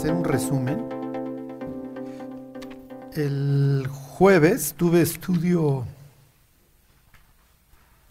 hacer 0.00 0.14
un 0.14 0.24
resumen. 0.24 0.88
El 3.12 3.86
jueves 3.86 4.72
tuve 4.74 5.02
estudio 5.02 5.86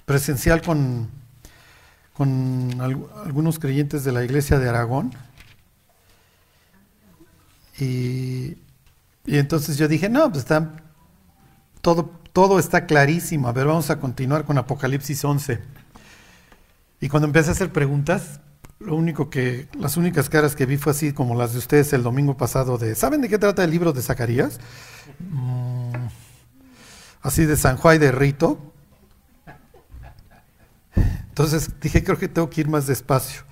presencial 0.05 0.62
con, 0.62 1.10
con 2.13 2.79
algunos 2.79 3.57
creyentes 3.57 4.04
de 4.04 4.11
la 4.11 4.23
iglesia 4.23 4.60
de 4.60 4.70
Aragón. 4.70 5.15
Y, 7.79 8.56
y 9.25 9.37
entonces 9.39 9.79
yo 9.79 9.87
dije, 9.87 10.10
no, 10.10 10.29
pues 10.29 10.43
está, 10.43 10.71
todo, 11.82 12.11
todo 12.33 12.60
está 12.60 12.86
clarísimo. 12.86 13.47
A 13.47 13.51
ver, 13.51 13.65
vamos 13.65 13.89
a 13.89 14.00
continuar 14.00 14.46
con 14.46 14.60
Apocalipsis 14.60 15.25
11. 15.25 15.60
Y 17.01 17.10
cuando 17.10 17.25
empecé 17.25 17.50
a 17.50 17.54
hacer 17.54 17.71
preguntas, 17.71 18.42
lo 18.80 18.96
único 18.96 19.30
que, 19.30 19.68
las 19.77 19.97
únicas 19.97 20.29
caras 20.29 20.56
que 20.56 20.65
vi 20.65 20.78
fue 20.78 20.92
así 20.92 21.11
como 21.11 21.36
las 21.36 21.51
de 21.54 21.60
ustedes 21.60 21.92
el 21.93 22.01
domingo 22.01 22.38
pasado 22.38 22.78
de, 22.78 22.96
¿saben 22.96 23.21
de 23.21 23.29
qué 23.29 23.38
trata 23.38 23.64
el 23.64 23.71
libro 23.71 23.92
de 23.92 24.02
Zacarías? 24.02 24.60
Mm, 25.19 26.07
así 27.21 27.46
de 27.46 27.57
San 27.57 27.78
Juan 27.78 28.00
de 28.00 28.11
Rito. 28.11 28.57
Entonces 31.29 31.69
dije, 31.82 32.03
creo 32.03 32.17
que 32.17 32.28
tengo 32.28 32.50
que 32.50 32.61
ir 32.61 32.69
más 32.69 32.88
despacio. 32.88 33.44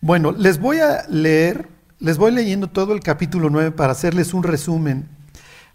Bueno, 0.00 0.32
les 0.32 0.58
voy 0.58 0.78
a 0.78 1.04
leer, 1.08 1.68
les 1.98 2.16
voy 2.16 2.32
leyendo 2.32 2.68
todo 2.68 2.92
el 2.92 3.00
capítulo 3.00 3.50
9 3.50 3.72
para 3.72 3.92
hacerles 3.92 4.34
un 4.34 4.42
resumen. 4.42 5.08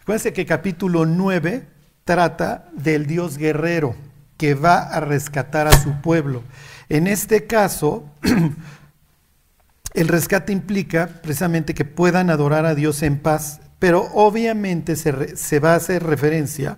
Acuérdense 0.02 0.34
que 0.34 0.46
capítulo 0.46 1.06
9 1.06 1.68
trata 2.06 2.70
del 2.74 3.06
Dios 3.06 3.38
guerrero 3.38 3.96
que 4.38 4.56
va 4.56 4.80
a 4.80 5.00
rescatar 5.00 5.68
a 5.68 5.78
su 5.78 6.02
pueblo. 6.02 6.44
En 6.92 7.08
este 7.08 7.48
caso, 7.48 8.04
el 9.94 10.10
rescate 10.10 10.52
implica 10.52 11.08
precisamente 11.08 11.74
que 11.74 11.86
puedan 11.86 12.30
adorar 12.30 12.66
a 12.66 12.76
Dios 12.76 13.02
en 13.02 13.18
paz, 13.18 13.62
pero 13.80 14.10
obviamente 14.14 14.98
se, 14.98 15.60
va 15.60 15.72
a 15.72 15.78
hacer 15.78 16.04
referencia 16.04 16.78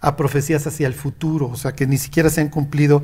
a 0.00 0.16
profecías 0.16 0.66
hacia 0.66 0.86
el 0.86 0.94
futuro, 0.94 1.50
o 1.50 1.56
sea 1.56 1.72
que 1.72 1.86
ni 1.86 1.98
siquiera 1.98 2.30
se 2.30 2.40
han 2.40 2.48
cumplido 2.48 3.02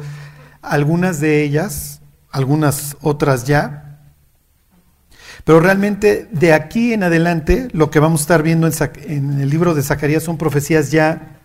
algunas 0.62 1.20
de 1.20 1.42
ellas, 1.42 2.00
algunas 2.30 2.96
otras 3.02 3.44
ya, 3.44 4.00
pero 5.44 5.60
realmente 5.60 6.28
de 6.32 6.54
aquí 6.54 6.94
en 6.94 7.02
adelante 7.02 7.68
lo 7.72 7.90
que 7.90 8.00
vamos 8.00 8.22
a 8.22 8.24
estar 8.24 8.42
viendo 8.42 8.66
en, 8.66 9.38
el 9.38 9.50
libro 9.50 9.74
de 9.74 9.82
Zacarías 9.82 10.22
son 10.22 10.38
profecías 10.38 10.90
ya 10.90 11.40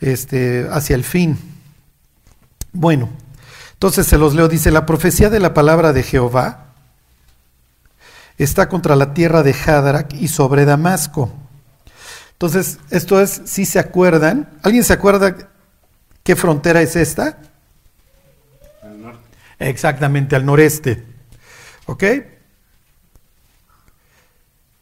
este, 0.00 0.68
hacia 0.70 0.96
el 0.96 1.02
fin. 1.02 1.38
Bueno, 2.74 3.08
entonces 3.82 4.06
se 4.06 4.16
los 4.16 4.32
leo, 4.36 4.46
dice, 4.46 4.70
la 4.70 4.86
profecía 4.86 5.28
de 5.28 5.40
la 5.40 5.54
palabra 5.54 5.92
de 5.92 6.04
Jehová 6.04 6.66
está 8.38 8.68
contra 8.68 8.94
la 8.94 9.12
tierra 9.12 9.42
de 9.42 9.52
Hadrach 9.52 10.14
y 10.14 10.28
sobre 10.28 10.64
Damasco. 10.64 11.32
Entonces, 12.30 12.78
esto 12.90 13.20
es, 13.20 13.42
si 13.44 13.66
se 13.66 13.80
acuerdan, 13.80 14.48
¿alguien 14.62 14.84
se 14.84 14.92
acuerda 14.92 15.34
qué 16.22 16.36
frontera 16.36 16.80
es 16.80 16.94
esta? 16.94 17.40
Al 18.84 19.02
norte. 19.02 19.26
Exactamente, 19.58 20.36
al 20.36 20.46
noreste. 20.46 21.04
¿Ok? 21.86 22.04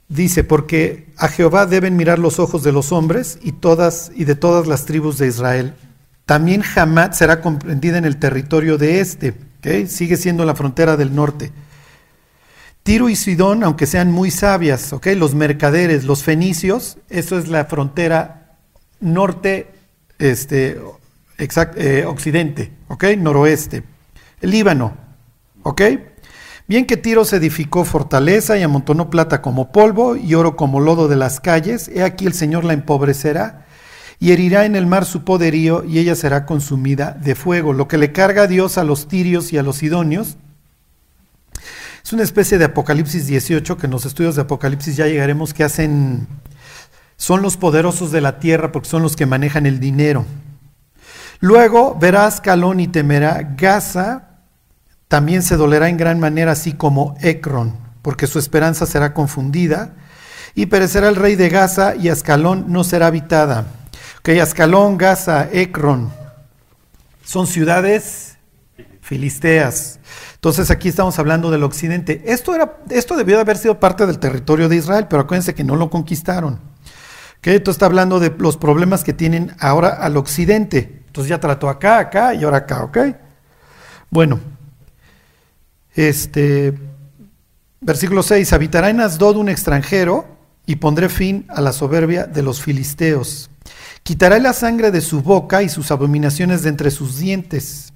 Dice, 0.09 0.45
porque 0.45 1.11
a 1.17 1.28
Jehová 1.28 1.65
deben 1.65 1.97
mirar 1.97 2.19
los 2.19 2.39
ojos 2.39 2.62
de 2.62 2.73
los 2.73 2.93
hombres 2.93 3.39
y, 3.41 3.53
todas, 3.53 4.12
y 4.15 4.27
de 4.27 4.34
todas 4.34 4.67
las 4.67 4.84
tribus 4.84 5.17
de 5.17 5.28
Israel 5.28 5.75
también 6.31 6.62
Hamat 6.77 7.14
será 7.14 7.41
comprendida 7.41 7.98
en 7.98 8.05
el 8.05 8.19
territorio 8.19 8.78
de 8.78 9.00
este, 9.00 9.34
sigue 9.89 10.17
siendo 10.17 10.45
la 10.45 10.55
frontera 10.55 10.97
del 10.97 11.12
norte. 11.12 11.50
Tiro 12.84 13.09
y 13.09 13.17
Sidón, 13.17 13.64
aunque 13.64 13.84
sean 13.89 14.12
muy 14.12 14.31
sabias, 14.31 14.92
los 15.17 15.34
mercaderes, 15.34 16.05
los 16.05 16.22
fenicios, 16.22 16.98
eso 17.09 17.37
es 17.37 17.48
la 17.48 17.64
frontera 17.64 18.59
norte, 19.00 19.72
este, 20.21 20.81
eh, 21.37 22.04
occidente, 22.06 22.75
noroeste. 23.19 23.83
El 24.41 24.50
Líbano, 24.53 24.97
¿ok? 25.65 25.83
Bien 26.69 26.87
que 26.87 26.97
Tiro 26.97 27.25
se 27.25 27.38
edificó 27.38 27.84
fortaleza 27.84 28.56
y 28.56 28.62
amontonó 28.62 29.10
plata 29.10 29.43
como 29.43 29.72
polvo 29.72 30.15
y 30.15 30.33
oro 30.37 30.54
como 30.54 30.78
lodo 30.78 31.09
de 31.09 31.16
las 31.16 31.41
calles, 31.41 31.91
he 31.93 32.04
aquí 32.04 32.25
el 32.25 32.34
Señor 32.34 32.62
la 32.62 32.75
empobrecerá 32.75 33.66
y 34.20 34.32
herirá 34.32 34.66
en 34.66 34.76
el 34.76 34.86
mar 34.86 35.06
su 35.06 35.25
poderío 35.25 35.82
y 35.82 35.98
ella 35.98 36.14
será 36.14 36.44
consumida 36.44 37.12
de 37.12 37.34
fuego. 37.34 37.72
Lo 37.72 37.88
que 37.88 37.97
le 37.97 38.12
carga 38.12 38.42
a 38.42 38.47
Dios 38.47 38.76
a 38.76 38.84
los 38.84 39.08
tirios 39.08 39.53
y 39.54 39.58
a 39.58 39.62
los 39.62 39.76
sidonios 39.76 40.36
es 42.04 42.12
una 42.12 42.22
especie 42.22 42.59
de 42.59 42.66
Apocalipsis 42.66 43.26
18 43.26 43.78
que 43.78 43.86
en 43.86 43.92
los 43.92 44.04
estudios 44.04 44.36
de 44.36 44.42
Apocalipsis 44.42 44.97
ya 44.97 45.06
llegaremos 45.06 45.54
que 45.54 45.64
hacen 45.64 46.28
son 47.16 47.41
los 47.41 47.56
poderosos 47.56 48.12
de 48.12 48.20
la 48.20 48.38
tierra 48.38 48.72
porque 48.72 48.88
son 48.88 49.03
los 49.03 49.16
que 49.16 49.26
manejan 49.26 49.64
el 49.64 49.80
dinero. 49.80 50.26
Luego 51.41 51.97
verás 51.98 52.42
Calón 52.42 52.80
y 52.80 52.88
temerá 52.88 53.54
Gaza 53.56 54.26
también 55.09 55.42
se 55.42 55.56
dolerá 55.56 55.88
en 55.88 55.97
gran 55.97 56.20
manera 56.20 56.53
así 56.53 56.75
como 56.75 57.16
Ecron, 57.20 57.75
porque 58.03 58.26
su 58.26 58.38
esperanza 58.38 58.84
será 58.86 59.14
confundida 59.14 59.94
y 60.54 60.66
perecerá 60.66 61.09
el 61.09 61.16
rey 61.16 61.36
de 61.36 61.48
Gaza 61.48 61.97
y 61.97 62.10
Ascalón 62.10 62.66
no 62.69 62.84
será 62.84 63.06
habitada. 63.06 63.79
Ok, 64.20 64.28
Ascalón, 64.41 64.98
Gaza, 64.98 65.48
Ekron, 65.50 66.12
son 67.25 67.47
ciudades 67.47 68.36
filisteas. 69.00 69.98
Entonces 70.34 70.70
aquí 70.70 70.91
estamos 70.91 71.19
hablando 71.19 71.50
del 71.50 71.62
occidente. 71.62 72.22
Esto, 72.26 72.54
era, 72.54 72.80
esto 72.91 73.16
debió 73.16 73.36
de 73.36 73.41
haber 73.41 73.56
sido 73.56 73.80
parte 73.80 74.04
del 74.04 74.19
territorio 74.19 74.69
de 74.69 74.76
Israel, 74.76 75.06
pero 75.09 75.22
acuérdense 75.22 75.54
que 75.54 75.64
no 75.64 75.75
lo 75.75 75.88
conquistaron. 75.88 76.60
Okay, 77.38 77.56
esto 77.56 77.70
está 77.70 77.86
hablando 77.86 78.20
de 78.20 78.34
los 78.36 78.59
problemas 78.59 79.04
que 79.04 79.14
tienen 79.14 79.56
ahora 79.59 79.88
al 79.88 80.19
occidente. 80.19 81.03
Entonces 81.06 81.30
ya 81.30 81.41
trató 81.41 81.70
acá, 81.70 81.98
acá 81.98 82.34
y 82.34 82.44
ahora 82.44 82.59
acá, 82.59 82.84
¿ok? 82.84 82.98
Bueno, 84.10 84.38
este, 85.94 86.78
versículo 87.80 88.22
6, 88.22 88.53
habitará 88.53 88.91
en 88.91 89.00
Asdod 89.00 89.36
un 89.36 89.48
extranjero 89.48 90.26
y 90.66 90.76
pondré 90.76 91.09
fin 91.09 91.47
a 91.48 91.62
la 91.62 91.72
soberbia 91.72 92.26
de 92.26 92.42
los 92.42 92.60
filisteos. 92.60 93.50
Quitará 94.03 94.38
la 94.38 94.53
sangre 94.53 94.91
de 94.91 95.00
su 95.00 95.22
boca 95.22 95.62
y 95.62 95.69
sus 95.69 95.91
abominaciones 95.91 96.62
de 96.62 96.71
entre 96.71 96.91
sus 96.91 97.19
dientes. 97.19 97.93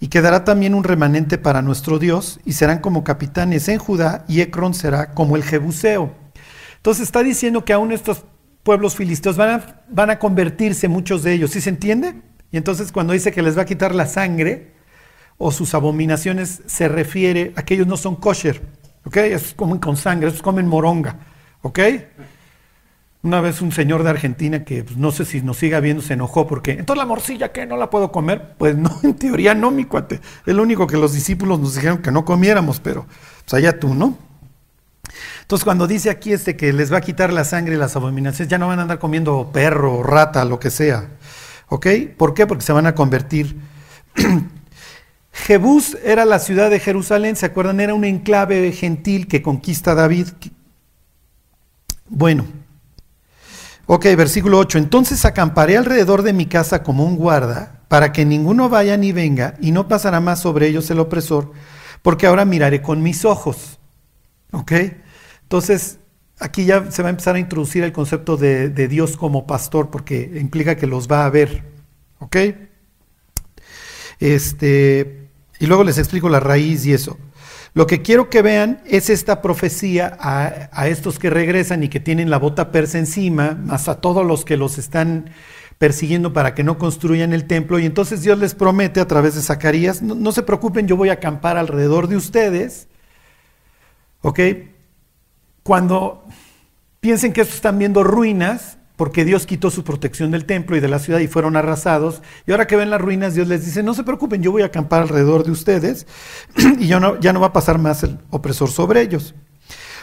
Y 0.00 0.08
quedará 0.08 0.44
también 0.44 0.74
un 0.74 0.84
remanente 0.84 1.36
para 1.36 1.62
nuestro 1.62 1.98
Dios, 1.98 2.40
y 2.44 2.54
serán 2.54 2.78
como 2.78 3.04
capitanes 3.04 3.68
en 3.68 3.78
Judá, 3.78 4.24
y 4.28 4.40
Ecrón 4.40 4.74
será 4.74 5.12
como 5.12 5.36
el 5.36 5.44
Jebuseo. 5.44 6.14
Entonces 6.76 7.04
está 7.04 7.22
diciendo 7.22 7.64
que 7.64 7.74
aún 7.74 7.92
estos 7.92 8.24
pueblos 8.62 8.96
filisteos 8.96 9.36
van 9.36 9.50
a, 9.50 9.82
van 9.88 10.10
a 10.10 10.18
convertirse, 10.18 10.88
muchos 10.88 11.22
de 11.22 11.34
ellos, 11.34 11.50
¿sí 11.50 11.60
se 11.60 11.70
entiende? 11.70 12.14
Y 12.50 12.56
entonces 12.56 12.92
cuando 12.92 13.12
dice 13.12 13.32
que 13.32 13.42
les 13.42 13.56
va 13.56 13.62
a 13.62 13.66
quitar 13.66 13.94
la 13.94 14.06
sangre 14.06 14.72
o 15.36 15.52
sus 15.52 15.74
abominaciones, 15.74 16.62
se 16.66 16.88
refiere 16.88 17.52
a 17.56 17.62
que 17.62 17.74
ellos 17.74 17.86
no 17.86 17.96
son 17.96 18.16
kosher, 18.16 18.62
¿ok? 19.04 19.16
Esos 19.18 19.54
comen 19.54 19.78
con 19.78 19.96
sangre, 19.96 20.28
esos 20.28 20.42
comen 20.42 20.66
moronga, 20.66 21.18
¿ok? 21.62 21.78
Una 23.22 23.42
vez 23.42 23.60
un 23.60 23.70
señor 23.70 24.02
de 24.02 24.10
Argentina 24.10 24.64
que 24.64 24.82
pues, 24.82 24.96
no 24.96 25.10
sé 25.10 25.26
si 25.26 25.42
nos 25.42 25.58
siga 25.58 25.80
viendo 25.80 26.02
se 26.02 26.14
enojó 26.14 26.46
porque, 26.46 26.72
entonces 26.72 26.98
la 26.98 27.06
morcilla, 27.06 27.52
¿qué? 27.52 27.66
¿No 27.66 27.76
la 27.76 27.90
puedo 27.90 28.10
comer? 28.10 28.54
Pues 28.56 28.76
no, 28.76 28.98
en 29.02 29.14
teoría 29.14 29.54
no, 29.54 29.70
mi 29.70 29.84
cuate. 29.84 30.20
Es 30.46 30.54
lo 30.54 30.62
único 30.62 30.86
que 30.86 30.96
los 30.96 31.12
discípulos 31.12 31.60
nos 31.60 31.74
dijeron 31.74 31.98
que 31.98 32.10
no 32.10 32.24
comiéramos, 32.24 32.80
pero 32.80 33.06
pues 33.44 33.54
allá 33.54 33.78
tú, 33.78 33.94
¿no? 33.94 34.16
Entonces 35.42 35.64
cuando 35.64 35.86
dice 35.86 36.08
aquí 36.08 36.32
este 36.32 36.56
que 36.56 36.72
les 36.72 36.92
va 36.92 36.98
a 36.98 37.00
quitar 37.00 37.32
la 37.32 37.44
sangre 37.44 37.74
y 37.74 37.78
las 37.78 37.96
abominaciones, 37.96 38.48
ya 38.48 38.56
no 38.56 38.68
van 38.68 38.78
a 38.78 38.82
andar 38.82 38.98
comiendo 38.98 39.50
perro, 39.52 40.02
rata, 40.02 40.44
lo 40.44 40.58
que 40.58 40.70
sea. 40.70 41.08
¿Ok? 41.68 41.86
¿Por 42.16 42.34
qué? 42.34 42.46
Porque 42.46 42.64
se 42.64 42.72
van 42.72 42.86
a 42.86 42.94
convertir. 42.94 43.56
Jebús 45.32 45.96
era 46.04 46.24
la 46.24 46.38
ciudad 46.38 46.70
de 46.70 46.80
Jerusalén, 46.80 47.36
¿se 47.36 47.46
acuerdan? 47.46 47.80
Era 47.80 47.94
un 47.94 48.04
enclave 48.04 48.72
gentil 48.72 49.26
que 49.26 49.42
conquista 49.42 49.94
David. 49.94 50.28
Bueno, 52.08 52.44
Ok, 53.92 54.04
versículo 54.16 54.58
8. 54.58 54.78
Entonces 54.78 55.24
acamparé 55.24 55.76
alrededor 55.76 56.22
de 56.22 56.32
mi 56.32 56.46
casa 56.46 56.84
como 56.84 57.04
un 57.04 57.16
guarda, 57.16 57.82
para 57.88 58.12
que 58.12 58.24
ninguno 58.24 58.68
vaya 58.68 58.96
ni 58.96 59.10
venga, 59.10 59.54
y 59.60 59.72
no 59.72 59.88
pasará 59.88 60.20
más 60.20 60.38
sobre 60.38 60.68
ellos 60.68 60.88
el 60.92 61.00
opresor, 61.00 61.50
porque 62.00 62.28
ahora 62.28 62.44
miraré 62.44 62.82
con 62.82 63.02
mis 63.02 63.24
ojos. 63.24 63.80
Ok, 64.52 64.70
entonces 65.42 65.98
aquí 66.38 66.66
ya 66.66 66.88
se 66.92 67.02
va 67.02 67.08
a 67.08 67.10
empezar 67.10 67.34
a 67.34 67.40
introducir 67.40 67.82
el 67.82 67.90
concepto 67.90 68.36
de, 68.36 68.68
de 68.68 68.86
Dios 68.86 69.16
como 69.16 69.44
pastor, 69.44 69.90
porque 69.90 70.38
implica 70.40 70.76
que 70.76 70.86
los 70.86 71.08
va 71.08 71.26
a 71.26 71.30
ver. 71.30 71.64
Ok, 72.20 72.36
este, 74.20 75.30
y 75.58 75.66
luego 75.66 75.82
les 75.82 75.98
explico 75.98 76.28
la 76.28 76.38
raíz 76.38 76.86
y 76.86 76.92
eso. 76.92 77.18
Lo 77.72 77.86
que 77.86 78.02
quiero 78.02 78.30
que 78.30 78.42
vean 78.42 78.82
es 78.84 79.10
esta 79.10 79.42
profecía 79.42 80.16
a, 80.18 80.88
estos 80.88 81.18
que 81.18 81.30
regresan 81.30 81.84
y 81.84 81.88
que 81.88 82.00
tienen 82.00 82.30
la 82.30 82.38
bota 82.38 82.72
persa 82.72 82.98
encima, 82.98 83.52
más 83.52 83.88
a 83.88 84.00
todos 84.00 84.26
los 84.26 84.44
que 84.44 84.56
los 84.56 84.76
están 84.78 85.30
persiguiendo 85.78 86.32
para 86.32 86.54
que 86.54 86.64
no 86.64 86.78
construyan 86.78 87.32
el 87.32 87.46
templo. 87.46 87.78
Y 87.78 87.86
entonces 87.86 88.22
Dios 88.22 88.38
les 88.38 88.54
promete 88.54 89.00
a 89.00 89.06
través 89.06 89.36
de 89.36 89.42
Zacarías, 89.42 90.02
no, 90.02 90.32
se 90.32 90.42
preocupen, 90.42 90.88
yo 90.88 90.96
voy 90.96 91.10
a 91.10 91.14
acampar 91.14 91.56
alrededor 91.56 92.08
de 92.08 92.16
ustedes, 92.16 92.88
¿ok? 94.22 94.40
cuando 95.62 96.26
piensen 97.00 97.32
que 97.32 97.42
están 97.42 97.78
viendo 97.78 98.02
ruinas, 98.02 98.78
porque 99.00 99.24
Dios 99.24 99.46
quitó 99.46 99.70
su 99.70 99.82
protección 99.82 100.30
del 100.30 100.44
templo 100.44 100.76
y 100.76 100.80
de 100.80 100.88
la 100.88 100.98
ciudad 100.98 101.20
y 101.20 101.26
fueron 101.26 101.56
arrasados. 101.56 102.20
Y 102.46 102.50
ahora 102.50 102.66
que 102.66 102.76
ven 102.76 102.90
las 102.90 103.00
ruinas, 103.00 103.34
Dios 103.34 103.48
les 103.48 103.64
dice, 103.64 103.82
no 103.82 103.94
se 103.94 104.04
preocupen, 104.04 104.42
yo 104.42 104.52
voy 104.52 104.60
a 104.60 104.66
acampar 104.66 105.00
alrededor 105.00 105.42
de 105.42 105.52
ustedes 105.52 106.06
y 106.78 106.86
ya 106.86 107.00
no, 107.00 107.18
ya 107.18 107.32
no 107.32 107.40
va 107.40 107.46
a 107.46 107.52
pasar 107.54 107.78
más 107.78 108.02
el 108.02 108.18
opresor 108.28 108.70
sobre 108.70 109.00
ellos. 109.00 109.34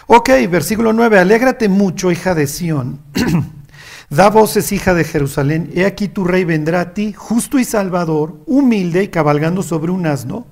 Ok, 0.07 0.31
versículo 0.49 0.93
9, 0.93 1.19
alégrate 1.19 1.69
mucho, 1.69 2.11
hija 2.11 2.33
de 2.33 2.47
Sión. 2.47 2.99
da 4.09 4.31
voces, 4.31 4.71
hija 4.71 4.95
de 4.95 5.03
Jerusalén. 5.03 5.69
He 5.75 5.85
aquí 5.85 6.07
tu 6.07 6.23
rey 6.23 6.43
vendrá 6.43 6.81
a 6.81 6.93
ti, 6.95 7.13
justo 7.13 7.59
y 7.59 7.65
salvador, 7.65 8.41
humilde 8.47 9.03
y 9.03 9.09
cabalgando 9.09 9.61
sobre 9.61 9.91
un 9.91 10.07
asno, 10.07 10.47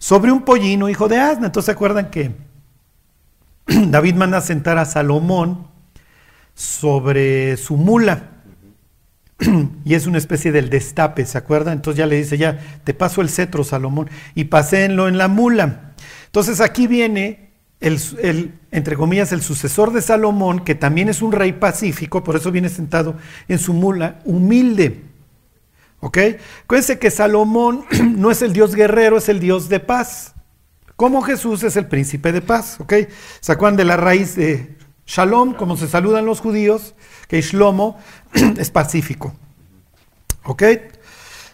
sobre 0.00 0.32
un 0.32 0.42
pollino, 0.42 0.88
hijo 0.88 1.06
de 1.06 1.18
asna. 1.18 1.46
Entonces, 1.46 1.66
¿se 1.66 1.70
acuerdan 1.70 2.10
que 2.10 2.34
David 3.66 4.16
manda 4.16 4.38
a 4.38 4.40
sentar 4.40 4.78
a 4.78 4.84
Salomón 4.84 5.72
sobre 6.54 7.56
su 7.56 7.76
mula? 7.76 8.30
y 9.84 9.94
es 9.94 10.06
una 10.06 10.18
especie 10.18 10.52
del 10.52 10.70
destape, 10.70 11.26
¿se 11.26 11.38
acuerdan? 11.38 11.74
Entonces 11.74 11.98
ya 11.98 12.06
le 12.06 12.16
dice, 12.16 12.38
ya, 12.38 12.60
te 12.84 12.94
paso 12.94 13.20
el 13.20 13.28
cetro, 13.28 13.64
Salomón, 13.64 14.08
y 14.34 14.44
paséenlo 14.44 15.08
en 15.08 15.18
la 15.18 15.28
mula. 15.28 15.94
Entonces 16.26 16.60
aquí 16.60 16.86
viene 16.86 17.50
el, 17.80 18.54
entre 18.70 18.96
comillas, 18.96 19.32
el 19.32 19.42
sucesor 19.42 19.92
de 19.92 20.02
Salomón, 20.02 20.64
que 20.64 20.74
también 20.74 21.08
es 21.08 21.22
un 21.22 21.32
rey 21.32 21.52
pacífico, 21.52 22.24
por 22.24 22.36
eso 22.36 22.50
viene 22.50 22.68
sentado 22.68 23.16
en 23.48 23.58
su 23.58 23.72
mula, 23.72 24.20
humilde. 24.24 25.02
¿Ok? 26.00 26.18
Acuérdense 26.64 26.98
que 26.98 27.10
Salomón 27.10 27.84
no 28.16 28.30
es 28.30 28.42
el 28.42 28.52
Dios 28.52 28.74
guerrero, 28.74 29.18
es 29.18 29.28
el 29.28 29.40
Dios 29.40 29.68
de 29.68 29.80
paz. 29.80 30.34
Como 30.96 31.22
Jesús 31.22 31.62
es 31.62 31.76
el 31.76 31.86
príncipe 31.86 32.30
de 32.30 32.40
paz. 32.40 32.78
¿Ok? 32.78 32.94
¿Se 33.40 33.52
acuerdan 33.52 33.76
de 33.76 33.84
la 33.84 33.96
raíz 33.96 34.36
de 34.36 34.76
Shalom, 35.06 35.54
como 35.54 35.76
se 35.76 35.88
saludan 35.88 36.26
los 36.26 36.40
judíos? 36.40 36.94
Que 37.28 37.40
Shlomo 37.40 37.98
es 38.58 38.70
pacífico. 38.70 39.34
¿Ok? 40.44 40.62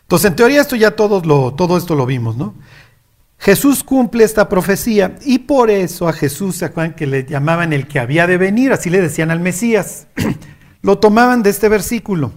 Entonces, 0.02 0.30
en 0.30 0.36
teoría, 0.36 0.60
esto 0.60 0.76
ya 0.76 0.92
todos 0.92 1.26
lo, 1.26 1.54
todo 1.54 1.76
esto 1.76 1.94
lo 1.94 2.06
vimos, 2.06 2.36
¿no? 2.36 2.54
Jesús 3.38 3.82
cumple 3.82 4.24
esta 4.24 4.48
profecía 4.48 5.16
y 5.24 5.38
por 5.38 5.70
eso 5.70 6.08
a 6.08 6.12
Jesús, 6.12 6.56
¿se 6.56 6.66
acuerdan 6.66 6.94
que 6.94 7.06
le 7.06 7.24
llamaban 7.24 7.72
el 7.72 7.88
que 7.88 7.98
había 7.98 8.26
de 8.26 8.36
venir? 8.36 8.72
Así 8.72 8.90
le 8.90 9.00
decían 9.00 9.30
al 9.30 9.40
Mesías. 9.40 10.08
Lo 10.82 10.98
tomaban 10.98 11.42
de 11.42 11.50
este 11.50 11.68
versículo. 11.68 12.32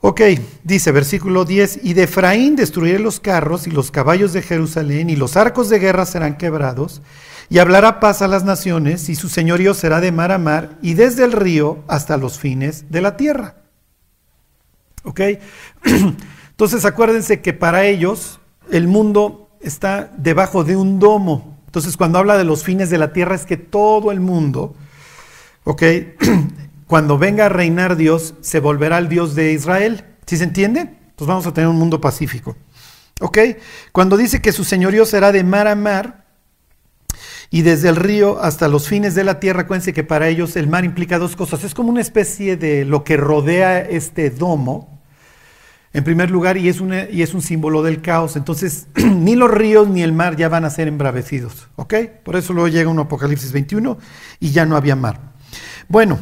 Ok, 0.00 0.20
dice 0.62 0.92
versículo 0.92 1.44
10, 1.44 1.80
y 1.82 1.94
de 1.94 2.04
Efraín 2.04 2.54
destruiré 2.54 2.98
los 2.98 3.18
carros 3.18 3.66
y 3.66 3.70
los 3.70 3.90
caballos 3.90 4.32
de 4.32 4.42
Jerusalén 4.42 5.10
y 5.10 5.16
los 5.16 5.36
arcos 5.36 5.68
de 5.68 5.78
guerra 5.78 6.06
serán 6.06 6.36
quebrados 6.36 7.02
y 7.48 7.58
hablará 7.58 8.00
paz 8.00 8.22
a 8.22 8.28
las 8.28 8.44
naciones 8.44 9.08
y 9.08 9.14
su 9.14 9.28
señorío 9.28 9.74
será 9.74 10.00
de 10.00 10.12
mar 10.12 10.32
a 10.32 10.38
mar 10.38 10.76
y 10.82 10.94
desde 10.94 11.24
el 11.24 11.32
río 11.32 11.82
hasta 11.88 12.16
los 12.16 12.38
fines 12.38 12.90
de 12.90 13.00
la 13.00 13.16
tierra. 13.16 13.56
Ok, 15.04 15.20
entonces 16.50 16.84
acuérdense 16.84 17.40
que 17.40 17.52
para 17.52 17.84
ellos 17.86 18.40
el 18.70 18.88
mundo 18.88 19.50
está 19.60 20.12
debajo 20.16 20.64
de 20.64 20.76
un 20.76 20.98
domo. 20.98 21.56
Entonces, 21.66 21.96
cuando 21.96 22.18
habla 22.18 22.38
de 22.38 22.44
los 22.44 22.64
fines 22.64 22.90
de 22.90 22.98
la 22.98 23.12
tierra, 23.12 23.34
es 23.34 23.44
que 23.44 23.56
todo 23.56 24.10
el 24.10 24.20
mundo, 24.20 24.74
¿ok? 25.64 25.82
Cuando 26.86 27.18
venga 27.18 27.46
a 27.46 27.48
reinar 27.48 27.96
Dios, 27.96 28.34
se 28.40 28.60
volverá 28.60 28.98
el 28.98 29.08
Dios 29.08 29.34
de 29.34 29.52
Israel. 29.52 30.04
¿Sí 30.26 30.36
se 30.36 30.44
entiende? 30.44 30.80
Entonces 30.80 31.26
vamos 31.26 31.46
a 31.46 31.52
tener 31.52 31.68
un 31.68 31.78
mundo 31.78 32.00
pacífico. 32.00 32.56
¿Ok? 33.20 33.38
Cuando 33.92 34.16
dice 34.16 34.40
que 34.40 34.52
su 34.52 34.64
señorío 34.64 35.04
será 35.06 35.32
de 35.32 35.42
mar 35.42 35.66
a 35.66 35.74
mar 35.74 36.26
y 37.50 37.62
desde 37.62 37.88
el 37.88 37.96
río 37.96 38.40
hasta 38.42 38.68
los 38.68 38.88
fines 38.88 39.14
de 39.14 39.24
la 39.24 39.40
tierra, 39.40 39.62
acuérdense 39.62 39.92
que 39.92 40.04
para 40.04 40.28
ellos 40.28 40.56
el 40.56 40.68
mar 40.68 40.84
implica 40.84 41.18
dos 41.18 41.34
cosas. 41.34 41.64
Es 41.64 41.74
como 41.74 41.88
una 41.88 42.00
especie 42.00 42.56
de 42.56 42.84
lo 42.84 43.02
que 43.02 43.16
rodea 43.16 43.80
este 43.80 44.30
domo, 44.30 45.00
en 45.92 46.04
primer 46.04 46.30
lugar, 46.30 46.58
y 46.58 46.68
es, 46.68 46.82
y 47.10 47.22
es 47.22 47.32
un 47.32 47.40
símbolo 47.40 47.82
del 47.82 48.02
caos. 48.02 48.36
Entonces, 48.36 48.88
ni 48.96 49.34
los 49.34 49.50
ríos 49.50 49.88
ni 49.88 50.02
el 50.02 50.12
mar 50.12 50.36
ya 50.36 50.48
van 50.48 50.64
a 50.64 50.70
ser 50.70 50.86
embravecidos. 50.86 51.68
¿Ok? 51.76 51.94
Por 52.22 52.36
eso 52.36 52.52
luego 52.52 52.68
llega 52.68 52.90
un 52.90 52.98
Apocalipsis 52.98 53.52
21 53.52 53.96
y 54.40 54.50
ya 54.50 54.66
no 54.66 54.76
había 54.76 54.94
mar. 54.94 55.32
Bueno, 55.88 56.18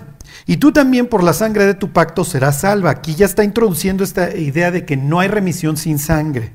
y 0.47 0.59
tú 0.59 0.73
también 0.73 1.07
por 1.07 1.23
la 1.23 1.33
sangre 1.33 1.67
de 1.67 1.75
tu 1.75 1.93
pacto 1.93 2.25
serás 2.25 2.61
salva. 2.61 2.91
Aquí 2.91 3.15
ya 3.15 3.27
está 3.27 3.45
introduciendo 3.45 4.05
esta 4.05 4.37
idea 4.37 4.71
de 4.71 4.85
que 4.85 4.97
no 4.97 5.21
hay 5.21 5.29
remisión 5.29 5.77
sin 5.77 5.99
sangre. 5.99 6.53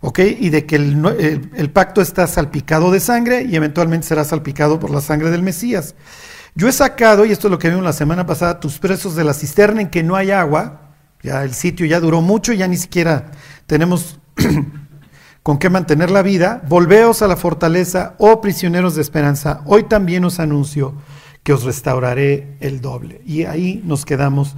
¿Ok? 0.00 0.20
Y 0.38 0.50
de 0.50 0.64
que 0.64 0.76
el, 0.76 1.50
el 1.54 1.70
pacto 1.70 2.00
está 2.00 2.26
salpicado 2.26 2.90
de 2.90 3.00
sangre 3.00 3.42
y 3.42 3.56
eventualmente 3.56 4.06
será 4.06 4.24
salpicado 4.24 4.78
por 4.78 4.90
la 4.90 5.00
sangre 5.00 5.30
del 5.30 5.42
Mesías. 5.42 5.94
Yo 6.54 6.68
he 6.68 6.72
sacado, 6.72 7.24
y 7.24 7.32
esto 7.32 7.48
es 7.48 7.50
lo 7.50 7.58
que 7.58 7.68
vimos 7.68 7.84
la 7.84 7.92
semana 7.92 8.26
pasada, 8.26 8.60
tus 8.60 8.78
presos 8.78 9.14
de 9.16 9.24
la 9.24 9.34
cisterna 9.34 9.80
en 9.80 9.90
que 9.90 10.02
no 10.02 10.16
hay 10.16 10.30
agua 10.30 10.88
ya 11.22 11.42
el 11.42 11.52
sitio 11.52 11.84
ya 11.86 12.00
duró 12.00 12.20
mucho, 12.20 12.52
ya 12.52 12.68
ni 12.68 12.76
siquiera 12.76 13.32
tenemos 13.66 14.20
con 15.42 15.58
qué 15.58 15.68
mantener 15.68 16.10
la 16.10 16.22
vida. 16.22 16.62
Volveos 16.68 17.22
a 17.22 17.28
la 17.28 17.36
fortaleza, 17.36 18.14
oh 18.18 18.40
prisioneros 18.40 18.94
de 18.94 19.02
esperanza. 19.02 19.62
Hoy 19.66 19.84
también 19.84 20.24
os 20.24 20.38
anuncio 20.38 20.94
que 21.42 21.52
os 21.52 21.64
restauraré 21.64 22.56
el 22.60 22.80
doble. 22.80 23.20
Y 23.26 23.44
ahí 23.44 23.82
nos 23.84 24.04
quedamos. 24.04 24.54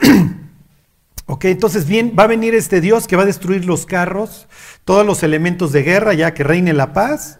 ok, 1.26 1.44
entonces 1.46 1.86
bien, 1.86 2.14
va 2.18 2.24
a 2.24 2.28
venir 2.28 2.54
este 2.54 2.80
Dios 2.80 3.06
que 3.06 3.16
va 3.16 3.22
a 3.22 3.26
destruir 3.26 3.64
los 3.64 3.86
carros, 3.86 4.48
todos 4.84 5.04
los 5.04 5.22
elementos 5.22 5.72
de 5.72 5.82
guerra, 5.82 6.14
ya 6.14 6.34
que 6.34 6.44
reine 6.44 6.72
la 6.72 6.92
paz. 6.92 7.38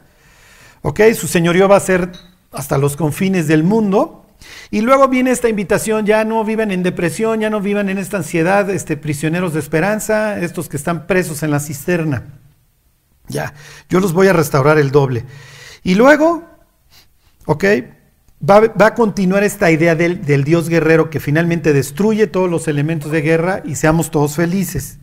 Ok, 0.83 1.01
su 1.15 1.27
señorío 1.27 1.69
va 1.69 1.77
a 1.77 1.81
ser 1.81 2.13
hasta 2.53 2.79
los 2.79 2.97
confines 2.97 3.47
del 3.49 3.63
mundo. 3.63 4.27
Y 4.71 4.81
luego 4.81 5.09
viene 5.09 5.31
esta 5.31 5.49
invitación, 5.49 6.07
ya 6.07 6.25
no 6.25 6.45
vivan 6.45 6.71
en 6.71 6.83
depresión, 6.83 7.41
ya 7.41 7.51
no 7.51 7.61
vivan 7.61 7.89
en 7.89 7.99
esta 7.99 8.19
ansiedad, 8.19 8.71
este, 8.71 8.97
prisioneros 8.97 9.53
de 9.53 9.61
esperanza, 9.61 10.41
estos 10.41 10.69
que 10.69 10.77
están 10.77 11.07
presos 11.07 11.43
en 11.43 11.51
la 11.51 11.61
cisterna. 11.61 12.25
Ya, 13.29 13.55
yo 13.89 14.01
los 14.01 14.13
voy 14.13 14.29
a 14.29 14.33
restaurar 14.33 14.79
el 14.79 14.91
doble. 14.91 15.25
Y 15.83 15.95
luego, 15.95 16.45
ok, 17.47 17.65
va, 18.49 18.87
a 18.87 18.95
continuar 18.95 19.43
esta 19.45 19.71
idea 19.71 19.95
del, 19.95 20.45
Dios 20.45 20.69
guerrero 20.69 21.11
que 21.11 21.21
finalmente 21.21 21.73
destruye 21.73 22.27
todos 22.27 22.51
los 22.51 22.69
elementos 22.69 23.11
de 23.11 23.23
guerra 23.23 23.63
y 23.65 23.75
seamos 23.75 24.11
todos 24.11 24.37
felices. 24.37 24.99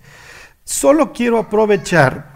Solo 0.64 1.14
quiero 1.14 1.38
aprovechar 1.38 2.34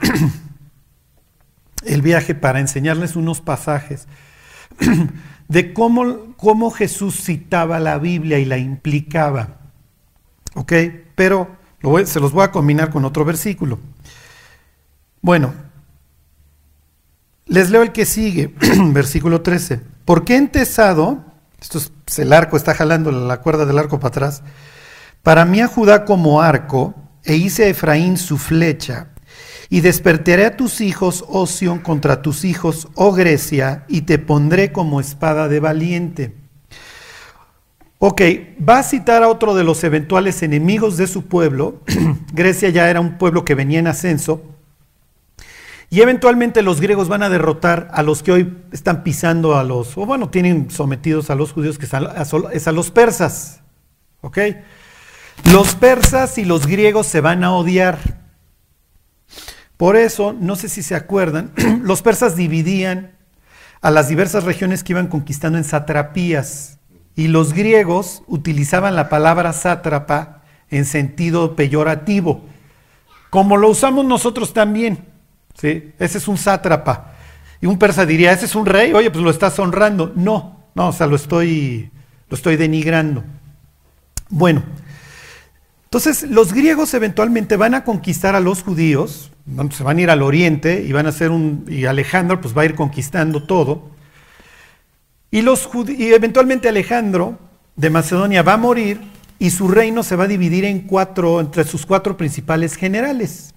el 1.86 2.02
viaje 2.02 2.36
para 2.36 2.60
enseñarles 2.60 3.16
unos 3.16 3.42
pasajes 3.42 4.08
de 5.48 5.74
cómo, 5.74 6.36
cómo 6.38 6.72
Jesús 6.72 7.22
citaba 7.24 7.80
la 7.80 7.98
Biblia 7.98 8.40
y 8.40 8.46
la 8.46 8.58
implicaba. 8.58 9.58
¿Ok? 10.54 10.74
Pero 11.16 11.60
se 12.06 12.20
los 12.20 12.32
voy 12.32 12.44
a 12.44 12.52
combinar 12.52 12.90
con 12.90 13.06
otro 13.06 13.26
versículo. 13.26 13.80
Bueno, 15.22 15.54
les 17.48 17.70
leo 17.70 17.84
el 17.84 17.92
que 17.92 18.06
sigue, 18.06 18.54
versículo 18.94 19.42
13. 19.42 19.91
Porque 20.06 20.36
entesado, 20.36 21.24
esto 21.60 21.80
es 21.80 22.20
el 22.20 22.34
arco, 22.34 22.58
está 22.58 22.74
jalando 22.74 23.12
la 23.12 23.42
cuerda 23.42 23.66
del 23.66 23.80
arco 23.80 24.00
para 24.00 24.10
atrás, 24.10 24.44
para 25.24 25.46
mí 25.46 25.62
a 25.62 25.68
Judá 25.68 26.06
como 26.06 26.42
arco, 26.42 26.96
e 27.24 27.36
hice 27.36 27.66
a 27.66 27.68
Efraín 27.68 28.18
su 28.18 28.38
flecha, 28.38 29.10
y 29.70 29.82
despertaré 29.82 30.46
a 30.46 30.58
tus 30.58 30.82
hijos, 30.82 31.24
oh 31.28 31.48
contra 31.84 32.22
tus 32.22 32.44
hijos, 32.44 32.88
oh 32.96 33.14
Grecia, 33.14 33.86
y 33.88 34.02
te 34.02 34.20
pondré 34.20 34.72
como 34.72 35.00
espada 35.00 35.48
de 35.48 35.60
valiente. 35.60 36.36
Ok, 38.00 38.22
va 38.68 38.80
a 38.80 38.84
citar 38.84 39.22
a 39.22 39.30
otro 39.30 39.54
de 39.54 39.64
los 39.64 39.84
eventuales 39.84 40.42
enemigos 40.42 40.98
de 40.98 41.06
su 41.06 41.28
pueblo. 41.28 41.82
Grecia 42.34 42.70
ya 42.70 42.90
era 42.90 43.00
un 43.00 43.20
pueblo 43.20 43.46
que 43.46 43.54
venía 43.54 43.78
en 43.78 43.86
ascenso. 43.86 44.42
Y 45.94 46.02
eventualmente 46.02 46.62
los 46.62 46.80
griegos 46.80 47.10
van 47.10 47.22
a 47.22 47.28
derrotar 47.28 47.90
a 47.92 48.02
los 48.02 48.24
que 48.24 48.32
hoy 48.32 48.58
están 48.72 49.04
pisando 49.04 49.58
a 49.58 49.66
los, 49.66 49.98
o 49.98 50.06
bueno, 50.06 50.30
tienen 50.30 50.72
sometidos 50.72 51.30
a 51.30 51.36
los 51.36 51.52
judíos, 51.52 51.78
que 51.78 51.86
es 51.86 52.68
a 52.68 52.72
los 52.72 52.92
persas. 52.92 53.60
¿Ok? 54.22 54.38
Los 55.52 55.76
persas 55.76 56.38
y 56.38 56.46
los 56.46 56.66
griegos 56.66 57.08
se 57.08 57.20
van 57.20 57.44
a 57.44 57.52
odiar. 57.52 58.00
Por 59.76 59.98
eso, 59.98 60.32
no 60.32 60.56
sé 60.56 60.70
si 60.70 60.82
se 60.82 60.96
acuerdan, 60.96 61.52
los 61.84 62.02
persas 62.02 62.38
dividían 62.38 63.18
a 63.82 63.92
las 63.92 64.08
diversas 64.08 64.46
regiones 64.46 64.86
que 64.86 64.94
iban 64.94 65.08
conquistando 65.08 65.58
en 65.58 65.66
satrapías 65.66 66.80
y 67.18 67.28
los 67.28 67.52
griegos 67.52 68.24
utilizaban 68.28 68.96
la 68.96 69.10
palabra 69.10 69.52
sátrapa 69.52 70.44
en 70.70 70.86
sentido 70.86 71.58
peyorativo, 71.58 72.46
como 73.30 73.58
lo 73.58 73.68
usamos 73.68 74.06
nosotros 74.06 74.54
también. 74.54 75.11
¿Sí? 75.60 75.94
Ese 76.00 76.18
es 76.18 76.28
un 76.28 76.38
sátrapa. 76.38 77.14
Y 77.62 77.68
un 77.68 77.78
persa 77.78 78.06
diría, 78.06 78.32
ese 78.32 78.46
es 78.46 78.56
un 78.56 78.66
rey, 78.66 78.94
oye, 78.94 79.12
pues 79.12 79.24
lo 79.24 79.30
estás 79.30 79.58
honrando. 79.60 80.12
No, 80.16 80.66
no, 80.74 80.88
o 80.88 80.92
sea, 80.92 81.08
lo 81.08 81.16
estoy, 81.16 81.92
lo 82.30 82.36
estoy 82.36 82.56
denigrando. 82.56 83.24
Bueno, 84.30 84.64
entonces 85.84 86.24
los 86.24 86.54
griegos 86.54 86.94
eventualmente 86.94 87.58
van 87.58 87.74
a 87.74 87.84
conquistar 87.84 88.36
a 88.36 88.40
los 88.40 88.64
judíos, 88.64 89.30
se 89.72 89.84
van 89.84 89.98
a 89.98 90.02
ir 90.02 90.10
al 90.10 90.22
oriente 90.22 90.84
y 90.88 90.92
van 90.94 91.06
a 91.06 91.10
hacer 91.10 91.32
un, 91.32 91.66
y 91.68 91.86
Alejandro 91.86 92.40
pues 92.40 92.58
va 92.58 92.62
a 92.62 92.66
ir 92.66 92.76
conquistando 92.76 93.44
todo. 93.44 93.90
Y, 95.32 95.42
los 95.42 95.70
y 95.90 96.14
eventualmente 96.14 96.70
Alejandro 96.70 97.38
de 97.76 97.90
Macedonia 97.90 98.42
va 98.42 98.54
a 98.54 98.58
morir 98.58 99.02
y 99.38 99.50
su 99.50 99.68
reino 99.68 100.04
se 100.04 100.16
va 100.16 100.24
a 100.26 100.28
dividir 100.28 100.66
en 100.66 100.82
cuatro, 100.82 101.42
entre 101.42 101.64
sus 101.66 101.86
cuatro 101.86 102.16
principales 102.16 102.76
generales. 102.76 103.54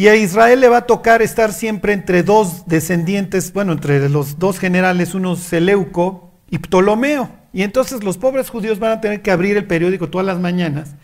Y 0.00 0.08
a 0.08 0.16
Israel 0.16 0.60
le 0.60 0.70
va 0.70 0.78
a 0.78 0.86
tocar 0.86 1.20
estar 1.20 1.52
siempre 1.52 1.92
entre 1.92 2.22
dos 2.22 2.66
descendientes, 2.66 3.52
bueno, 3.52 3.72
entre 3.72 4.08
los 4.08 4.38
dos 4.38 4.58
generales, 4.58 5.12
uno 5.14 5.36
Seleuco 5.36 6.32
y 6.48 6.56
Ptolomeo. 6.56 7.28
Y 7.52 7.64
entonces 7.64 8.02
los 8.02 8.16
pobres 8.16 8.48
judíos 8.48 8.78
van 8.78 8.92
a 8.92 9.00
tener 9.02 9.20
que 9.20 9.30
abrir 9.30 9.58
el 9.58 9.66
periódico 9.66 10.08
todas 10.08 10.26
las 10.26 10.40
mañanas 10.40 10.94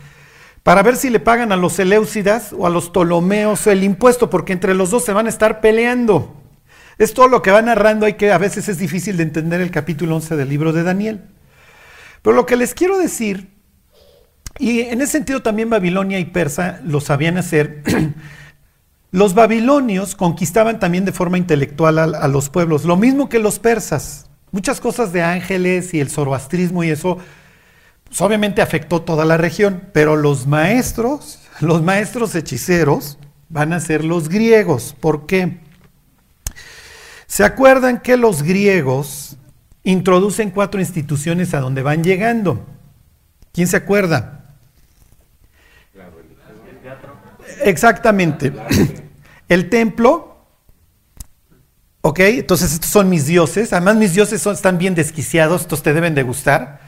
para 0.63 0.81
ver 0.81 0.95
si 0.95 1.11
le 1.11 1.19
pagan 1.19 1.51
a 1.51 1.57
los 1.57 1.73
Seleucidas 1.73 2.55
o 2.57 2.65
a 2.65 2.71
los 2.71 2.89
Ptolomeos 2.89 3.67
el 3.67 3.83
impuesto, 3.83 4.31
porque 4.31 4.53
entre 4.53 4.73
los 4.73 4.89
dos 4.89 5.05
se 5.05 5.13
van 5.13 5.27
a 5.27 5.29
estar 5.29 5.61
peleando. 5.61 6.35
Es 6.97 7.13
todo 7.13 7.27
lo 7.27 7.43
que 7.43 7.51
va 7.51 7.61
narrando, 7.61 8.07
hay 8.07 8.13
que 8.13 8.31
a 8.31 8.39
veces 8.39 8.67
es 8.67 8.79
difícil 8.79 9.17
de 9.17 9.23
entender 9.23 9.61
el 9.61 9.69
capítulo 9.69 10.15
11 10.15 10.37
del 10.37 10.49
libro 10.49 10.73
de 10.73 10.81
Daniel. 10.81 11.21
Pero 12.23 12.35
lo 12.35 12.47
que 12.47 12.55
les 12.55 12.73
quiero 12.73 12.97
decir, 12.97 13.47
y 14.57 14.79
en 14.79 15.01
ese 15.01 15.11
sentido 15.11 15.43
también 15.43 15.69
Babilonia 15.69 16.17
y 16.17 16.25
Persa 16.25 16.81
lo 16.83 16.99
sabían 16.99 17.37
hacer, 17.37 17.83
los 19.11 19.33
babilonios 19.33 20.15
conquistaban 20.15 20.79
también 20.79 21.05
de 21.05 21.11
forma 21.11 21.37
intelectual 21.37 21.97
a, 21.97 22.27
los 22.27 22.49
pueblos, 22.49 22.83
lo 22.83 22.97
mismo 22.97 23.29
que 23.29 23.39
los 23.39 23.59
persas. 23.59 24.29
Muchas 24.51 24.79
cosas 24.79 25.13
de 25.13 25.23
ángeles 25.23 25.93
y 25.93 25.99
el 25.99 26.09
zoroastrismo 26.09 26.83
y 26.83 26.89
eso, 26.89 27.17
pues, 28.03 28.21
obviamente 28.21 28.61
afectó 28.61 29.01
toda 29.01 29.25
la 29.25 29.37
región, 29.37 29.83
pero 29.93 30.15
los 30.15 30.47
maestros, 30.47 31.39
los 31.59 31.81
maestros 31.81 32.35
hechiceros, 32.35 33.17
van 33.49 33.71
a 33.73 33.79
ser 33.79 34.03
los 34.03 34.29
griegos. 34.29 34.95
¿Por 34.99 35.25
qué? 35.25 35.59
¿Se 37.27 37.43
acuerdan 37.43 38.01
que 38.01 38.17
los 38.17 38.43
griegos 38.43 39.37
introducen 39.83 40.51
cuatro 40.51 40.79
instituciones 40.81 41.53
a 41.53 41.59
donde 41.59 41.81
van 41.81 42.03
llegando? 42.03 42.65
¿Quién 43.53 43.67
se 43.67 43.77
acuerda? 43.77 44.36
Exactamente. 47.63 48.53
El 49.49 49.69
templo, 49.69 50.45
ok, 52.01 52.19
entonces 52.19 52.73
estos 52.73 52.89
son 52.89 53.09
mis 53.09 53.25
dioses, 53.25 53.71
además 53.71 53.95
mis 53.95 54.13
dioses 54.13 54.45
están 54.45 54.77
bien 54.77 54.93
desquiciados, 54.93 55.61
estos 55.61 55.83
te 55.83 55.93
deben 55.93 56.15
de 56.15 56.23
gustar. 56.23 56.81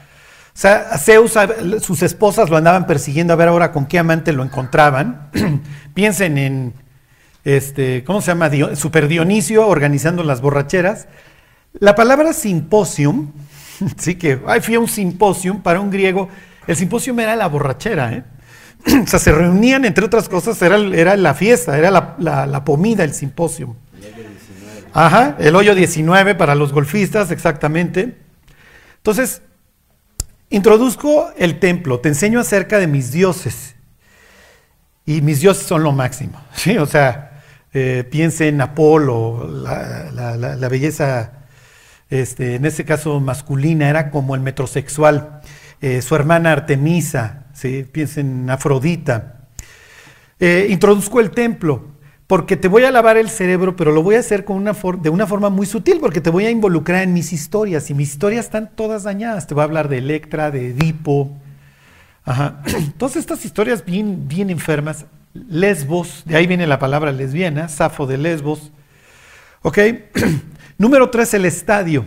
O 0.54 0.58
sea, 0.60 0.98
Zeus, 0.98 1.38
sus 1.80 2.02
esposas 2.02 2.50
lo 2.50 2.56
andaban 2.56 2.86
persiguiendo 2.86 3.32
a 3.32 3.36
ver 3.36 3.48
ahora 3.48 3.72
con 3.72 3.86
qué 3.86 3.98
amante 3.98 4.32
lo 4.32 4.42
encontraban. 4.42 5.30
Piensen 5.94 6.36
en 6.38 6.74
este, 7.44 8.04
¿cómo 8.04 8.20
se 8.20 8.28
llama? 8.28 8.50
Super 8.74 9.08
Dionisio 9.08 9.66
organizando 9.66 10.22
las 10.22 10.40
borracheras. 10.40 11.06
La 11.78 11.94
palabra 11.94 12.32
simposium, 12.32 13.32
sí 13.96 14.16
que, 14.16 14.40
ay, 14.46 14.60
fui 14.60 14.74
a 14.74 14.80
un 14.80 14.88
simposium 14.88 15.62
para 15.62 15.80
un 15.80 15.90
griego, 15.90 16.28
el 16.66 16.76
simposium 16.76 17.18
era 17.20 17.36
la 17.36 17.46
borrachera, 17.46 18.12
¿eh? 18.12 18.24
o 19.04 19.06
sea, 19.06 19.18
se 19.18 19.32
reunían, 19.32 19.84
entre 19.84 20.04
otras 20.04 20.28
cosas, 20.28 20.60
era, 20.62 20.76
era 20.76 21.16
la 21.16 21.34
fiesta, 21.34 21.76
era 21.76 21.90
la, 21.90 22.16
la, 22.18 22.64
pomida, 22.64 23.04
el 23.04 23.14
simposium. 23.14 23.74
Ajá, 24.92 25.36
el 25.38 25.54
hoyo 25.54 25.74
19 25.74 26.34
para 26.34 26.54
los 26.54 26.72
golfistas, 26.72 27.30
exactamente. 27.30 28.16
Entonces, 28.96 29.42
introduzco 30.48 31.30
el 31.38 31.58
templo, 31.58 32.00
te 32.00 32.08
enseño 32.08 32.40
acerca 32.40 32.78
de 32.78 32.86
mis 32.86 33.12
dioses. 33.12 33.76
Y 35.06 35.22
mis 35.22 35.40
dioses 35.40 35.66
son 35.66 35.82
lo 35.82 35.92
máximo, 35.92 36.40
¿sí? 36.54 36.76
O 36.78 36.86
sea, 36.86 37.42
eh, 37.72 38.06
piense 38.10 38.48
en 38.48 38.60
Apolo, 38.60 39.48
la, 39.48 40.68
belleza, 40.68 41.32
este, 42.08 42.56
en 42.56 42.64
ese 42.64 42.84
caso 42.84 43.20
masculina, 43.20 43.88
era 43.88 44.10
como 44.10 44.34
el 44.34 44.40
metrosexual. 44.40 45.40
Eh, 45.80 46.02
su 46.02 46.14
hermana 46.14 46.52
Artemisa, 46.52 47.39
¿sí? 47.60 47.84
piensa 47.90 48.20
en 48.20 48.48
Afrodita. 48.48 49.48
Eh, 50.38 50.68
introduzco 50.70 51.20
el 51.20 51.30
templo, 51.30 51.88
porque 52.26 52.56
te 52.56 52.68
voy 52.68 52.84
a 52.84 52.90
lavar 52.90 53.18
el 53.18 53.28
cerebro, 53.28 53.76
pero 53.76 53.92
lo 53.92 54.02
voy 54.02 54.14
a 54.14 54.20
hacer 54.20 54.44
con 54.44 54.56
una 54.56 54.72
de 54.72 55.10
una 55.10 55.26
forma 55.26 55.50
muy 55.50 55.66
sutil, 55.66 55.98
porque 56.00 56.22
te 56.22 56.30
voy 56.30 56.46
a 56.46 56.50
involucrar 56.50 57.02
en 57.02 57.12
mis 57.12 57.32
historias, 57.32 57.90
y 57.90 57.94
mis 57.94 58.10
historias 58.12 58.46
están 58.46 58.70
todas 58.74 59.02
dañadas. 59.02 59.46
Te 59.46 59.54
voy 59.54 59.60
a 59.60 59.64
hablar 59.64 59.88
de 59.88 59.98
Electra, 59.98 60.50
de 60.50 60.68
Edipo. 60.68 61.36
Todas 62.96 63.16
estas 63.16 63.44
historias 63.44 63.84
bien, 63.84 64.28
bien 64.28 64.50
enfermas 64.50 65.06
Lesbos, 65.32 66.22
de 66.26 66.36
ahí 66.36 66.46
viene 66.46 66.66
la 66.66 66.78
palabra 66.78 67.12
lesbiana, 67.12 67.68
Safo 67.68 68.06
de 68.06 68.18
Lesbos. 68.18 68.72
¿Ok? 69.62 69.78
Número 70.78 71.10
tres, 71.10 71.34
el 71.34 71.44
estadio. 71.44 72.04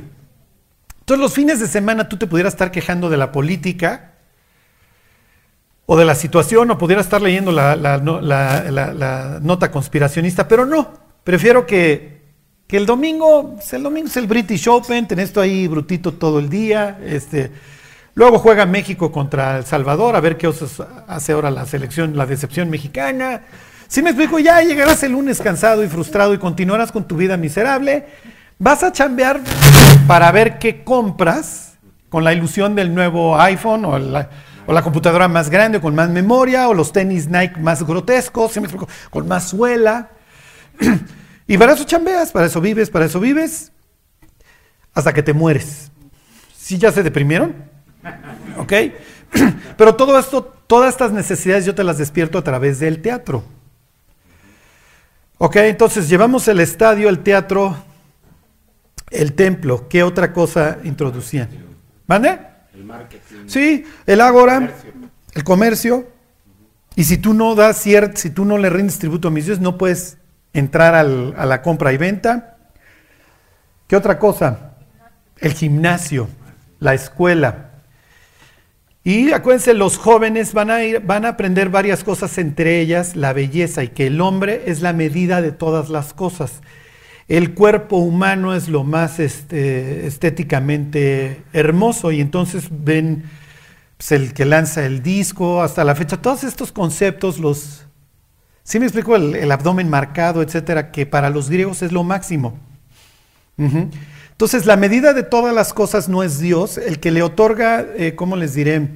Entonces 0.99 1.21
los 1.21 1.33
fines 1.33 1.59
de 1.59 1.67
semana 1.67 2.07
tú 2.07 2.17
te 2.17 2.27
pudieras 2.27 2.53
estar 2.53 2.71
quejando 2.71 3.09
de 3.09 3.17
la 3.17 3.31
política 3.31 4.12
o 5.85 5.97
de 5.97 6.05
la 6.05 6.15
situación 6.15 6.71
o 6.71 6.77
pudieras 6.77 7.05
estar 7.05 7.21
leyendo 7.21 7.51
la, 7.51 9.39
nota 9.41 9.71
conspiracionista, 9.71 10.47
pero 10.47 10.65
no, 10.65 10.93
prefiero 11.23 11.65
que, 11.65 12.21
que 12.67 12.77
el 12.77 12.85
domingo, 12.85 13.55
pues, 13.55 13.73
el 13.73 13.83
domingo 13.83 14.07
es 14.07 14.17
el 14.17 14.27
British 14.27 14.67
Open, 14.67 15.07
tenés 15.07 15.29
esto 15.29 15.41
ahí 15.41 15.67
brutito 15.67 16.13
todo 16.13 16.39
el 16.39 16.49
día, 16.49 16.99
este, 17.03 17.51
Luego 18.15 18.37
juega 18.37 18.65
México 18.67 19.11
contra 19.11 19.57
El 19.57 19.65
Salvador, 19.65 20.15
a 20.15 20.19
ver 20.19 20.37
qué 20.37 20.51
hace 21.07 21.31
ahora 21.31 21.49
la 21.49 21.65
selección, 21.65 22.15
la 22.15 22.27
decepción 22.27 22.69
mexicana. 22.69 23.41
Si 23.87 24.03
me 24.03 24.11
explico, 24.11 24.37
ya 24.37 24.61
llegarás 24.61 25.01
el 25.01 25.13
lunes 25.13 25.41
cansado 25.41 25.83
y 25.83 25.87
frustrado 25.87 26.33
y 26.33 26.37
continuarás 26.37 26.91
con 26.91 27.07
tu 27.07 27.17
vida 27.17 27.37
miserable. 27.37 28.05
Vas 28.59 28.83
a 28.83 28.91
chambear 28.91 29.41
para 30.07 30.31
ver 30.31 30.59
qué 30.59 30.83
compras 30.83 31.73
con 32.09 32.23
la 32.23 32.33
ilusión 32.33 32.75
del 32.75 32.93
nuevo 32.93 33.39
iPhone 33.39 33.85
o 33.85 33.97
la, 33.97 34.29
computadora 34.65 35.27
más 35.27 35.49
grande 35.49 35.79
con 35.79 35.95
más 35.95 36.09
memoria 36.09 36.67
o 36.69 36.73
los 36.73 36.91
tenis 36.91 37.27
Nike 37.27 37.59
más 37.59 37.83
grotescos, 37.83 38.51
¿sí 38.51 38.59
me 38.59 38.67
explico? 38.67 38.87
con 39.09 39.27
más 39.27 39.49
suela. 39.49 40.11
y 41.47 41.57
para 41.57 41.73
eso 41.73 41.83
chambeas, 41.83 42.31
para 42.31 42.47
eso 42.47 42.61
vives, 42.61 42.89
para 42.89 43.05
eso 43.05 43.19
vives, 43.19 43.71
hasta 44.93 45.13
que 45.13 45.23
te 45.23 45.33
mueres. 45.33 45.91
¿Sí 46.55 46.77
ya 46.77 46.91
se 46.91 47.03
deprimieron? 47.03 47.55
¿Ok? 48.57 48.73
Pero 49.77 49.95
todo 49.95 50.17
esto, 50.17 50.43
todas 50.67 50.89
estas 50.89 51.11
necesidades 51.11 51.65
yo 51.65 51.75
te 51.75 51.83
las 51.83 51.97
despierto 51.97 52.37
a 52.37 52.43
través 52.43 52.79
del 52.79 53.01
teatro. 53.01 53.43
Ok, 55.37 55.57
entonces 55.57 56.07
llevamos 56.07 56.47
el 56.47 56.59
estadio, 56.59 57.09
el 57.09 57.19
teatro, 57.19 57.75
el 59.09 59.33
templo. 59.33 59.87
¿Qué 59.89 60.03
otra 60.03 60.31
cosa 60.31 60.77
introducían? 60.83 61.49
¿Mande? 62.07 62.39
El 62.73 62.85
marketing. 62.85 63.22
Sí, 63.47 63.85
el 64.05 64.21
ágora, 64.21 64.71
el 65.33 65.43
comercio. 65.43 66.07
Y 66.95 67.05
si 67.05 67.17
tú 67.17 67.33
no 67.33 67.55
das 67.55 67.77
cierto, 67.77 68.19
si 68.19 68.29
tú 68.29 68.45
no 68.45 68.57
le 68.57 68.69
rindes 68.69 68.99
tributo 68.99 69.27
a 69.27 69.31
mis 69.31 69.45
dioses, 69.45 69.61
no 69.61 69.77
puedes 69.77 70.17
entrar 70.53 70.93
a 70.95 71.45
la 71.45 71.61
compra 71.61 71.91
y 71.93 71.97
venta. 71.97 72.57
¿Qué 73.87 73.95
otra 73.95 74.19
cosa? 74.19 74.75
El 75.37 75.53
gimnasio, 75.53 76.29
la 76.79 76.93
escuela. 76.93 77.71
Y 79.03 79.33
acuérdense, 79.33 79.73
los 79.73 79.97
jóvenes 79.97 80.53
van 80.53 80.71
a, 80.71 80.83
ir, 80.83 81.01
van 81.01 81.25
a 81.25 81.29
aprender 81.29 81.69
varias 81.69 82.03
cosas, 82.03 82.37
entre 82.37 82.79
ellas 82.79 83.17
la 83.17 83.33
belleza 83.33 83.83
y 83.83 83.89
que 83.89 84.07
el 84.07 84.21
hombre 84.21 84.63
es 84.67 84.81
la 84.81 84.93
medida 84.93 85.41
de 85.41 85.51
todas 85.51 85.89
las 85.89 86.13
cosas. 86.13 86.61
El 87.33 87.55
cuerpo 87.55 87.97
humano 87.97 88.53
es 88.53 88.69
lo 88.69 88.83
más 88.83 89.19
este, 89.19 90.05
estéticamente 90.05 91.41
hermoso 91.51 92.11
y 92.11 92.21
entonces 92.21 92.67
ven 92.69 93.23
pues, 93.97 94.11
el 94.11 94.35
que 94.35 94.45
lanza 94.45 94.85
el 94.85 95.01
disco 95.01 95.63
hasta 95.63 95.83
la 95.83 95.95
fecha, 95.95 96.21
todos 96.21 96.43
estos 96.43 96.71
conceptos, 96.71 97.39
los... 97.39 97.87
Sí 98.61 98.77
me 98.77 98.85
explico, 98.85 99.15
el, 99.15 99.51
abdomen 99.51 99.89
marcado, 99.89 100.43
etcétera, 100.43 100.91
que 100.91 101.07
para 101.07 101.31
los 101.31 101.49
griegos 101.49 101.81
es 101.81 101.91
lo 101.91 102.03
máximo. 102.03 102.59
Entonces, 103.57 104.67
la 104.67 104.77
medida 104.77 105.13
de 105.13 105.23
todas 105.23 105.55
las 105.55 105.73
cosas 105.73 106.07
no 106.09 106.21
es 106.21 106.37
Dios, 106.37 106.77
el 106.77 106.99
que 106.99 107.09
le 107.09 107.23
otorga, 107.23 107.83
eh, 107.97 108.13
¿cómo 108.15 108.35
les 108.35 108.53
diré? 108.53 108.89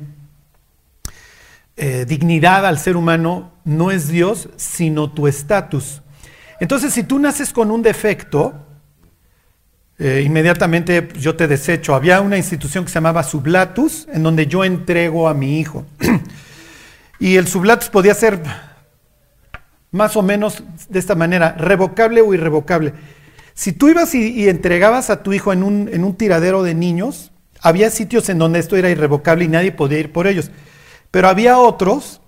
Eh, 1.76 2.06
dignidad 2.08 2.68
al 2.68 2.78
ser 2.78 2.98
humano 2.98 3.52
no 3.66 3.90
es 3.90 4.10
Dios, 4.10 4.50
sino 4.58 5.10
tu 5.10 5.26
estatus. 5.26 6.04
Entonces, 6.60 6.94
si 6.94 7.04
tú 7.04 7.20
naces 7.20 7.54
con 7.54 7.72
un 7.72 7.82
defecto, 7.82 8.54
eh, 10.00 10.22
inmediatamente 10.26 11.10
yo 11.20 11.36
te 11.36 11.48
desecho. 11.48 11.96
Había 11.96 12.22
una 12.22 12.38
institución 12.38 12.86
que 12.86 12.90
se 12.90 12.96
llamaba 12.96 13.24
sublatus, 13.24 14.08
en 14.12 14.24
donde 14.24 14.48
yo 14.48 14.64
entrego 14.64 15.28
a 15.28 15.34
mi 15.34 15.60
hijo. 15.60 15.86
y 17.20 17.36
el 17.36 17.48
sublatus 17.48 17.90
podía 17.90 18.14
ser 18.14 18.42
más 19.92 20.16
o 20.16 20.22
menos 20.22 20.64
de 20.90 21.00
esta 21.00 21.16
manera, 21.16 21.54
revocable 21.54 22.22
o 22.22 22.34
irrevocable. 22.34 22.94
Si 23.54 23.72
tú 23.72 23.90
ibas 23.90 24.14
y, 24.14 24.48
entregabas 24.50 25.10
a 25.10 25.24
tu 25.24 25.34
hijo 25.34 25.52
en 25.52 25.64
un, 25.64 25.90
en 25.92 26.04
un, 26.04 26.16
tiradero 26.16 26.62
de 26.62 26.76
niños, 26.76 27.32
había 27.60 27.90
sitios 27.90 28.30
en 28.30 28.38
donde 28.38 28.60
esto 28.60 28.76
era 28.76 28.92
irrevocable 28.92 29.46
y 29.46 29.48
nadie 29.48 29.72
podía 29.72 29.98
ir 29.98 30.12
por 30.12 30.28
ellos. 30.28 30.52
Pero 31.10 31.28
había 31.28 31.58
otros 31.58 32.22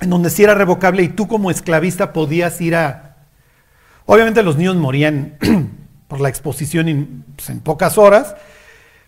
en 0.00 0.10
donde 0.10 0.30
sí 0.30 0.44
era 0.44 0.54
revocable 0.54 1.02
y 1.02 1.08
tú 1.08 1.26
como 1.26 1.50
esclavista 1.50 2.12
podías 2.12 2.60
ir 2.60 2.76
a... 2.76 3.03
Obviamente 4.06 4.42
los 4.42 4.56
niños 4.56 4.76
morían 4.76 5.38
por 6.08 6.20
la 6.20 6.28
exposición 6.28 6.88
en, 6.88 7.24
pues, 7.36 7.50
en 7.50 7.60
pocas 7.60 7.98
horas, 7.98 8.36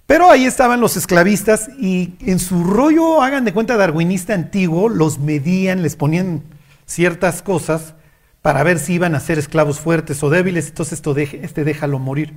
Pero 0.06 0.30
ahí 0.30 0.44
estaban 0.44 0.80
los 0.80 0.96
esclavistas 0.96 1.68
y 1.80 2.14
en 2.20 2.38
su 2.38 2.62
rollo, 2.62 3.22
hagan 3.22 3.44
de 3.44 3.52
cuenta, 3.52 3.76
darwinista 3.76 4.34
antiguo, 4.34 4.88
los 4.88 5.18
medían, 5.18 5.82
les 5.82 5.96
ponían 5.96 6.44
ciertas 6.86 7.42
cosas 7.42 7.94
para 8.40 8.62
ver 8.62 8.78
si 8.78 8.94
iban 8.94 9.16
a 9.16 9.20
ser 9.20 9.38
esclavos 9.40 9.80
fuertes 9.80 10.22
o 10.22 10.30
débiles, 10.30 10.68
entonces 10.68 10.92
esto 10.92 11.16
este 11.16 11.64
déjalo 11.64 11.98
morir. 11.98 12.34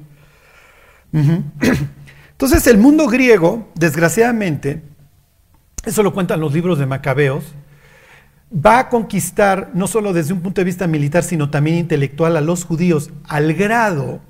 Entonces 2.32 2.66
el 2.68 2.78
mundo 2.78 3.08
griego, 3.08 3.70
desgraciadamente, 3.76 4.82
eso 5.86 6.04
lo 6.04 6.14
cuentan 6.14 6.40
los 6.40 6.54
libros 6.54 6.80
de 6.80 6.86
Macabeos, 6.86 7.44
va 8.54 8.80
a 8.80 8.90
conquistar 8.90 9.72
no 9.74 9.88
solo 9.88 10.14
desde 10.14 10.34
un 10.34 10.42
punto 10.42 10.62
de 10.62 10.66
vista 10.66 10.88
militar, 10.88 11.24
sino 11.24 11.50
también 11.50 11.78
intelectual 11.78 12.38
a 12.38 12.42
los 12.42 12.66
judíos, 12.66 13.12
al 13.28 13.54
grado 13.54 14.22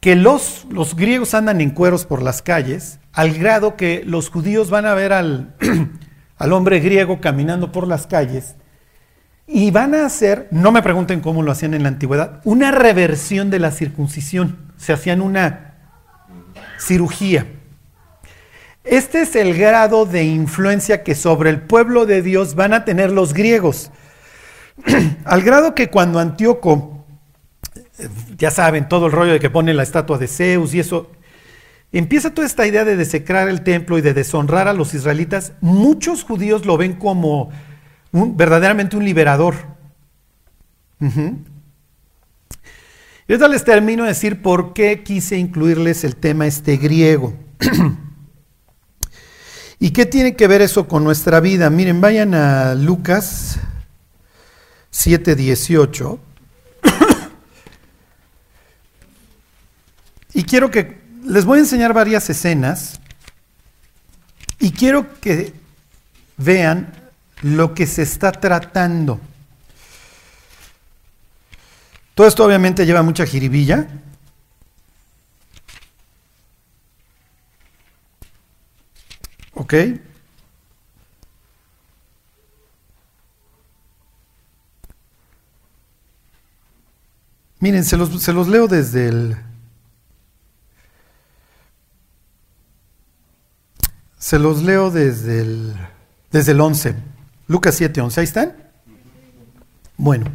que 0.00 0.14
los, 0.14 0.66
los 0.70 0.94
griegos 0.94 1.34
andan 1.34 1.60
en 1.60 1.70
cueros 1.70 2.04
por 2.04 2.22
las 2.22 2.42
calles, 2.42 3.00
al 3.12 3.32
grado 3.34 3.76
que 3.76 4.02
los 4.06 4.30
judíos 4.30 4.70
van 4.70 4.86
a 4.86 4.94
ver 4.94 5.12
al, 5.12 5.54
al 6.36 6.52
hombre 6.52 6.80
griego 6.80 7.20
caminando 7.20 7.72
por 7.72 7.86
las 7.86 8.06
calles 8.06 8.54
y 9.48 9.70
van 9.70 9.94
a 9.94 10.04
hacer, 10.04 10.46
no 10.50 10.70
me 10.70 10.82
pregunten 10.82 11.20
cómo 11.20 11.42
lo 11.42 11.50
hacían 11.50 11.72
en 11.72 11.82
la 11.82 11.88
antigüedad, 11.88 12.42
una 12.44 12.70
reversión 12.70 13.48
de 13.48 13.58
la 13.58 13.70
circuncisión. 13.70 14.58
Se 14.76 14.92
hacían 14.92 15.22
una 15.22 15.74
cirugía. 16.78 17.46
Este 18.90 19.20
es 19.20 19.36
el 19.36 19.54
grado 19.54 20.06
de 20.06 20.24
influencia 20.24 21.02
que 21.02 21.14
sobre 21.14 21.50
el 21.50 21.60
pueblo 21.60 22.06
de 22.06 22.22
Dios 22.22 22.54
van 22.54 22.72
a 22.72 22.86
tener 22.86 23.10
los 23.10 23.34
griegos. 23.34 23.90
Al 25.26 25.42
grado 25.42 25.74
que 25.74 25.90
cuando 25.90 26.18
Antíoco, 26.18 27.04
ya 28.38 28.50
saben, 28.50 28.88
todo 28.88 29.06
el 29.06 29.12
rollo 29.12 29.32
de 29.32 29.40
que 29.40 29.50
pone 29.50 29.74
la 29.74 29.82
estatua 29.82 30.16
de 30.16 30.26
Zeus 30.26 30.72
y 30.72 30.80
eso, 30.80 31.12
empieza 31.92 32.32
toda 32.32 32.46
esta 32.46 32.66
idea 32.66 32.86
de 32.86 32.96
desecrar 32.96 33.50
el 33.50 33.60
templo 33.60 33.98
y 33.98 34.00
de 34.00 34.14
deshonrar 34.14 34.68
a 34.68 34.72
los 34.72 34.94
israelitas, 34.94 35.52
muchos 35.60 36.24
judíos 36.24 36.64
lo 36.64 36.78
ven 36.78 36.94
como 36.94 37.50
verdaderamente 38.10 38.96
un 38.96 39.04
liberador. 39.04 39.54
Y 40.98 41.06
ahorita 43.28 43.48
les 43.48 43.64
termino 43.64 44.04
de 44.04 44.08
decir 44.08 44.40
por 44.40 44.72
qué 44.72 45.02
quise 45.02 45.36
incluirles 45.36 46.04
el 46.04 46.16
tema 46.16 46.46
este 46.46 46.78
griego. 46.78 47.34
¿Y 49.80 49.90
qué 49.92 50.06
tiene 50.06 50.34
que 50.34 50.48
ver 50.48 50.60
eso 50.60 50.88
con 50.88 51.04
nuestra 51.04 51.38
vida? 51.38 51.70
Miren, 51.70 52.00
vayan 52.00 52.34
a 52.34 52.74
Lucas 52.74 53.58
7:18. 54.90 56.18
y 60.34 60.42
quiero 60.42 60.70
que 60.70 61.00
les 61.24 61.44
voy 61.44 61.58
a 61.58 61.60
enseñar 61.60 61.92
varias 61.92 62.28
escenas 62.28 63.00
y 64.58 64.72
quiero 64.72 65.20
que 65.20 65.52
vean 66.36 66.92
lo 67.42 67.72
que 67.74 67.86
se 67.86 68.02
está 68.02 68.32
tratando. 68.32 69.20
Todo 72.14 72.26
esto 72.26 72.44
obviamente 72.44 72.84
lleva 72.84 73.02
mucha 73.02 73.24
jiribilla. 73.24 73.86
¿Ok? 79.68 79.74
Miren, 87.60 87.84
se 87.84 87.98
los, 87.98 88.22
se 88.22 88.32
los 88.32 88.48
leo 88.48 88.66
desde 88.66 89.08
el... 89.08 89.36
Se 94.18 94.38
los 94.38 94.62
leo 94.62 94.90
desde 94.90 95.42
el, 95.42 95.76
desde 96.32 96.52
el 96.52 96.60
11. 96.62 96.94
Lucas 97.46 97.74
7, 97.74 98.00
11. 98.00 98.20
¿Ahí 98.20 98.24
están? 98.24 98.56
Bueno. 99.98 100.32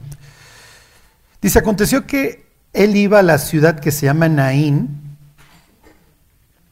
Dice, 1.42 1.58
aconteció 1.58 2.06
que 2.06 2.46
él 2.72 2.96
iba 2.96 3.18
a 3.18 3.24
la 3.24 3.40
ciudad 3.40 3.80
que 3.80 3.90
se 3.90 4.06
llama 4.06 4.30
Naín. 4.30 5.18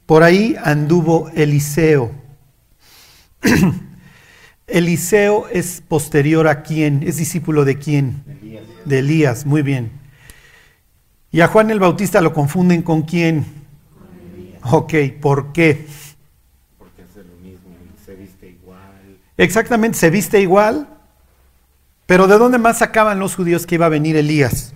Por 0.06 0.22
ahí 0.22 0.56
anduvo 0.64 1.32
Eliseo. 1.34 2.21
Eliseo 4.68 5.48
es 5.50 5.82
posterior 5.88 6.48
a 6.48 6.64
quién? 6.64 7.04
¿Es 7.04 7.18
discípulo 7.18 7.66
de 7.66 7.78
quién? 7.78 8.24
De 8.86 9.00
Elías. 9.00 9.46
muy 9.46 9.62
bien. 9.62 9.92
Y 11.32 11.42
a 11.42 11.48
Juan 11.48 11.72
el 11.72 11.80
Bautista 11.80 12.22
lo 12.22 12.34
confunden 12.34 12.82
con 12.82 13.04
quién? 13.04 13.46
Ok, 14.64 14.94
¿por 15.20 15.54
qué? 15.54 15.88
Exactamente, 19.38 19.98
se 19.98 20.10
viste 20.10 20.40
igual. 20.40 20.88
Pero 22.06 22.28
¿de 22.28 22.38
dónde 22.38 22.58
más 22.58 22.80
sacaban 22.80 23.20
los 23.20 23.36
judíos 23.36 23.66
que 23.66 23.76
iba 23.76 23.86
a 23.86 23.90
venir 23.90 24.18
Elías? 24.18 24.74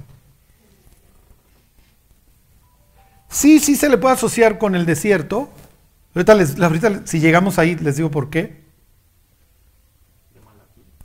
Sí, 3.30 3.60
sí 3.60 3.76
se 3.76 3.90
le 3.90 3.98
puede 3.98 4.16
asociar 4.16 4.58
con 4.58 4.74
el 4.76 4.86
desierto. 4.86 5.50
Ahorita, 6.16 7.02
si 7.04 7.20
llegamos 7.20 7.60
ahí, 7.60 7.76
les 7.76 7.98
digo 7.98 8.10
por 8.10 8.30
qué. 8.30 8.64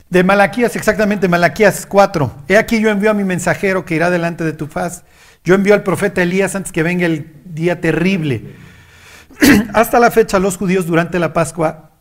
De 0.09 0.23
Malaquías, 0.23 0.75
exactamente, 0.75 1.27
Malaquías 1.27 1.85
4. 1.85 2.43
He 2.47 2.57
aquí 2.57 2.81
yo 2.81 2.89
envío 2.89 3.11
a 3.11 3.13
mi 3.13 3.23
mensajero 3.23 3.85
que 3.85 3.95
irá 3.95 4.09
delante 4.09 4.43
de 4.43 4.53
tu 4.53 4.67
faz. 4.67 5.03
Yo 5.43 5.55
envío 5.55 5.73
al 5.73 5.83
profeta 5.83 6.21
Elías 6.21 6.55
antes 6.55 6.71
que 6.71 6.83
venga 6.83 7.05
el 7.05 7.31
día 7.45 7.81
terrible. 7.81 8.55
Hasta 9.73 9.99
la 9.99 10.11
fecha 10.11 10.39
los 10.39 10.57
judíos 10.57 10.85
durante 10.85 11.19
la 11.19 11.33
Pascua 11.33 11.91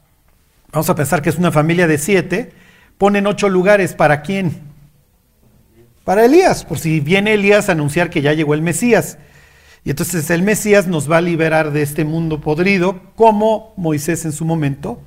vamos 0.73 0.89
a 0.89 0.95
pensar 0.95 1.23
que 1.23 1.31
es 1.31 1.37
una 1.37 1.53
familia 1.53 1.87
de 1.87 1.99
siete, 1.99 2.53
ponen 2.99 3.27
ocho 3.27 3.49
lugares 3.49 3.95
para 3.95 4.23
quién? 4.23 4.61
Para 6.05 6.25
Elías, 6.25 6.65
por 6.65 6.79
si 6.79 7.01
viene 7.01 7.35
Elías 7.35 7.69
a 7.69 7.73
anunciar 7.73 8.11
que 8.11 8.23
ya 8.23 8.33
llegó 8.33 8.55
el 8.55 8.63
Mesías. 8.63 9.19
Y 9.85 9.91
entonces 9.91 10.29
el 10.31 10.43
Mesías 10.43 10.87
nos 10.87 11.11
va 11.11 11.19
a 11.19 11.23
liberar 11.23 11.73
de 11.73 11.83
este 11.83 12.05
mundo 12.05 12.41
podrido, 12.41 13.01
como 13.17 13.75
Moisés 13.77 14.25
en 14.25 14.33
su 14.33 14.45
momento 14.45 15.03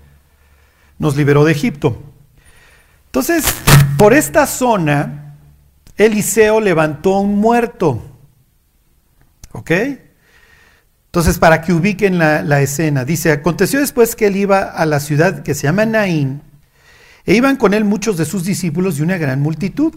nos 1.00 1.16
liberó 1.16 1.46
de 1.46 1.52
Egipto. 1.52 2.02
Entonces, 3.08 3.46
por 3.98 4.14
esta 4.14 4.48
zona, 4.48 5.36
Eliseo 5.98 6.60
levantó 6.60 7.20
un 7.20 7.38
muerto. 7.38 8.02
¿Ok? 9.52 9.72
Entonces, 11.06 11.38
para 11.38 11.62
que 11.62 11.74
ubiquen 11.74 12.18
la, 12.18 12.62
escena, 12.62 13.06
dice, 13.06 13.32
aconteció 13.32 13.80
después 13.80 14.16
que 14.16 14.28
él 14.28 14.36
iba 14.36 14.64
a 14.64 14.86
la 14.88 15.00
ciudad 15.00 15.44
que 15.44 15.54
se 15.54 15.64
llama 15.64 15.86
Naín, 15.86 16.42
e 17.26 17.36
iban 17.36 17.56
con 17.56 17.74
él 17.74 17.86
muchos 17.86 18.18
de 18.18 18.26
sus 18.26 18.44
discípulos 18.44 18.98
y 18.98 19.04
una 19.04 19.18
gran 19.18 19.40
multitud. 19.42 19.94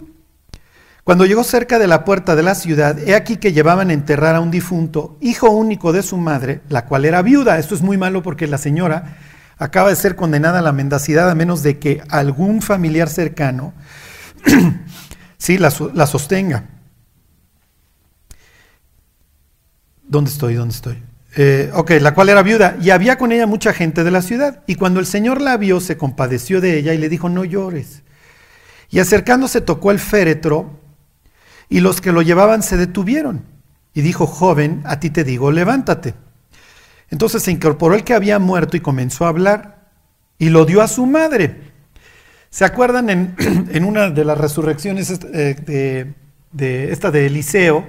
Cuando 1.07 1.25
llegó 1.25 1.45
cerca 1.45 1.79
de 1.79 1.87
la 1.87 2.03
puerta 2.03 2.35
de 2.35 2.43
la 2.43 2.53
ciudad, 2.53 2.99
he 2.99 3.15
aquí 3.15 3.37
que 3.37 3.53
llevaban 3.53 3.91
a 3.91 3.93
enterrar 3.93 4.35
a 4.35 4.41
un 4.41 4.51
difunto, 4.51 5.17
hijo 5.21 5.49
único 5.49 5.93
de 5.93 6.03
su 6.03 6.17
madre, 6.17 6.59
la 6.67 6.83
cual 6.83 7.05
era 7.05 7.21
viuda. 7.21 7.59
Esto 7.59 7.75
es 7.75 7.81
muy 7.81 7.97
malo 7.97 8.21
porque 8.21 8.45
la 8.45 8.57
señora 8.57 9.15
acaba 9.57 9.87
de 9.87 9.95
ser 9.95 10.17
condenada 10.17 10.59
a 10.59 10.61
la 10.61 10.73
mendacidad 10.73 11.29
a 11.29 11.33
menos 11.33 11.63
de 11.63 11.79
que 11.79 12.01
algún 12.09 12.61
familiar 12.61 13.07
cercano 13.07 13.73
sí, 15.37 15.57
la, 15.57 15.71
sostenga. 15.71 16.65
¿Dónde 20.03 20.29
estoy? 20.29 20.55
¿Dónde 20.55 20.75
estoy? 20.75 21.01
Eh, 21.37 21.71
ok, 21.73 21.91
la 22.01 22.13
cual 22.13 22.27
era 22.27 22.43
viuda, 22.43 22.75
y 22.81 22.89
había 22.89 23.17
con 23.17 23.31
ella 23.31 23.47
mucha 23.47 23.71
gente 23.71 24.03
de 24.03 24.11
la 24.11 24.21
ciudad. 24.21 24.61
Y 24.67 24.75
cuando 24.75 24.99
el 24.99 25.05
Señor 25.05 25.39
la 25.39 25.55
vio, 25.55 25.79
se 25.79 25.95
compadeció 25.95 26.59
de 26.59 26.77
ella 26.77 26.93
y 26.93 26.97
le 26.97 27.07
dijo, 27.07 27.29
no 27.29 27.45
llores. 27.45 28.03
Y 28.89 28.99
acercándose 28.99 29.61
tocó 29.61 29.91
el 29.91 29.99
féretro, 29.99 30.85
y 31.69 31.79
los 31.81 32.01
que 32.01 32.11
lo 32.11 32.21
llevaban 32.21 32.63
se 32.63 32.77
detuvieron. 32.77 33.43
Y 33.93 34.01
dijo, 34.01 34.27
joven, 34.27 34.81
a 34.85 34.99
ti 34.99 35.09
te 35.09 35.23
digo, 35.23 35.51
levántate. 35.51 36.13
Entonces 37.09 37.43
se 37.43 37.51
incorporó 37.51 37.95
el 37.95 38.03
que 38.03 38.13
había 38.13 38.39
muerto 38.39 38.77
y 38.77 38.81
comenzó 38.81 39.25
a 39.25 39.29
hablar, 39.29 39.89
y 40.37 40.49
lo 40.49 40.65
dio 40.65 40.81
a 40.81 40.87
su 40.87 41.05
madre. 41.05 41.61
¿Se 42.49 42.65
acuerdan 42.65 43.09
en, 43.09 43.83
una 43.85 44.09
de 44.09 44.25
las 44.25 44.37
resurrecciones 44.37 45.19
eh, 45.33 46.13
de, 46.51 46.91
esta 46.91 47.11
de 47.11 47.25
Eliseo? 47.25 47.85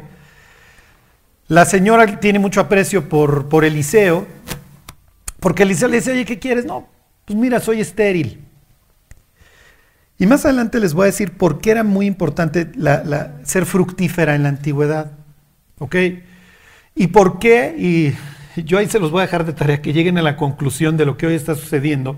La 1.48 1.64
señora 1.64 2.20
tiene 2.20 2.38
mucho 2.38 2.60
aprecio 2.60 3.08
por, 3.08 3.48
por 3.48 3.64
Eliseo, 3.64 4.26
porque 5.40 5.62
Eliseo 5.62 5.88
le 5.88 5.98
dice, 5.98 6.12
oye, 6.12 6.24
¿qué 6.24 6.38
quieres? 6.38 6.64
No, 6.64 6.88
pues 7.24 7.38
mira, 7.38 7.60
soy 7.60 7.80
estéril. 7.80 8.47
Y 10.18 10.26
más 10.26 10.44
adelante 10.44 10.80
les 10.80 10.94
voy 10.94 11.04
a 11.04 11.06
decir 11.06 11.36
por 11.36 11.60
qué 11.60 11.70
era 11.70 11.84
muy 11.84 12.06
importante 12.06 12.70
la, 12.74 13.36
ser 13.44 13.66
fructífera 13.66 14.34
en 14.34 14.42
la 14.42 14.48
antigüedad. 14.48 15.12
¿Ok? 15.78 15.96
Y 16.96 17.06
por 17.08 17.38
qué, 17.38 17.74
y 17.78 18.62
yo 18.62 18.78
ahí 18.78 18.88
se 18.88 18.98
los 18.98 19.12
voy 19.12 19.20
a 19.20 19.26
dejar 19.26 19.46
de 19.46 19.52
tarea, 19.52 19.80
que 19.80 19.92
lleguen 19.92 20.18
a 20.18 20.22
la 20.22 20.36
conclusión 20.36 20.96
de 20.96 21.06
lo 21.06 21.16
que 21.16 21.28
hoy 21.28 21.34
está 21.34 21.54
sucediendo, 21.54 22.16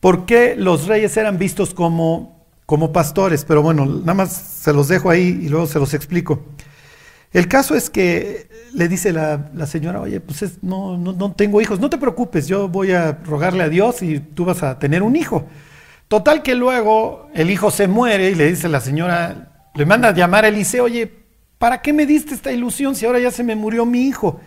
por 0.00 0.26
qué 0.26 0.54
los 0.56 0.86
reyes 0.86 1.16
eran 1.16 1.38
vistos 1.38 1.72
como, 1.72 2.46
como 2.66 2.92
pastores. 2.92 3.46
Pero 3.46 3.62
bueno, 3.62 3.86
nada 3.86 4.14
más 4.14 4.32
se 4.32 4.74
los 4.74 4.88
dejo 4.88 5.08
ahí 5.08 5.40
y 5.42 5.48
luego 5.48 5.66
se 5.66 5.78
los 5.78 5.94
explico. 5.94 6.44
El 7.32 7.48
caso 7.48 7.74
es 7.74 7.88
que 7.88 8.48
le 8.74 8.88
dice 8.88 9.12
la, 9.12 9.66
señora, 9.66 10.02
oye, 10.02 10.20
pues 10.20 10.58
no, 10.62 10.98
no, 10.98 11.12
no, 11.12 11.32
tengo 11.32 11.60
hijos, 11.60 11.80
no 11.80 11.88
te 11.88 11.96
preocupes, 11.98 12.46
yo 12.46 12.68
voy 12.68 12.92
a 12.92 13.12
rogarle 13.12 13.62
a 13.62 13.68
Dios 13.70 14.02
y 14.02 14.20
tú 14.20 14.44
vas 14.44 14.62
a 14.62 14.78
tener 14.78 15.02
un 15.02 15.16
hijo. 15.16 15.46
Total 16.08 16.42
que 16.42 16.54
luego 16.54 17.28
el 17.34 17.50
hijo 17.50 17.70
se 17.70 17.88
muere 17.88 18.30
y 18.30 18.34
le 18.34 18.46
dice 18.46 18.68
la 18.68 18.80
señora, 18.80 19.52
le 19.74 19.86
manda 19.86 20.08
a 20.08 20.14
llamar 20.14 20.44
a 20.44 20.48
Eliseo, 20.48 20.84
oye, 20.84 21.12
¿para 21.58 21.82
qué 21.82 21.92
me 21.92 22.06
diste 22.06 22.34
esta 22.34 22.52
ilusión 22.52 22.94
si 22.94 23.06
ahora 23.06 23.18
ya 23.18 23.30
se 23.30 23.42
me 23.42 23.56
murió 23.56 23.84
mi 23.84 24.06
hijo? 24.06 24.40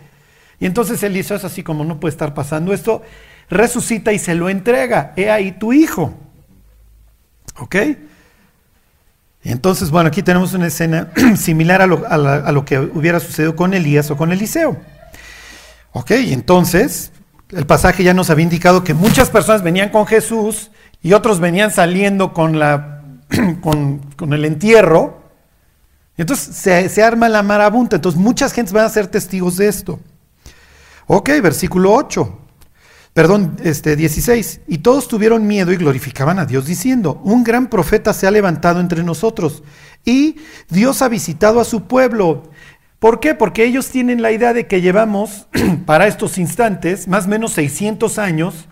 Y 0.58 0.66
entonces 0.66 1.02
Eliseo 1.02 1.36
es 1.36 1.44
así 1.44 1.62
como 1.62 1.84
no 1.84 2.00
puede 2.00 2.12
estar 2.12 2.32
pasando 2.32 2.72
esto, 2.72 3.02
resucita 3.50 4.12
y 4.12 4.18
se 4.18 4.34
lo 4.34 4.48
entrega, 4.48 5.12
he 5.16 5.30
ahí 5.30 5.52
tu 5.52 5.72
hijo. 5.72 6.14
¿Ok? 7.58 7.76
Y 9.42 9.52
entonces, 9.52 9.90
bueno, 9.90 10.08
aquí 10.08 10.22
tenemos 10.22 10.54
una 10.54 10.66
escena 10.66 11.12
similar 11.36 11.82
a 11.82 11.86
lo, 11.86 12.06
a 12.06 12.52
lo, 12.52 12.64
que 12.64 12.78
hubiera 12.78 13.20
sucedido 13.20 13.56
con 13.56 13.74
Elías 13.74 14.10
o 14.10 14.16
con 14.16 14.32
Eliseo. 14.32 14.76
Ok, 15.92 16.10
entonces, 16.12 17.10
el 17.50 17.66
pasaje 17.66 18.04
ya 18.04 18.14
nos 18.14 18.30
había 18.30 18.44
indicado 18.44 18.84
que 18.84 18.94
muchas 18.94 19.30
personas 19.30 19.62
venían 19.62 19.88
con 19.88 20.06
Jesús 20.06 20.70
y 21.02 21.12
otros 21.12 21.40
venían 21.40 21.70
saliendo 21.70 22.32
con, 22.32 22.58
la, 22.58 23.02
con, 23.60 24.32
el 24.32 24.44
entierro. 24.44 25.20
Y 26.16 26.22
entonces 26.22 26.54
se, 26.54 27.02
arma 27.02 27.28
la 27.28 27.42
marabunta. 27.42 27.96
Entonces 27.96 28.20
muchas 28.20 28.52
gentes 28.52 28.72
van 28.72 28.84
a 28.84 28.90
ser 28.90 29.06
testigos 29.06 29.56
de 29.56 29.68
esto. 29.68 29.98
Ok, 31.06 31.30
versículo 31.42 31.94
8. 31.94 32.38
Perdón, 33.14 33.56
este 33.64 33.96
16. 33.96 34.60
Y 34.68 34.78
todos 34.78 35.08
tuvieron 35.08 35.46
miedo 35.46 35.72
y 35.72 35.76
glorificaban 35.76 36.38
a 36.38 36.46
Dios 36.46 36.66
diciendo, 36.66 37.20
un 37.24 37.42
gran 37.42 37.68
profeta 37.68 38.12
se 38.12 38.26
ha 38.26 38.30
levantado 38.30 38.80
entre 38.80 39.02
nosotros 39.02 39.62
y 40.04 40.36
Dios 40.68 41.02
ha 41.02 41.08
visitado 41.08 41.60
a 41.60 41.64
su 41.64 41.84
pueblo. 41.84 42.50
¿Por 42.98 43.18
qué? 43.18 43.34
Porque 43.34 43.64
ellos 43.64 43.88
tienen 43.88 44.20
la 44.20 44.30
idea 44.30 44.52
de 44.52 44.66
que 44.66 44.82
llevamos 44.82 45.48
para 45.86 46.06
estos 46.06 46.36
instantes 46.38 47.08
más 47.08 47.24
o 47.24 47.28
menos 47.28 47.52
600 47.52 48.18
años 48.18 48.68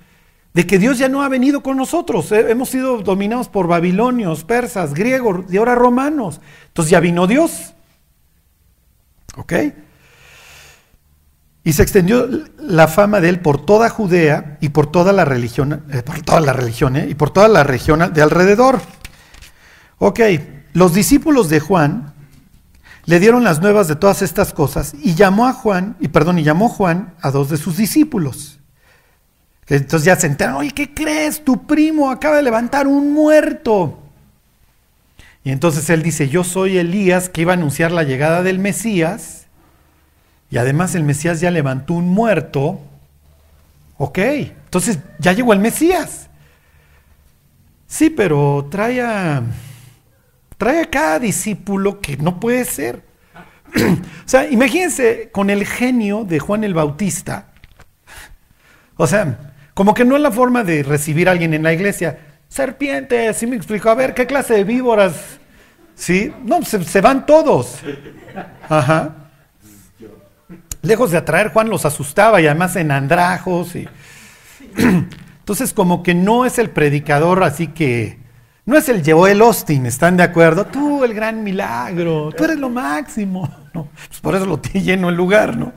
de 0.59 0.67
que 0.67 0.81
Dios 0.81 0.99
ya 0.99 1.09
no 1.09 1.23
ha 1.23 1.29
venido 1.29 1.63
con 1.63 1.77
nosotros. 1.77 2.33
Eh, 2.33 2.51
hemos 2.51 2.71
sido 2.71 3.01
dominados 3.03 3.49
por 3.49 3.69
babilonios, 3.69 4.43
persas, 4.43 4.93
griegos 4.93 5.45
y 5.49 5.57
ahora 5.57 5.77
romanos. 5.77 6.41
Entonces 6.67 6.91
ya 6.91 6.99
vino 6.99 7.29
Dios. 7.29 7.75
¿Ok? 9.37 9.53
Y 11.63 11.73
se 11.75 11.83
extendió 11.85 12.29
la 12.59 12.89
fama 12.89 13.21
de 13.21 13.29
él 13.29 13.39
por 13.39 13.65
toda 13.65 13.89
Judea 13.89 14.59
y 14.61 14.71
por 14.71 14.91
toda 14.91 15.13
la 15.13 15.25
religión, 15.25 15.85
eh, 15.93 16.03
por 16.03 16.23
toda 16.23 16.41
la 16.41 16.53
religión, 16.53 16.97
eh, 16.97 17.07
y 17.09 17.15
por 17.15 17.31
toda 17.31 17.47
la 17.47 17.63
región 17.63 18.13
de 18.13 18.21
alrededor. 18.21 18.81
Ok, 19.99 20.19
los 20.73 20.93
discípulos 20.93 21.49
de 21.51 21.61
Juan 21.61 22.15
le 23.05 23.21
dieron 23.21 23.45
las 23.45 23.61
nuevas 23.61 23.87
de 23.87 23.95
todas 23.95 24.23
estas 24.23 24.53
cosas 24.53 24.97
y 25.01 25.15
llamó 25.15 25.47
a 25.47 25.53
Juan, 25.53 25.97
y 26.01 26.09
perdón, 26.09 26.41
y 26.41 26.43
llamó 26.43 26.69
Juan 26.69 27.15
a 27.21 27.31
dos 27.31 27.49
de 27.49 27.59
sus 27.59 27.77
discípulos. 27.77 28.58
Entonces 29.69 30.07
ya 30.07 30.17
se 30.17 30.27
enteran, 30.27 30.55
oye, 30.55 30.71
¿qué 30.71 30.95
crees? 30.95 31.45
Tu 31.45 31.67
primo 31.67 32.11
acaba 32.11 32.37
de 32.37 32.43
levantar 32.43 32.87
un 32.87 33.13
muerto. 33.13 33.99
Y 35.45 35.51
entonces 35.51 35.89
él 35.91 36.03
dice, 36.03 36.29
yo 36.29 36.43
soy 36.43 36.79
Elías 36.79 37.29
que 37.29 37.43
iba 37.43 37.53
a 37.53 37.57
anunciar 37.57 37.93
la 37.93 38.03
llegada 38.03 38.43
del 38.43 38.59
Mesías. 38.59 39.47
Y 40.51 40.57
además 40.57 40.95
el 40.95 41.05
Mesías 41.05 41.41
ya 41.41 41.51
levantó 41.51 41.95
un 41.95 42.09
muerto. 42.09 42.81
Ok, 43.99 44.19
entonces 44.19 44.99
ya 45.19 45.33
llegó 45.33 45.53
el 45.53 45.59
Mesías. 45.59 46.29
Sí, 47.87 48.11
pero 48.11 48.69
trae 48.71 49.03
a, 49.03 49.43
trae 50.57 50.83
a 50.83 50.91
cada 50.91 51.19
discípulo 51.19 52.01
que 52.01 52.17
no 52.17 52.41
puede 52.41 52.65
ser. 52.65 53.03
o 53.75 54.29
sea, 54.29 54.49
imagínense 54.51 55.31
con 55.31 55.51
el 55.51 55.67
genio 55.67 56.25
de 56.25 56.39
Juan 56.39 56.65
el 56.65 56.75
Bautista. 56.75 57.49
O 58.97 59.07
sea, 59.07 59.48
como 59.79 59.95
que 59.95 60.05
no 60.05 60.17
es 60.17 60.23
la 60.23 60.33
forma 60.33 60.65
de 60.65 60.83
recibir 60.83 61.29
a 61.29 61.31
alguien 61.31 61.55
en 61.55 61.63
la 61.63 61.73
iglesia. 61.73 62.19
Serpiente, 62.49 63.29
así 63.29 63.47
me 63.47 63.55
explico. 63.55 63.89
A 63.89 63.95
ver, 63.95 64.13
¿qué 64.13 64.27
clase 64.27 64.55
de 64.55 64.65
víboras? 64.65 65.39
¿Sí? 65.95 66.35
No, 66.45 66.65
se, 66.65 67.01
van 67.01 67.25
todos. 67.27 67.77
Ajá. 68.69 69.15
Lejos 70.83 71.13
de 71.13 71.19
atraer, 71.19 71.53
Juan 71.53 71.71
los 71.71 71.85
asustaba 71.85 72.41
y 72.41 72.49
además 72.49 72.75
en 72.75 72.91
andrajos. 72.91 73.77
Y... 73.77 73.89
Entonces, 75.39 75.73
como 75.73 76.03
que 76.03 76.13
no 76.13 76.45
es 76.45 76.59
el 76.59 76.71
predicador, 76.71 77.45
así 77.45 77.69
que 77.69 78.19
no 78.67 78.77
es 78.77 78.89
el 78.89 79.09
Joel 79.09 79.41
Austin, 79.43 79.87
¿están 79.87 80.17
de 80.17 80.25
acuerdo? 80.25 80.67
Tú, 80.67 81.05
el 81.05 81.15
gran 81.15 81.45
milagro, 81.45 82.33
tú 82.37 82.43
eres 82.43 82.59
lo 82.59 82.69
máximo. 82.69 83.49
No, 83.73 83.87
pues 84.09 84.19
por 84.21 84.35
eso 84.35 84.45
lo 84.45 84.59
te 84.59 84.81
lleno 84.81 85.09
el 85.09 85.15
lugar, 85.15 85.57
¿no? 85.57 85.73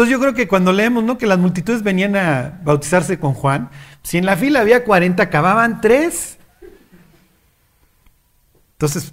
Entonces 0.00 0.16
yo 0.16 0.20
creo 0.22 0.32
que 0.32 0.48
cuando 0.48 0.72
leemos 0.72 1.04
¿no? 1.04 1.18
que 1.18 1.26
las 1.26 1.38
multitudes 1.38 1.82
venían 1.82 2.16
a 2.16 2.58
bautizarse 2.64 3.18
con 3.18 3.34
Juan, 3.34 3.68
si 4.02 4.16
en 4.16 4.24
la 4.24 4.34
fila 4.34 4.60
había 4.60 4.82
40, 4.82 5.22
acababan 5.22 5.82
3. 5.82 6.38
Entonces, 8.72 9.12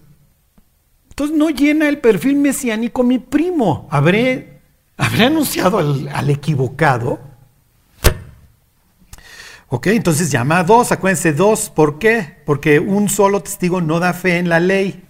entonces 1.09 1.35
no 1.35 1.49
llena 1.49 1.89
el 1.89 1.99
perfil 1.99 2.37
mesiánico 2.37 3.03
mi 3.03 3.19
primo. 3.19 3.89
¿Habré, 3.91 4.61
habré 4.95 5.25
anunciado 5.25 5.79
al, 5.79 6.07
al 6.07 6.29
equivocado? 6.29 7.19
Ok, 9.67 9.87
entonces 9.87 10.31
llama 10.31 10.59
a 10.59 10.63
dos, 10.63 10.93
acuérdense 10.93 11.33
dos, 11.33 11.69
¿por 11.69 11.99
qué? 11.99 12.37
Porque 12.45 12.79
un 12.79 13.09
solo 13.09 13.43
testigo 13.43 13.81
no 13.81 13.99
da 13.99 14.13
fe 14.13 14.37
en 14.37 14.47
la 14.47 14.61
ley. 14.61 15.03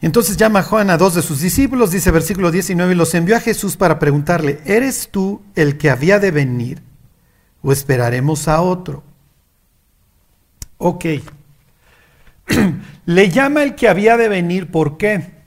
Entonces 0.00 0.36
llama 0.36 0.62
Juan 0.62 0.90
a 0.90 0.96
dos 0.96 1.14
de 1.14 1.22
sus 1.22 1.40
discípulos, 1.40 1.90
dice 1.90 2.10
versículo 2.10 2.50
19, 2.50 2.92
y 2.92 2.96
los 2.96 3.14
envió 3.14 3.36
a 3.36 3.40
Jesús 3.40 3.76
para 3.76 3.98
preguntarle, 3.98 4.60
¿eres 4.64 5.08
tú 5.10 5.42
el 5.56 5.76
que 5.76 5.90
había 5.90 6.20
de 6.20 6.30
venir 6.30 6.82
o 7.62 7.72
esperaremos 7.72 8.46
a 8.46 8.60
otro? 8.60 9.02
Ok. 10.76 11.04
Le 13.06 13.30
llama 13.30 13.64
el 13.64 13.74
que 13.74 13.88
había 13.88 14.16
de 14.16 14.28
venir, 14.28 14.70
¿por 14.70 14.98
qué? 14.98 15.38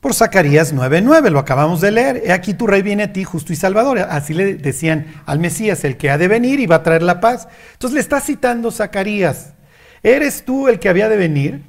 Por 0.00 0.14
Zacarías 0.14 0.74
9:9, 0.74 1.30
lo 1.30 1.38
acabamos 1.38 1.80
de 1.80 1.90
leer. 1.90 2.22
He 2.24 2.32
aquí 2.32 2.54
tu 2.54 2.66
rey 2.66 2.82
viene 2.82 3.04
a 3.04 3.12
ti, 3.12 3.24
justo 3.24 3.52
y 3.52 3.56
salvador. 3.56 3.98
Así 3.98 4.32
le 4.32 4.54
decían 4.54 5.06
al 5.26 5.40
Mesías, 5.40 5.82
el 5.84 5.96
que 5.96 6.10
ha 6.10 6.18
de 6.18 6.28
venir 6.28 6.60
y 6.60 6.66
va 6.66 6.76
a 6.76 6.82
traer 6.84 7.02
la 7.02 7.20
paz. 7.20 7.48
Entonces 7.72 7.94
le 7.94 8.00
está 8.00 8.20
citando 8.20 8.70
Zacarías. 8.70 9.54
¿Eres 10.02 10.44
tú 10.44 10.68
el 10.68 10.78
que 10.78 10.88
había 10.88 11.08
de 11.08 11.16
venir? 11.16 11.62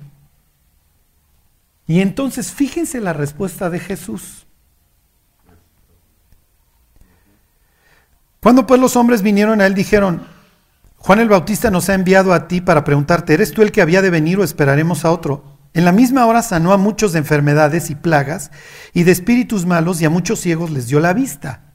Y 1.89 2.01
entonces 2.01 2.51
fíjense 2.51 3.01
la 3.01 3.13
respuesta 3.13 3.71
de 3.71 3.79
Jesús. 3.79 4.45
Cuando 8.39 8.67
pues 8.67 8.79
los 8.79 8.95
hombres 8.95 9.23
vinieron 9.23 9.59
a 9.59 9.65
él 9.65 9.73
dijeron, 9.73 10.21
Juan 10.97 11.19
el 11.19 11.29
Bautista 11.29 11.71
nos 11.71 11.89
ha 11.89 11.95
enviado 11.95 12.31
a 12.31 12.47
ti 12.47 12.61
para 12.61 12.83
preguntarte, 12.83 13.33
¿eres 13.33 13.53
tú 13.53 13.63
el 13.63 13.71
que 13.71 13.81
había 13.81 14.03
de 14.03 14.11
venir 14.11 14.37
o 14.37 14.43
esperaremos 14.43 15.03
a 15.03 15.11
otro? 15.11 15.57
En 15.73 15.83
la 15.83 15.91
misma 15.91 16.27
hora 16.27 16.43
sanó 16.43 16.73
a 16.73 16.77
muchos 16.77 17.13
de 17.13 17.19
enfermedades 17.19 17.89
y 17.89 17.95
plagas 17.95 18.51
y 18.93 19.01
de 19.01 19.11
espíritus 19.11 19.65
malos 19.65 19.99
y 19.99 20.05
a 20.05 20.11
muchos 20.11 20.41
ciegos 20.41 20.69
les 20.69 20.89
dio 20.89 20.99
la 20.99 21.13
vista. 21.13 21.73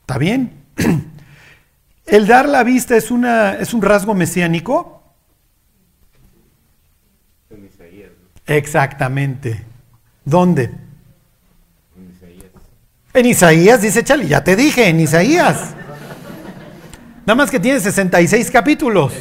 ¿Está 0.00 0.16
bien? 0.16 0.64
¿El 2.06 2.26
dar 2.26 2.48
la 2.48 2.64
vista 2.64 2.96
es, 2.96 3.10
una, 3.10 3.52
es 3.56 3.74
un 3.74 3.82
rasgo 3.82 4.14
mesiánico? 4.14 4.97
Exactamente. 8.48 9.62
¿Dónde? 10.24 10.70
En 11.96 12.10
Isaías. 12.10 12.50
En 13.14 13.26
Isaías, 13.26 13.82
dice 13.82 14.02
Chali, 14.02 14.26
ya 14.28 14.42
te 14.42 14.56
dije, 14.56 14.88
en 14.88 15.00
Isaías. 15.00 15.74
Nada 17.26 17.36
más 17.36 17.50
que 17.50 17.60
tiene 17.60 17.78
66 17.78 18.50
capítulos. 18.50 19.12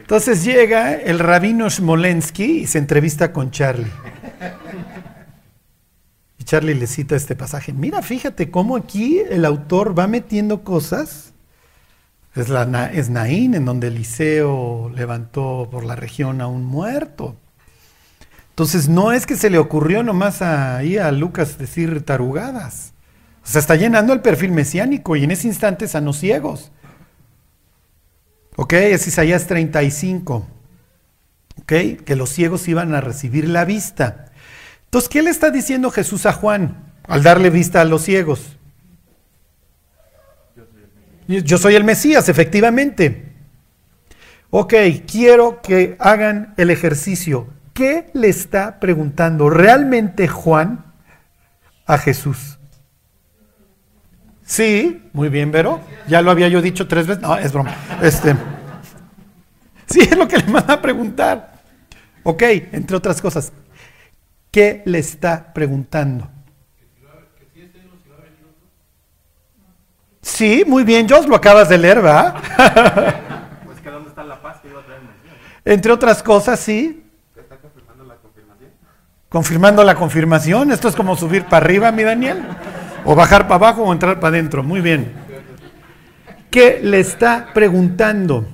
Entonces 0.00 0.44
llega 0.44 0.94
el 0.94 1.20
rabino 1.20 1.70
Smolensky 1.70 2.58
y 2.62 2.66
se 2.66 2.78
entrevista 2.78 3.32
con 3.32 3.52
Charlie. 3.52 3.86
Y 6.38 6.44
Charlie 6.44 6.74
le 6.74 6.88
cita 6.88 7.14
este 7.14 7.36
pasaje. 7.36 7.72
Mira, 7.72 8.02
fíjate 8.02 8.50
cómo 8.50 8.76
aquí 8.76 9.20
el 9.20 9.44
autor 9.44 9.96
va 9.96 10.08
metiendo 10.08 10.64
cosas 10.64 11.31
es, 12.34 13.10
Naín, 13.10 13.54
en 13.54 13.64
donde 13.64 13.88
Eliseo 13.88 14.90
levantó 14.94 15.68
por 15.70 15.84
la 15.84 15.96
región 15.96 16.40
a 16.40 16.46
un 16.46 16.64
muerto. 16.64 17.36
Entonces 18.50 18.88
no 18.88 19.12
es 19.12 19.26
que 19.26 19.36
se 19.36 19.50
le 19.50 19.58
ocurrió 19.58 20.02
nomás 20.02 20.40
ahí 20.40 20.96
a 20.96 21.10
Lucas 21.12 21.58
decir 21.58 22.04
tarugadas. 22.04 22.94
O 23.44 23.46
sea, 23.46 23.60
está 23.60 23.76
llenando 23.76 24.12
el 24.12 24.20
perfil 24.20 24.52
mesiánico 24.52 25.16
y 25.16 25.24
en 25.24 25.30
ese 25.30 25.48
instante 25.48 25.88
sanó 25.88 26.12
ciegos. 26.12 26.70
Ok, 28.56 28.74
es 28.74 29.06
Isaías 29.06 29.46
35. 29.46 30.46
Ok, 31.60 31.72
que 32.04 32.16
los 32.16 32.30
ciegos 32.30 32.66
iban 32.68 32.94
a 32.94 33.00
recibir 33.00 33.48
la 33.48 33.64
vista. 33.64 34.26
Entonces, 34.84 35.08
¿qué 35.08 35.22
le 35.22 35.30
está 35.30 35.50
diciendo 35.50 35.90
Jesús 35.90 36.26
a 36.26 36.32
Juan 36.32 36.92
al 37.04 37.22
darle 37.22 37.50
vista 37.50 37.80
a 37.80 37.84
los 37.84 38.02
ciegos? 38.02 38.58
Yo 41.28 41.58
soy 41.58 41.74
el 41.74 41.84
Mesías, 41.84 42.28
efectivamente. 42.28 43.32
Ok, 44.50 44.74
quiero 45.10 45.62
que 45.62 45.96
hagan 45.98 46.54
el 46.56 46.70
ejercicio. 46.70 47.48
¿Qué 47.72 48.10
le 48.12 48.28
está 48.28 48.80
preguntando 48.80 49.48
realmente 49.48 50.28
Juan 50.28 50.84
a 51.86 51.96
Jesús? 51.96 52.58
Sí, 54.44 55.08
muy 55.14 55.30
bien, 55.30 55.50
Vero. 55.50 55.80
Ya 56.06 56.20
lo 56.20 56.30
había 56.30 56.48
yo 56.48 56.60
dicho 56.60 56.86
tres 56.86 57.06
veces. 57.06 57.22
No, 57.22 57.38
es 57.38 57.52
broma. 57.52 57.74
Este, 58.02 58.36
sí, 59.86 60.00
es 60.00 60.16
lo 60.16 60.28
que 60.28 60.36
le 60.36 60.44
manda 60.44 60.74
a 60.74 60.82
preguntar. 60.82 61.62
Ok, 62.22 62.42
entre 62.72 62.96
otras 62.96 63.22
cosas. 63.22 63.52
¿Qué 64.50 64.82
le 64.84 64.98
está 64.98 65.54
preguntando? 65.54 66.30
Sí, 70.22 70.64
muy 70.66 70.84
bien, 70.84 71.08
Josh, 71.08 71.26
lo 71.26 71.34
acabas 71.34 71.68
de 71.68 71.78
leer, 71.78 72.00
¿verdad? 72.00 72.34
Pues 73.66 73.80
que 73.80 73.90
dónde 73.90 74.08
está 74.08 74.22
la 74.22 74.40
paz 74.40 74.60
que 74.60 74.68
iba 74.68 74.80
a 74.80 74.84
traer 74.84 75.00
Entre 75.64 75.90
otras 75.90 76.22
cosas, 76.22 76.60
sí. 76.60 77.04
¿Está 77.36 77.56
confirmando 77.56 78.04
la 78.04 78.14
confirmación? 78.16 78.70
Confirmando 79.28 79.84
la 79.84 79.94
confirmación. 79.96 80.72
Esto 80.72 80.88
es 80.88 80.94
como 80.94 81.16
subir 81.16 81.44
para 81.46 81.64
arriba, 81.64 81.90
mi 81.90 82.04
Daniel. 82.04 82.40
O 83.04 83.16
bajar 83.16 83.42
para 83.48 83.56
abajo 83.56 83.82
o 83.82 83.92
entrar 83.92 84.20
para 84.20 84.28
adentro. 84.28 84.62
Muy 84.62 84.80
bien. 84.80 85.12
¿Qué 86.50 86.80
le 86.82 87.00
está 87.00 87.48
preguntando? 87.52 88.46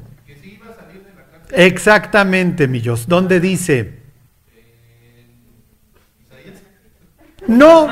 Exactamente, 1.50 2.66
mi 2.66 2.80
Dios. 2.80 3.06
¿Dónde 3.06 3.40
dice? 3.40 3.98
No, 7.46 7.88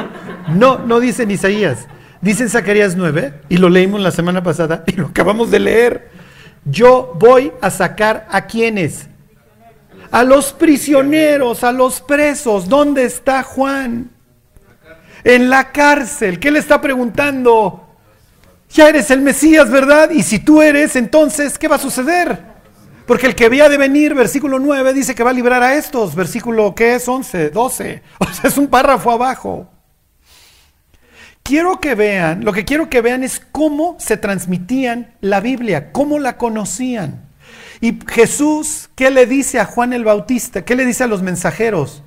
no, 0.48 0.78
no 0.78 1.00
dice 1.00 1.24
en 1.24 1.30
Isaías. 1.30 1.86
Dice 2.20 2.44
en 2.44 2.50
Zacarías 2.50 2.96
9, 2.96 3.34
y 3.48 3.58
lo 3.58 3.68
leímos 3.68 4.00
la 4.00 4.10
semana 4.10 4.42
pasada, 4.42 4.84
y 4.86 4.92
lo 4.92 5.08
acabamos 5.08 5.50
de 5.50 5.60
leer. 5.60 6.10
Yo 6.64 7.12
voy 7.18 7.52
a 7.60 7.70
sacar 7.70 8.26
a 8.30 8.46
quienes? 8.46 9.08
A 10.10 10.24
los 10.24 10.52
prisioneros, 10.52 11.62
a 11.62 11.72
los 11.72 12.00
presos. 12.00 12.68
¿Dónde 12.68 13.04
está 13.04 13.42
Juan? 13.42 14.10
En 15.22 15.50
la 15.50 15.70
cárcel. 15.70 16.40
¿Qué 16.40 16.50
le 16.50 16.58
está 16.58 16.80
preguntando? 16.80 17.82
Ya 18.70 18.88
eres 18.88 19.10
el 19.10 19.20
Mesías, 19.20 19.70
¿verdad? 19.70 20.10
Y 20.10 20.22
si 20.22 20.40
tú 20.40 20.60
eres, 20.60 20.96
entonces, 20.96 21.58
¿qué 21.58 21.68
va 21.68 21.76
a 21.76 21.80
suceder? 21.80 22.56
Porque 23.06 23.26
el 23.26 23.36
que 23.36 23.44
había 23.44 23.68
de 23.68 23.78
venir, 23.78 24.14
versículo 24.14 24.58
9, 24.58 24.92
dice 24.92 25.14
que 25.14 25.22
va 25.22 25.30
a 25.30 25.34
librar 25.34 25.62
a 25.62 25.74
estos. 25.74 26.16
Versículo, 26.16 26.74
¿qué 26.74 26.96
es? 26.96 27.06
11, 27.08 27.50
12. 27.50 28.02
O 28.18 28.26
sea, 28.26 28.50
es 28.50 28.58
un 28.58 28.66
párrafo 28.66 29.12
abajo 29.12 29.68
quiero 31.46 31.80
que 31.80 31.94
vean, 31.94 32.44
lo 32.44 32.52
que 32.52 32.64
quiero 32.64 32.90
que 32.90 33.00
vean 33.00 33.22
es 33.22 33.40
cómo 33.52 33.96
se 34.00 34.16
transmitían 34.16 35.14
la 35.20 35.40
Biblia, 35.40 35.92
cómo 35.92 36.18
la 36.18 36.36
conocían. 36.36 37.24
Y 37.80 37.98
Jesús, 38.08 38.90
¿qué 38.96 39.10
le 39.10 39.26
dice 39.26 39.60
a 39.60 39.64
Juan 39.64 39.92
el 39.92 40.04
Bautista? 40.04 40.64
¿Qué 40.64 40.74
le 40.74 40.84
dice 40.84 41.04
a 41.04 41.06
los 41.06 41.22
mensajeros? 41.22 42.02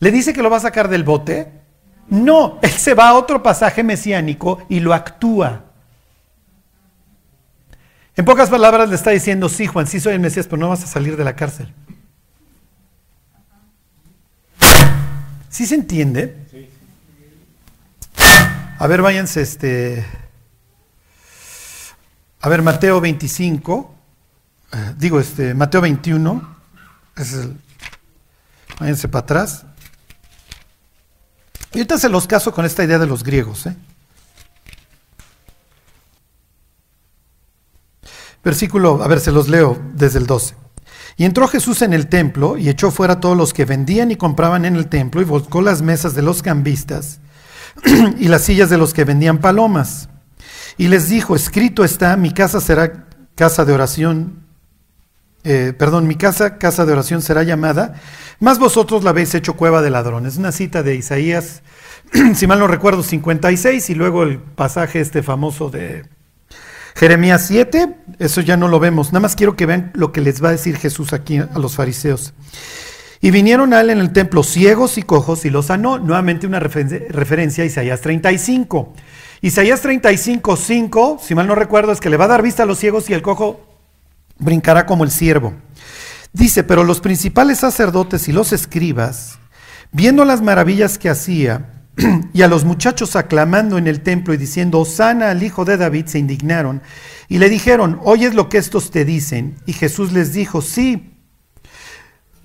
¿Le 0.00 0.10
dice 0.10 0.32
que 0.32 0.42
lo 0.42 0.50
va 0.50 0.58
a 0.58 0.60
sacar 0.60 0.88
del 0.88 1.04
bote? 1.04 1.50
No, 2.08 2.58
él 2.62 2.70
se 2.70 2.94
va 2.94 3.08
a 3.08 3.14
otro 3.14 3.42
pasaje 3.42 3.82
mesiánico 3.82 4.66
y 4.68 4.80
lo 4.80 4.92
actúa. 4.92 5.64
En 8.16 8.24
pocas 8.24 8.50
palabras 8.50 8.88
le 8.90 8.96
está 8.96 9.10
diciendo, 9.10 9.48
sí, 9.48 9.66
Juan, 9.66 9.86
sí 9.86 9.98
soy 9.98 10.14
el 10.14 10.20
Mesías, 10.20 10.46
pero 10.46 10.58
no 10.58 10.68
vas 10.68 10.84
a 10.84 10.86
salir 10.86 11.16
de 11.16 11.24
la 11.24 11.34
cárcel. 11.34 11.72
¿Sí 15.48 15.66
se 15.66 15.74
entiende? 15.74 16.43
A 18.78 18.86
ver, 18.88 19.02
váyanse 19.02 19.42
este. 19.42 20.04
A 22.40 22.48
ver, 22.48 22.62
Mateo 22.62 23.00
25. 23.00 23.94
Eh, 24.72 24.94
digo, 24.98 25.20
este, 25.20 25.54
Mateo 25.54 25.80
21. 25.80 26.56
Es 27.16 27.48
váyanse 28.80 29.08
para 29.08 29.22
atrás. 29.22 29.64
Y 31.72 31.78
ahorita 31.78 31.98
se 31.98 32.08
los 32.08 32.26
caso 32.26 32.52
con 32.52 32.64
esta 32.64 32.84
idea 32.84 32.98
de 32.98 33.06
los 33.06 33.22
griegos. 33.22 33.66
¿eh? 33.66 33.76
Versículo, 38.42 39.02
a 39.02 39.08
ver, 39.08 39.20
se 39.20 39.30
los 39.32 39.48
leo 39.48 39.80
desde 39.94 40.18
el 40.18 40.26
12. 40.26 40.56
Y 41.16 41.24
entró 41.24 41.46
Jesús 41.46 41.80
en 41.82 41.92
el 41.92 42.08
templo 42.08 42.58
y 42.58 42.68
echó 42.68 42.90
fuera 42.90 43.14
a 43.14 43.20
todos 43.20 43.36
los 43.36 43.52
que 43.54 43.64
vendían 43.64 44.10
y 44.10 44.16
compraban 44.16 44.64
en 44.64 44.74
el 44.74 44.88
templo 44.88 45.20
y 45.22 45.24
volcó 45.24 45.62
las 45.62 45.80
mesas 45.80 46.14
de 46.14 46.22
los 46.22 46.42
cambistas 46.42 47.20
y 48.18 48.28
las 48.28 48.42
sillas 48.42 48.70
de 48.70 48.78
los 48.78 48.94
que 48.94 49.04
vendían 49.04 49.38
palomas. 49.38 50.08
Y 50.76 50.88
les 50.88 51.08
dijo, 51.08 51.36
escrito 51.36 51.84
está, 51.84 52.16
mi 52.16 52.32
casa 52.32 52.60
será 52.60 53.06
casa 53.34 53.64
de 53.64 53.72
oración, 53.72 54.44
eh, 55.44 55.74
perdón, 55.76 56.06
mi 56.06 56.16
casa, 56.16 56.58
casa 56.58 56.86
de 56.86 56.92
oración 56.92 57.20
será 57.20 57.42
llamada, 57.42 58.00
más 58.40 58.58
vosotros 58.58 59.04
la 59.04 59.10
habéis 59.10 59.34
hecho 59.34 59.54
cueva 59.54 59.82
de 59.82 59.90
ladrones. 59.90 60.36
Una 60.36 60.52
cita 60.52 60.82
de 60.82 60.96
Isaías, 60.96 61.62
si 62.34 62.46
mal 62.46 62.58
no 62.58 62.66
recuerdo, 62.66 63.02
56, 63.02 63.90
y 63.90 63.94
luego 63.94 64.22
el 64.22 64.38
pasaje 64.38 65.00
este 65.00 65.22
famoso 65.22 65.70
de 65.70 66.06
Jeremías 66.96 67.46
7, 67.46 67.94
eso 68.18 68.40
ya 68.40 68.56
no 68.56 68.68
lo 68.68 68.80
vemos, 68.80 69.08
nada 69.08 69.20
más 69.20 69.36
quiero 69.36 69.56
que 69.56 69.66
vean 69.66 69.90
lo 69.94 70.12
que 70.12 70.20
les 70.20 70.42
va 70.42 70.48
a 70.48 70.52
decir 70.52 70.76
Jesús 70.76 71.12
aquí 71.12 71.38
a 71.38 71.58
los 71.58 71.74
fariseos. 71.74 72.32
Y 73.24 73.30
vinieron 73.30 73.72
a 73.72 73.80
él 73.80 73.88
en 73.88 74.00
el 74.00 74.12
templo 74.12 74.42
ciegos 74.42 74.98
y 74.98 75.02
cojos 75.02 75.46
y 75.46 75.50
los 75.50 75.64
sanó. 75.64 75.98
Nuevamente 75.98 76.46
una 76.46 76.60
referencia 76.60 77.64
a 77.64 77.66
Isaías 77.66 78.02
35. 78.02 78.92
Isaías 79.40 79.80
35, 79.80 80.56
5, 80.56 81.20
si 81.22 81.34
mal 81.34 81.46
no 81.46 81.54
recuerdo, 81.54 81.92
es 81.92 82.00
que 82.00 82.10
le 82.10 82.18
va 82.18 82.26
a 82.26 82.28
dar 82.28 82.42
vista 82.42 82.64
a 82.64 82.66
los 82.66 82.78
ciegos 82.78 83.08
y 83.08 83.14
el 83.14 83.22
cojo 83.22 83.66
brincará 84.38 84.84
como 84.84 85.04
el 85.04 85.10
ciervo. 85.10 85.54
Dice, 86.34 86.64
pero 86.64 86.84
los 86.84 87.00
principales 87.00 87.60
sacerdotes 87.60 88.28
y 88.28 88.32
los 88.32 88.52
escribas, 88.52 89.38
viendo 89.90 90.26
las 90.26 90.42
maravillas 90.42 90.98
que 90.98 91.08
hacía, 91.08 91.70
y 92.34 92.42
a 92.42 92.48
los 92.48 92.66
muchachos 92.66 93.16
aclamando 93.16 93.78
en 93.78 93.86
el 93.86 94.02
templo 94.02 94.34
y 94.34 94.36
diciendo, 94.36 94.84
sana 94.84 95.30
al 95.30 95.42
hijo 95.42 95.64
de 95.64 95.78
David, 95.78 96.08
se 96.08 96.18
indignaron 96.18 96.82
y 97.30 97.38
le 97.38 97.48
dijeron, 97.48 98.00
oyes 98.04 98.34
lo 98.34 98.50
que 98.50 98.58
estos 98.58 98.90
te 98.90 99.06
dicen. 99.06 99.54
Y 99.64 99.72
Jesús 99.72 100.12
les 100.12 100.34
dijo, 100.34 100.60
sí, 100.60 101.13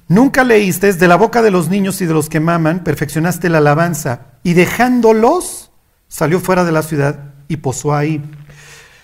Nunca 0.09 0.43
leíste, 0.43 0.91
de 0.91 1.07
la 1.07 1.17
boca 1.17 1.43
de 1.43 1.51
los 1.51 1.69
niños 1.69 2.01
y 2.01 2.07
de 2.07 2.13
los 2.15 2.29
que 2.29 2.39
maman, 2.39 2.83
perfeccionaste 2.83 3.47
la 3.47 3.59
alabanza, 3.59 4.21
y 4.41 4.53
dejándolos, 4.55 5.69
salió 6.07 6.39
fuera 6.39 6.65
de 6.65 6.71
la 6.71 6.81
ciudad 6.81 7.35
y 7.47 7.57
posó 7.57 7.93
ahí. 7.93 8.19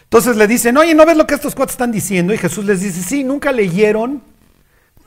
Entonces 0.06 0.36
le 0.36 0.48
dicen, 0.48 0.76
oye, 0.78 0.96
¿no 0.96 1.06
ves 1.06 1.16
lo 1.16 1.28
que 1.28 1.36
estos 1.36 1.54
cuatro 1.54 1.74
están 1.74 1.92
diciendo? 1.92 2.34
Y 2.34 2.40
Jesús 2.40 2.66
les 2.66 2.82
dice, 2.82 3.04
sí, 3.04 3.24
nunca 3.24 3.52
leyeron 3.52 4.24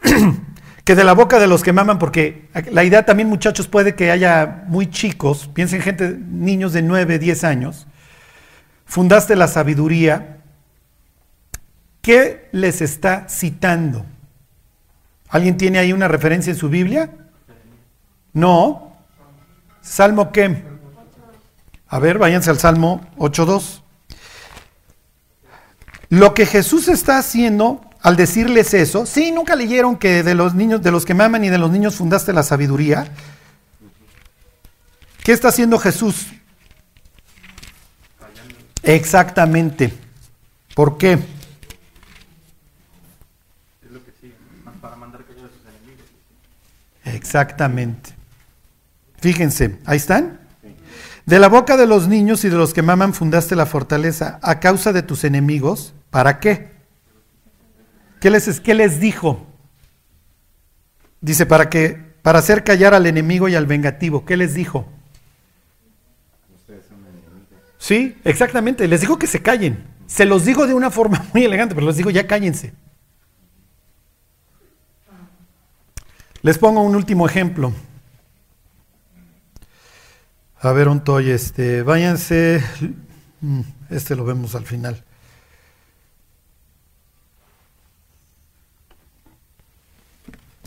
que 0.84 0.94
de 0.94 1.02
la 1.02 1.14
boca 1.14 1.40
de 1.40 1.48
los 1.48 1.64
que 1.64 1.72
maman, 1.72 1.98
porque 1.98 2.48
la 2.70 2.84
idea 2.84 3.04
también, 3.04 3.28
muchachos, 3.28 3.66
puede 3.66 3.96
que 3.96 4.12
haya 4.12 4.62
muy 4.68 4.88
chicos, 4.88 5.50
piensen 5.52 5.82
gente, 5.82 6.16
niños 6.16 6.72
de 6.74 6.82
9, 6.82 7.18
10 7.18 7.42
años, 7.42 7.88
fundaste 8.87 9.34
la 9.34 9.48
sabiduría, 9.48 10.38
¿qué 12.02 12.48
les 12.52 12.82
está 12.82 13.28
citando? 13.28 14.06
¿Alguien 15.28 15.56
tiene 15.56 15.78
ahí 15.78 15.92
una 15.92 16.08
referencia 16.08 16.50
en 16.50 16.56
su 16.56 16.68
Biblia? 16.68 17.10
No. 18.32 18.92
¿Salmo 19.82 20.32
qué? 20.32 20.64
A 21.88 21.98
ver, 21.98 22.18
váyanse 22.18 22.50
al 22.50 22.58
Salmo 22.58 23.06
8.2. 23.18 23.82
Lo 26.10 26.34
que 26.34 26.46
Jesús 26.46 26.88
está 26.88 27.18
haciendo 27.18 27.82
al 28.00 28.16
decirles 28.16 28.72
eso, 28.74 29.06
sí, 29.06 29.32
nunca 29.32 29.56
leyeron 29.56 29.96
que 29.96 30.22
de 30.22 30.34
los 30.34 30.54
niños, 30.54 30.82
de 30.82 30.90
los 30.90 31.04
que 31.04 31.14
maman 31.14 31.44
y 31.44 31.48
de 31.48 31.58
los 31.58 31.70
niños 31.70 31.96
fundaste 31.96 32.32
la 32.32 32.42
sabiduría. 32.42 33.08
¿Qué 35.22 35.32
está 35.32 35.48
haciendo 35.48 35.78
Jesús? 35.78 36.28
Exactamente. 38.82 39.92
¿Por 40.74 40.96
qué? 40.96 41.18
Exactamente. 47.18 48.11
Fíjense, 49.20 49.78
ahí 49.87 49.96
están. 49.96 50.38
De 51.26 51.40
la 51.40 51.48
boca 51.48 51.76
de 51.76 51.88
los 51.88 52.07
niños 52.07 52.44
y 52.44 52.48
de 52.48 52.57
los 52.57 52.72
que 52.72 52.81
maman 52.81 53.12
fundaste 53.12 53.57
la 53.57 53.66
fortaleza 53.66 54.38
a 54.40 54.61
causa 54.61 54.92
de 54.92 55.02
tus 55.02 55.24
enemigos. 55.24 55.94
¿Para 56.11 56.38
qué? 56.38 56.70
¿Qué 58.20 58.31
les, 58.31 58.61
qué 58.61 58.74
les 58.74 59.00
dijo? 59.00 59.46
Dice, 61.20 61.44
para 61.44 61.68
que, 61.68 62.00
para 62.22 62.38
hacer 62.38 62.62
callar 62.62 62.94
al 62.94 63.07
enemigo 63.07 63.48
y 63.48 63.57
al 63.57 63.66
vengativo. 63.66 64.24
¿Qué 64.24 64.37
les 64.37 64.54
dijo? 64.54 64.88
Sí, 67.78 68.16
exactamente. 68.24 68.87
Les 68.87 69.00
dijo 69.00 69.18
que 69.18 69.26
se 69.26 69.42
callen. 69.42 69.85
Se 70.07 70.24
los 70.24 70.44
dijo 70.44 70.68
de 70.68 70.74
una 70.74 70.90
forma 70.92 71.26
muy 71.35 71.44
elegante, 71.44 71.74
pero 71.74 71.88
les 71.88 71.96
dijo, 71.96 72.11
ya 72.11 72.28
cállense. 72.28 72.72
Les 76.48 76.56
pongo 76.56 76.80
un 76.80 76.96
último 76.96 77.26
ejemplo. 77.26 77.74
A 80.62 80.72
ver, 80.72 80.88
un 80.88 81.04
toy, 81.04 81.28
este, 81.28 81.82
váyanse, 81.82 82.62
mm, 83.42 83.61
este 83.90 84.16
lo 84.16 84.24
vemos 84.24 84.54
al 84.54 84.64
final. 84.64 85.04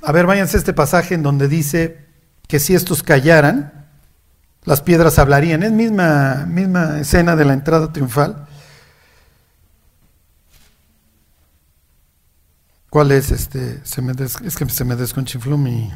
a 0.04 0.12
ver, 0.12 0.28
váyanse 0.28 0.58
a 0.58 0.60
este 0.60 0.74
pasaje 0.74 1.16
en 1.16 1.24
donde 1.24 1.48
dice 1.48 2.06
que 2.48 2.60
si 2.60 2.76
estos 2.76 3.02
callaran, 3.02 3.88
las 4.66 4.84
piedras 4.84 5.18
hablarían. 5.18 5.64
Es 5.64 5.72
misma, 5.72 6.46
misma 6.48 7.00
escena 7.00 7.36
de 7.36 7.46
la 7.46 7.54
entrada 7.54 7.92
triunfal. 7.92 8.48
¿Cuál 12.92 13.14
es 13.14 13.32
este? 13.32 13.80
Se 13.86 14.02
me 14.02 14.12
es 14.12 14.58
que 14.58 14.70
se 14.70 14.84
me 14.84 14.98
desconchinfló 14.98 15.58
mi. 15.58 15.90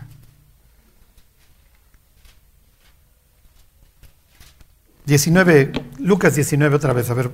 Diecinueve, 5.06 5.74
Lucas 6.00 6.36
19 6.36 6.74
otra 6.74 6.94
vez, 6.94 7.10
a 7.10 7.14
ver. 7.14 7.32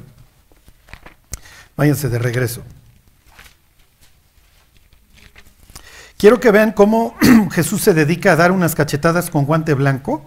Váyanse 1.77 2.09
de 2.09 2.17
regreso. 2.17 2.63
Quiero 6.17 6.39
que 6.39 6.49
vean 6.49 6.71
cómo 6.71 7.15
Jesús 7.51 7.83
se 7.83 7.93
dedica 7.93 8.31
a 8.31 8.37
dar 8.37 8.51
unas 8.51 8.73
cachetadas 8.73 9.29
con 9.29 9.45
guante 9.45 9.75
blanco, 9.75 10.25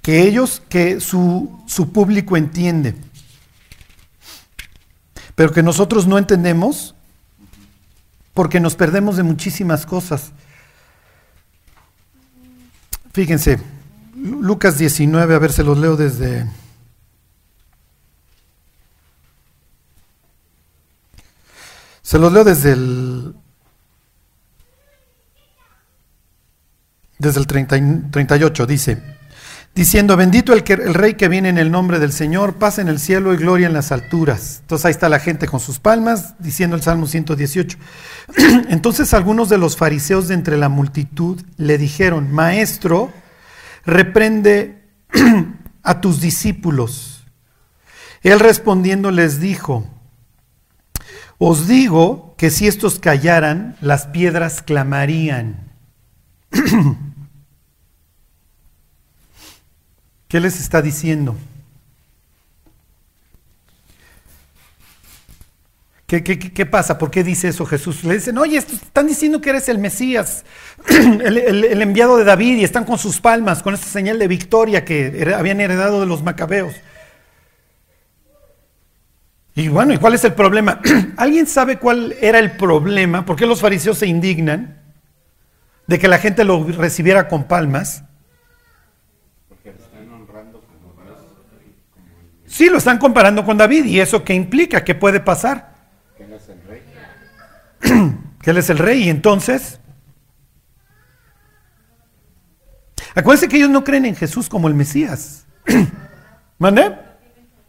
que 0.00 0.22
ellos, 0.22 0.62
que 0.70 1.00
su, 1.00 1.62
su 1.66 1.92
público 1.92 2.38
entiende, 2.38 2.94
pero 5.34 5.52
que 5.52 5.62
nosotros 5.62 6.06
no 6.06 6.16
entendemos 6.16 6.94
porque 8.40 8.58
nos 8.58 8.74
perdemos 8.74 9.18
de 9.18 9.22
muchísimas 9.22 9.84
cosas. 9.84 10.32
Fíjense, 13.12 13.60
Lucas 14.16 14.78
19, 14.78 15.34
a 15.34 15.38
ver, 15.38 15.52
se 15.52 15.62
los 15.62 15.76
leo 15.76 15.94
desde... 15.94 16.48
Se 22.00 22.18
los 22.18 22.32
leo 22.32 22.42
desde 22.42 22.72
el... 22.72 23.34
Desde 27.18 27.40
el 27.40 27.46
38, 27.46 28.66
dice, 28.66 29.18
diciendo, 29.74 30.16
bendito 30.16 30.52
el, 30.52 30.64
que, 30.64 30.74
el 30.74 30.94
rey 30.94 31.14
que 31.14 31.28
viene 31.28 31.48
en 31.48 31.58
el 31.58 31.70
nombre 31.70 31.98
del 31.98 32.12
Señor, 32.12 32.54
paz 32.54 32.78
en 32.78 32.88
el 32.88 32.98
cielo 32.98 33.32
y 33.32 33.36
gloria 33.36 33.66
en 33.66 33.72
las 33.72 33.92
alturas. 33.92 34.58
Entonces 34.62 34.86
ahí 34.86 34.90
está 34.90 35.08
la 35.08 35.20
gente 35.20 35.46
con 35.46 35.60
sus 35.60 35.78
palmas, 35.78 36.34
diciendo 36.38 36.76
el 36.76 36.82
Salmo 36.82 37.06
118. 37.06 37.78
Entonces 38.68 39.14
algunos 39.14 39.48
de 39.48 39.58
los 39.58 39.76
fariseos 39.76 40.28
de 40.28 40.34
entre 40.34 40.56
la 40.56 40.68
multitud 40.68 41.40
le 41.56 41.78
dijeron, 41.78 42.32
maestro, 42.32 43.12
reprende 43.86 44.82
a 45.82 46.00
tus 46.00 46.20
discípulos. 46.20 47.24
Él 48.22 48.38
respondiendo 48.40 49.10
les 49.10 49.40
dijo, 49.40 49.88
os 51.38 51.66
digo 51.66 52.34
que 52.36 52.50
si 52.50 52.66
estos 52.66 52.98
callaran, 52.98 53.76
las 53.80 54.06
piedras 54.06 54.60
clamarían. 54.60 55.70
¿Qué 60.30 60.40
les 60.40 60.58
está 60.58 60.80
diciendo? 60.80 61.36
¿Qué, 66.06 66.66
pasa? 66.66 66.98
¿Por 66.98 67.08
qué 67.08 67.22
dice 67.22 67.48
eso 67.48 67.64
Jesús? 67.64 68.02
Le 68.02 68.14
dicen, 68.14 68.36
oye, 68.36 68.56
están 68.56 69.06
diciendo 69.06 69.40
que 69.40 69.50
eres 69.50 69.68
el 69.68 69.78
Mesías, 69.78 70.44
el, 70.88 71.80
enviado 71.80 72.16
de 72.16 72.24
David, 72.24 72.56
y 72.56 72.64
están 72.64 72.84
con 72.84 72.98
sus 72.98 73.20
palmas, 73.20 73.62
con 73.62 73.74
esta 73.74 73.86
señal 73.86 74.18
de 74.18 74.26
victoria 74.26 74.84
que 74.84 75.32
habían 75.36 75.60
heredado 75.60 76.00
de 76.00 76.06
los 76.06 76.24
macabeos. 76.24 76.74
Y 79.54 79.68
bueno, 79.68 79.94
¿y 79.94 79.98
cuál 79.98 80.14
es 80.14 80.24
el 80.24 80.32
problema? 80.32 80.80
¿Alguien 81.16 81.46
sabe 81.46 81.78
cuál 81.78 82.16
era 82.20 82.40
el 82.40 82.56
problema? 82.56 83.24
¿Por 83.24 83.36
qué 83.36 83.46
los 83.46 83.60
fariseos 83.60 83.98
se 83.98 84.08
indignan 84.08 84.82
de 85.86 85.98
que 86.00 86.08
la 86.08 86.18
gente 86.18 86.42
lo 86.44 86.64
recibiera 86.64 87.28
con 87.28 87.44
palmas? 87.44 88.02
Porque 89.48 89.70
están 89.70 90.10
honrando 90.10 90.60
como 90.60 90.92
Sí, 92.50 92.68
lo 92.68 92.78
están 92.78 92.98
comparando 92.98 93.44
con 93.44 93.56
David. 93.56 93.84
¿Y 93.84 94.00
eso 94.00 94.24
qué 94.24 94.34
implica? 94.34 94.82
¿Qué 94.82 94.96
puede 94.96 95.20
pasar? 95.20 95.72
que 98.42 98.50
Él 98.50 98.58
es 98.58 98.68
el 98.70 98.78
rey. 98.78 99.04
Y 99.04 99.08
entonces, 99.08 99.80
acuérdense 103.14 103.48
que 103.48 103.56
ellos 103.56 103.70
no 103.70 103.84
creen 103.84 104.04
en 104.04 104.16
Jesús 104.16 104.48
como 104.48 104.66
el 104.66 104.74
Mesías. 104.74 105.46
¿Mande? 106.58 106.96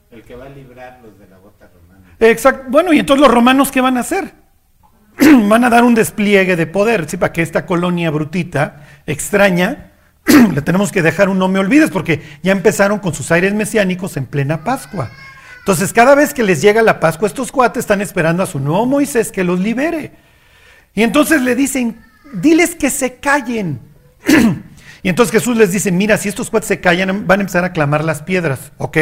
El 0.10 0.24
que 0.24 0.36
va 0.36 0.48
a 0.48 0.50
librarlos 0.50 1.18
de 1.20 1.28
la 1.28 1.38
bota 1.38 1.70
romana. 1.70 2.16
Exacto. 2.20 2.66
Bueno, 2.70 2.92
y 2.92 2.98
entonces 2.98 3.22
los 3.22 3.32
romanos, 3.32 3.72
¿qué 3.72 3.82
van 3.82 3.98
a 3.98 4.00
hacer? 4.00 4.34
van 5.48 5.64
a 5.64 5.70
dar 5.70 5.84
un 5.84 5.94
despliegue 5.94 6.56
de 6.56 6.66
poder, 6.66 7.08
¿sí? 7.08 7.18
Para 7.18 7.32
que 7.32 7.44
esta 7.44 7.68
colonia 7.68 8.10
brutita, 8.10 8.88
extraña, 9.06 9.91
le 10.54 10.62
tenemos 10.62 10.92
que 10.92 11.02
dejar 11.02 11.30
un 11.30 11.40
no 11.40 11.48
me 11.48 11.60
olvides, 11.60 11.90
porque 11.90 12.22
ya 12.44 12.52
empezaron 12.52 13.00
con 13.00 13.14
sus 13.14 13.32
aires 13.32 13.54
mesiánicos 13.54 14.18
en 14.18 14.26
plena 14.26 14.64
Pascua. 14.64 15.10
Entonces, 15.60 15.94
cada 15.94 16.16
vez 16.16 16.34
que 16.34 16.44
les 16.44 16.62
llega 16.62 16.82
la 16.82 17.00
Pascua, 17.00 17.28
estos 17.28 17.52
cuates 17.52 17.82
están 17.82 18.02
esperando 18.02 18.42
a 18.42 18.48
su 18.48 18.60
nuevo 18.60 18.86
Moisés 18.86 19.32
que 19.32 19.44
los 19.44 19.60
libere. 19.60 20.12
Y 20.94 21.04
entonces 21.04 21.42
le 21.42 21.56
dicen, 21.56 22.02
diles 22.34 22.76
que 22.76 22.90
se 22.90 23.16
callen. 23.16 23.80
y 25.04 25.10
entonces 25.10 25.32
Jesús 25.32 25.56
les 25.58 25.72
dice, 25.72 25.92
mira, 25.92 26.18
si 26.18 26.30
estos 26.30 26.50
cuates 26.50 26.68
se 26.68 26.80
callan, 26.80 27.28
van 27.28 27.40
a 27.40 27.44
empezar 27.44 27.64
a 27.64 27.74
clamar 27.74 28.04
las 28.04 28.24
piedras, 28.24 28.72
¿ok? 28.78 28.98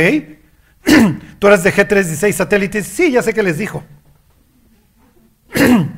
Tú 1.39 1.47
eras 1.47 1.63
de 1.63 1.73
G316 1.73 2.34
satélites, 2.34 2.88
sí, 2.88 3.12
ya 3.12 3.21
sé 3.21 3.34
que 3.34 3.43
les 3.43 3.58
dijo. 3.58 3.84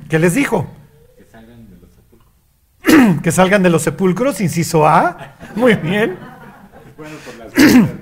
¿Qué 0.09 0.19
les 0.19 0.35
dijo? 0.35 0.67
Que 1.17 1.25
salgan 1.25 1.69
de 1.69 1.77
los 1.77 1.91
sepulcros. 1.91 2.33
que 3.23 3.31
salgan 3.31 3.63
de 3.63 3.69
los 3.69 3.83
sepulcros, 3.83 4.41
inciso 4.41 4.87
A. 4.87 5.35
Muy 5.55 5.75
bien. 5.75 6.17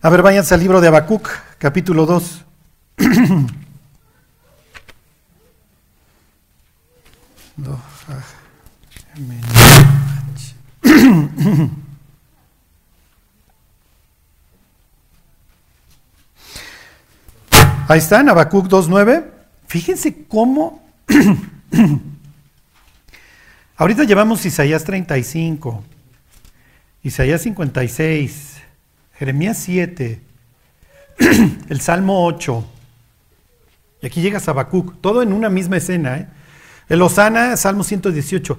A 0.00 0.10
ver, 0.10 0.22
váyanse 0.22 0.54
al 0.54 0.60
libro 0.60 0.80
de 0.80 0.88
Habacuc, 0.88 1.28
capítulo 1.58 2.06
2. 2.06 2.44
Ahí 17.86 17.98
está, 17.98 18.20
en 18.20 18.28
Habacuc 18.28 18.66
2.9. 18.66 19.24
Fíjense 19.66 20.26
cómo... 20.28 20.82
Ahorita 23.76 24.04
llevamos 24.04 24.46
Isaías 24.46 24.84
35, 24.84 25.82
Isaías 27.02 27.42
56, 27.42 28.62
Jeremías 29.18 29.58
7, 29.58 30.20
el 31.68 31.80
Salmo 31.80 32.24
8, 32.24 32.64
y 34.00 34.06
aquí 34.06 34.22
llega 34.22 34.40
Habacuc, 34.46 35.00
todo 35.00 35.22
en 35.22 35.32
una 35.32 35.50
misma 35.50 35.78
escena. 35.78 36.18
¿eh? 36.18 36.28
El 36.88 37.02
Osana, 37.02 37.56
Salmo 37.56 37.82
118. 37.82 38.56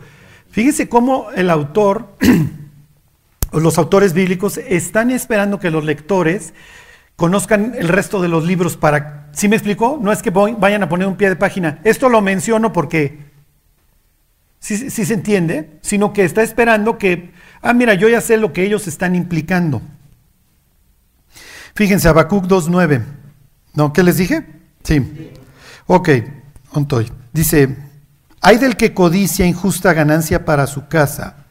Fíjense 0.49 0.89
cómo 0.89 1.32
el 1.34 1.49
autor, 1.49 2.17
los 3.54 3.78
autores 3.78 4.12
bíblicos, 4.12 4.58
están 4.58 5.12
esperando 5.12 5.62
que 5.62 5.71
los 5.71 5.86
lectores 5.86 6.54
conozcan 7.15 7.73
el 7.78 7.88
resto 7.88 8.21
de 8.21 8.28
los 8.28 8.43
libros 8.43 8.75
para... 8.75 9.30
¿Sí 9.32 9.47
me 9.47 9.56
explicó? 9.56 9.97
No 10.01 10.12
es 10.12 10.21
que 10.21 10.32
vayan 10.32 10.84
a 10.84 10.89
poner 10.89 11.08
un 11.08 11.15
pie 11.15 11.30
de 11.30 11.38
página. 11.38 11.80
Esto 11.86 12.10
lo 12.10 12.19
menciono 12.19 12.73
porque 12.73 13.25
sí 14.65 15.06
se 15.06 15.13
entiende, 15.13 15.80
sino 15.82 16.13
que 16.13 16.23
está 16.23 16.41
esperando 16.41 16.97
que, 16.97 17.34
ah, 17.62 17.73
mira, 17.73 17.93
yo 17.93 18.10
ya 18.10 18.21
sé 18.21 18.38
lo 18.38 18.54
que 18.54 18.63
ellos 18.63 18.88
están 18.88 19.15
implicando. 19.15 19.82
Fíjense, 21.75 22.08
Habacuc 22.08 22.45
2.9. 22.45 23.04
¿No? 23.73 23.91
¿Qué 23.91 24.01
les 24.01 24.17
dije? 24.17 24.47
Sí. 24.84 25.31
Ok, 25.85 26.10
ontoy. 26.71 27.12
Dice, 27.33 27.75
hay 28.42 28.58
del 28.58 28.77
que 28.77 28.94
codicia 28.94 29.46
injusta 29.46 29.94
ganancia 29.94 30.46
para 30.46 30.67
su 30.67 30.87
casa, 30.87 31.46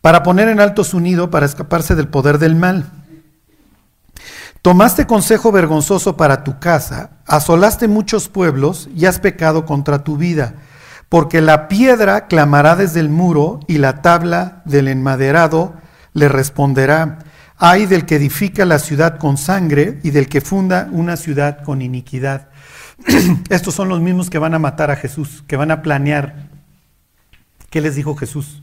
para 0.00 0.22
poner 0.22 0.48
en 0.48 0.60
alto 0.60 0.84
su 0.84 1.00
nido, 1.00 1.30
para 1.30 1.46
escaparse 1.46 1.94
del 1.94 2.08
poder 2.08 2.38
del 2.38 2.54
mal. 2.54 2.90
Tomaste 4.60 5.06
consejo 5.06 5.52
vergonzoso 5.52 6.16
para 6.16 6.44
tu 6.44 6.58
casa, 6.58 7.10
asolaste 7.26 7.88
muchos 7.88 8.28
pueblos 8.28 8.88
y 8.94 9.06
has 9.06 9.18
pecado 9.18 9.66
contra 9.66 10.04
tu 10.04 10.16
vida, 10.16 10.54
porque 11.14 11.40
la 11.40 11.68
piedra 11.68 12.26
clamará 12.26 12.74
desde 12.74 12.98
el 12.98 13.08
muro 13.08 13.60
y 13.68 13.78
la 13.78 14.02
tabla 14.02 14.62
del 14.64 14.88
enmaderado 14.88 15.74
le 16.12 16.26
responderá. 16.26 17.20
Hay 17.56 17.86
del 17.86 18.04
que 18.04 18.16
edifica 18.16 18.64
la 18.64 18.80
ciudad 18.80 19.18
con 19.18 19.36
sangre 19.38 20.00
y 20.02 20.10
del 20.10 20.28
que 20.28 20.40
funda 20.40 20.88
una 20.90 21.16
ciudad 21.16 21.62
con 21.62 21.82
iniquidad. 21.82 22.48
Estos 23.48 23.76
son 23.76 23.88
los 23.88 24.00
mismos 24.00 24.28
que 24.28 24.38
van 24.38 24.54
a 24.54 24.58
matar 24.58 24.90
a 24.90 24.96
Jesús, 24.96 25.44
que 25.46 25.54
van 25.54 25.70
a 25.70 25.82
planear. 25.82 26.48
¿Qué 27.70 27.80
les 27.80 27.94
dijo 27.94 28.16
Jesús? 28.16 28.60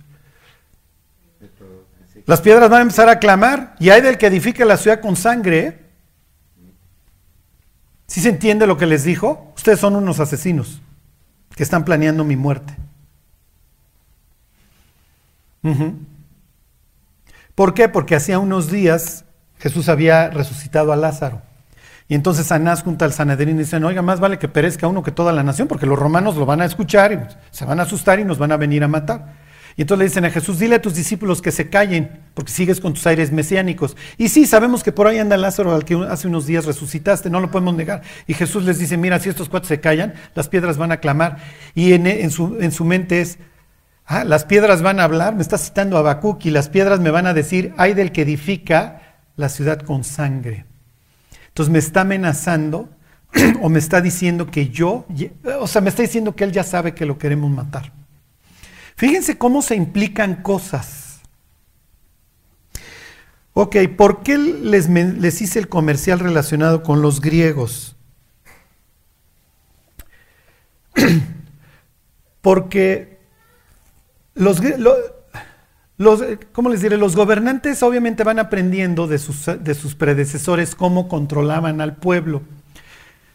Las 2.26 2.42
piedras 2.42 2.70
van 2.70 2.80
a 2.80 2.82
empezar 2.82 3.08
a 3.08 3.20
clamar 3.20 3.78
y 3.80 3.92
hay 3.92 4.02
del 4.02 4.18
que 4.18 4.28
edifica 4.28 4.66
la 4.66 4.76
ciudad 4.76 5.00
con 5.00 5.16
sangre. 5.16 5.86
¿Sí 8.08 8.20
se 8.20 8.28
entiende 8.28 8.68
lo 8.68 8.76
que 8.76 8.88
les 8.88 9.06
dijo? 9.06 9.54
Ustedes 9.56 9.80
son 9.80 9.96
unos 9.96 10.20
asesinos 10.20 10.82
que 11.56 11.64
están 11.64 11.86
planeando 11.86 12.24
mi 12.24 12.36
muerte. 12.36 12.76
¿Por 17.56 17.74
qué? 17.74 17.90
Porque 17.90 18.16
hacía 18.16 18.40
unos 18.40 18.72
días 18.72 19.26
Jesús 19.60 19.90
había 19.90 20.30
resucitado 20.30 20.92
a 20.92 20.96
Lázaro. 20.96 21.42
Y 22.08 22.16
entonces 22.16 22.52
Anás 22.52 22.84
junto 22.84 23.06
al 23.06 23.14
Sanedrín 23.14 23.58
dicen, 23.58 23.84
oiga, 23.86 24.02
más 24.02 24.20
vale 24.20 24.38
que 24.38 24.48
perezca 24.48 24.88
uno 24.88 25.04
que 25.04 25.12
toda 25.12 25.32
la 25.32 25.44
nación, 25.44 25.68
porque 25.68 25.86
los 25.86 25.98
romanos 25.98 26.36
lo 26.36 26.46
van 26.46 26.62
a 26.62 26.66
escuchar 26.66 27.14
y 27.14 27.20
se 27.52 27.64
van 27.64 27.80
a 27.80 27.84
asustar 27.84 28.20
y 28.20 28.26
nos 28.26 28.38
van 28.38 28.52
a 28.52 28.58
venir 28.58 28.84
a 28.84 28.88
matar. 28.90 29.41
Y 29.76 29.82
entonces 29.82 30.00
le 30.00 30.06
dicen 30.10 30.26
a 30.26 30.32
Jesús, 30.32 30.60
dile 30.60 30.76
a 30.76 30.82
tus 30.82 30.96
discípulos 30.96 31.42
que 31.42 31.52
se 31.52 31.70
callen, 31.70 32.22
porque 32.34 32.52
sigues 32.52 32.80
con 32.80 32.94
tus 32.94 33.06
aires 33.08 33.32
mesiánicos. 33.32 33.96
Y 34.18 34.30
sí, 34.30 34.46
sabemos 34.46 34.84
que 34.84 34.92
por 34.92 35.08
ahí 35.08 35.18
anda 35.18 35.38
Lázaro 35.38 35.74
al 35.74 35.86
que 35.86 35.96
hace 36.10 36.28
unos 36.28 36.46
días 36.46 36.66
resucitaste, 36.66 37.30
no 37.30 37.40
lo 37.40 37.52
podemos 37.52 37.76
negar. 37.76 38.02
Y 38.28 38.34
Jesús 38.34 38.64
les 38.66 38.80
dice, 38.80 38.98
mira, 38.98 39.20
si 39.20 39.30
estos 39.30 39.50
cuatro 39.50 39.68
se 39.68 39.80
callan, 39.80 40.14
las 40.36 40.50
piedras 40.50 40.78
van 40.78 40.92
a 40.92 40.98
clamar. 40.98 41.38
Y 41.74 41.94
en, 41.94 42.32
su, 42.32 42.58
en 42.60 42.72
su, 42.72 42.84
mente 42.84 43.22
es, 43.22 43.40
ah, 44.06 44.24
las 44.24 44.46
piedras 44.46 44.82
van 44.82 45.00
a 45.00 45.06
hablar, 45.06 45.36
me 45.36 45.42
está 45.42 45.58
citando 45.58 45.98
a 45.98 46.22
y 46.42 46.50
las 46.50 46.70
piedras 46.70 47.00
me 47.00 47.12
van 47.12 47.28
a 47.28 47.34
decir, 47.34 47.74
ay 47.78 47.94
del 47.94 48.12
que 48.12 48.24
edifica 48.24 49.18
la 49.38 49.50
ciudad 49.50 49.82
con 49.82 50.04
sangre. 50.04 50.66
Entonces 51.48 51.72
me 51.72 51.80
está 51.80 52.02
amenazando 52.02 52.90
o 53.62 53.70
me 53.70 53.80
está 53.80 54.02
diciendo 54.02 54.48
que 54.48 54.70
yo, 54.70 55.06
o 55.60 55.68
sea, 55.68 55.82
me 55.82 55.90
está 55.90 56.02
diciendo 56.02 56.36
que 56.36 56.44
él 56.44 56.52
ya 56.52 56.64
sabe 56.64 56.94
que 56.94 57.06
lo 57.06 57.18
queremos 57.18 57.50
matar. 57.50 58.01
Fíjense 58.96 59.38
cómo 59.38 59.62
se 59.62 59.76
implican 59.76 60.42
cosas. 60.42 61.22
Ok, 63.54 63.76
¿por 63.98 64.24
qué 64.24 64.38
les, 64.38 64.88
les 64.90 65.42
hice 65.42 65.60
el 65.60 65.68
comercial 65.68 66.20
relacionado 66.20 66.84
con 66.84 67.02
los 67.02 67.20
griegos? 67.20 67.96
Porque 72.42 73.20
los, 74.34 74.62
los, 75.98 76.24
¿cómo 76.54 76.70
les 76.70 76.82
diré? 76.82 76.98
Los 76.98 77.16
gobernantes 77.16 77.84
obviamente 77.84 78.24
van 78.24 78.40
aprendiendo 78.40 79.08
de 79.08 79.20
sus, 79.20 79.46
de 79.46 79.76
sus 79.76 79.96
predecesores 79.96 80.74
cómo 80.76 81.08
controlaban 81.08 81.82
al 81.82 81.98
pueblo. 81.98 82.42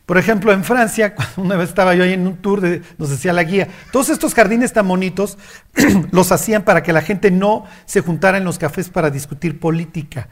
Por 0.07 0.19
ejemplo, 0.19 0.53
en 0.53 0.63
Francia, 0.63 1.15
una 1.37 1.57
vez 1.57 1.69
estaba 1.69 1.95
yo 1.95 2.05
ahí 2.05 2.13
en 2.13 2.27
un 2.27 2.37
tour, 2.37 2.63
nos 2.97 3.11
decía 3.11 3.33
la 3.33 3.43
guía, 3.43 3.69
todos 3.91 4.09
estos 4.09 4.35
jardines 4.35 4.73
tan 4.73 4.87
bonitos 4.87 5.37
los 6.13 6.31
hacían 6.31 6.63
para 6.63 6.83
que 6.83 6.93
la 6.93 7.03
gente 7.03 7.31
no 7.33 7.65
se 7.85 8.01
juntara 8.01 8.39
en 8.39 8.45
los 8.45 8.59
cafés 8.59 8.89
para 8.89 9.11
discutir 9.11 9.59
política. 9.59 10.29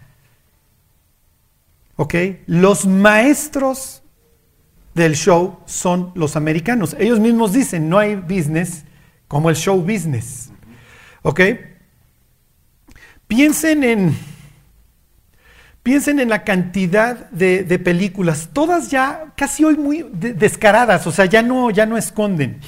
¿Ok? 1.96 2.14
Los 2.46 2.86
maestros 2.86 4.02
del 4.94 5.16
show 5.16 5.58
son 5.66 6.12
los 6.14 6.36
americanos. 6.36 6.96
Ellos 6.98 7.18
mismos 7.18 7.52
dicen, 7.52 7.88
no 7.88 7.98
hay 7.98 8.14
business 8.14 8.84
como 9.26 9.50
el 9.50 9.56
show 9.56 9.80
business. 9.80 10.50
¿Ok? 11.22 11.40
Piensen 13.26 13.82
en, 13.82 14.16
piensen 15.84 16.18
en 16.18 16.28
la 16.28 16.42
cantidad 16.42 17.30
de, 17.30 17.78
películas, 17.78 18.48
todas 18.52 18.90
ya 18.90 19.26
casi 19.36 19.64
hoy 19.64 19.76
muy 19.76 20.04
descaradas, 20.12 21.06
o 21.06 21.12
sea, 21.12 21.26
ya 21.26 21.42
no, 21.42 21.70
ya 21.70 21.86
no 21.86 21.96
esconden. 21.96 22.58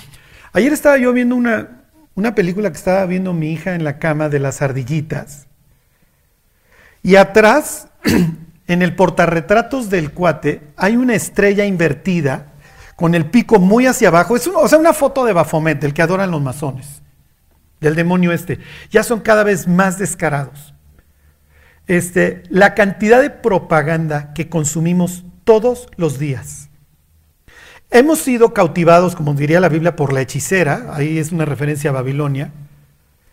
Ayer 0.52 0.72
estaba 0.72 0.98
yo 0.98 1.12
viendo 1.12 1.34
una, 1.34 1.82
una 2.14 2.36
película 2.36 2.70
que 2.70 2.78
estaba 2.78 3.04
viendo 3.06 3.32
mi 3.32 3.50
hija 3.50 3.74
en 3.74 3.82
la 3.82 3.98
cama 3.98 4.28
de 4.28 4.38
las 4.38 4.62
ardillitas. 4.62 5.48
Y 7.02 7.16
atrás, 7.16 7.88
en 8.68 8.82
el 8.82 8.94
portarretratos 8.94 9.90
del 9.90 10.12
cuate, 10.12 10.62
hay 10.76 10.96
una 10.96 11.14
estrella 11.14 11.64
invertida 11.64 12.52
con 12.94 13.16
el 13.16 13.26
pico 13.26 13.58
muy 13.58 13.86
hacia 13.86 14.08
abajo. 14.08 14.36
Es 14.36 14.46
o 14.46 14.68
sea, 14.68 14.78
una 14.78 14.92
foto 14.92 15.24
de 15.24 15.32
Bafomet, 15.32 15.80
del 15.80 15.92
que 15.92 16.02
adoran 16.02 16.30
los 16.30 16.40
masones 16.40 17.02
del 17.80 17.94
demonio 17.94 18.32
este, 18.32 18.58
ya 18.90 19.02
son 19.02 19.20
cada 19.20 19.44
vez 19.44 19.66
más 19.66 19.98
descarados. 19.98 20.74
Este, 21.86 22.42
la 22.48 22.74
cantidad 22.74 23.22
de 23.22 23.30
propaganda 23.30 24.32
que 24.34 24.48
consumimos 24.48 25.24
todos 25.44 25.88
los 25.96 26.18
días. 26.18 26.68
Hemos 27.90 28.18
sido 28.18 28.52
cautivados, 28.52 29.14
como 29.14 29.34
diría 29.34 29.60
la 29.60 29.68
Biblia, 29.68 29.94
por 29.94 30.12
la 30.12 30.20
hechicera, 30.20 30.90
ahí 30.92 31.18
es 31.18 31.30
una 31.30 31.44
referencia 31.44 31.90
a 31.90 31.94
Babilonia, 31.94 32.50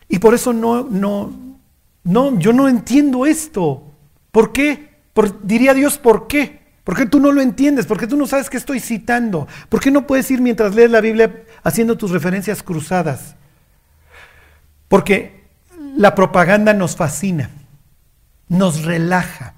y 0.07 0.19
por 0.19 0.35
eso 0.35 0.53
no, 0.53 0.83
no, 0.83 1.57
no, 2.03 2.37
yo 2.37 2.53
no 2.53 2.69
entiendo 2.69 3.25
esto. 3.25 3.83
¿Por 4.31 4.51
qué? 4.53 4.93
diría 5.43 5.73
Dios, 5.73 5.97
¿por 5.97 6.27
qué? 6.27 6.61
¿Por 6.83 6.97
qué 6.97 7.05
tú 7.05 7.19
no 7.19 7.31
lo 7.31 7.41
entiendes? 7.41 7.85
¿Por 7.85 7.99
qué 7.99 8.07
tú 8.07 8.17
no 8.17 8.27
sabes 8.27 8.49
qué 8.49 8.57
estoy 8.57 8.79
citando? 8.79 9.47
¿Por 9.69 9.79
qué 9.79 9.89
no 9.89 10.05
puedes 10.05 10.29
ir 10.31 10.41
mientras 10.41 10.75
lees 10.75 10.91
la 10.91 11.01
Biblia 11.01 11.43
haciendo 11.63 11.97
tus 11.97 12.11
referencias 12.11 12.61
cruzadas? 12.61 13.35
Porque 14.87 15.45
la 15.95 16.13
propaganda 16.13 16.73
nos 16.73 16.95
fascina, 16.95 17.49
nos 18.47 18.83
relaja. 18.83 19.53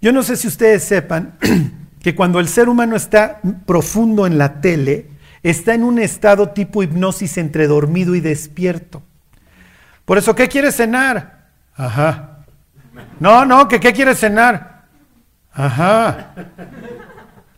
Yo 0.00 0.12
no 0.12 0.22
sé 0.22 0.36
si 0.36 0.48
ustedes 0.48 0.84
sepan 0.84 1.38
que 2.02 2.14
cuando 2.14 2.40
el 2.40 2.48
ser 2.48 2.68
humano 2.68 2.96
está 2.96 3.40
profundo 3.66 4.26
en 4.26 4.38
la 4.38 4.60
tele, 4.60 5.08
está 5.42 5.74
en 5.74 5.84
un 5.84 5.98
estado 5.98 6.50
tipo 6.50 6.82
hipnosis 6.82 7.38
entre 7.38 7.66
dormido 7.66 8.14
y 8.14 8.20
despierto. 8.20 9.02
Por 10.04 10.18
eso, 10.18 10.34
¿qué 10.34 10.48
quieres 10.48 10.76
cenar? 10.76 11.50
Ajá. 11.74 12.44
No, 13.20 13.44
no, 13.44 13.68
que 13.68 13.80
¿qué 13.80 13.92
quieres 13.92 14.18
cenar? 14.18 14.84
Ajá. 15.52 16.34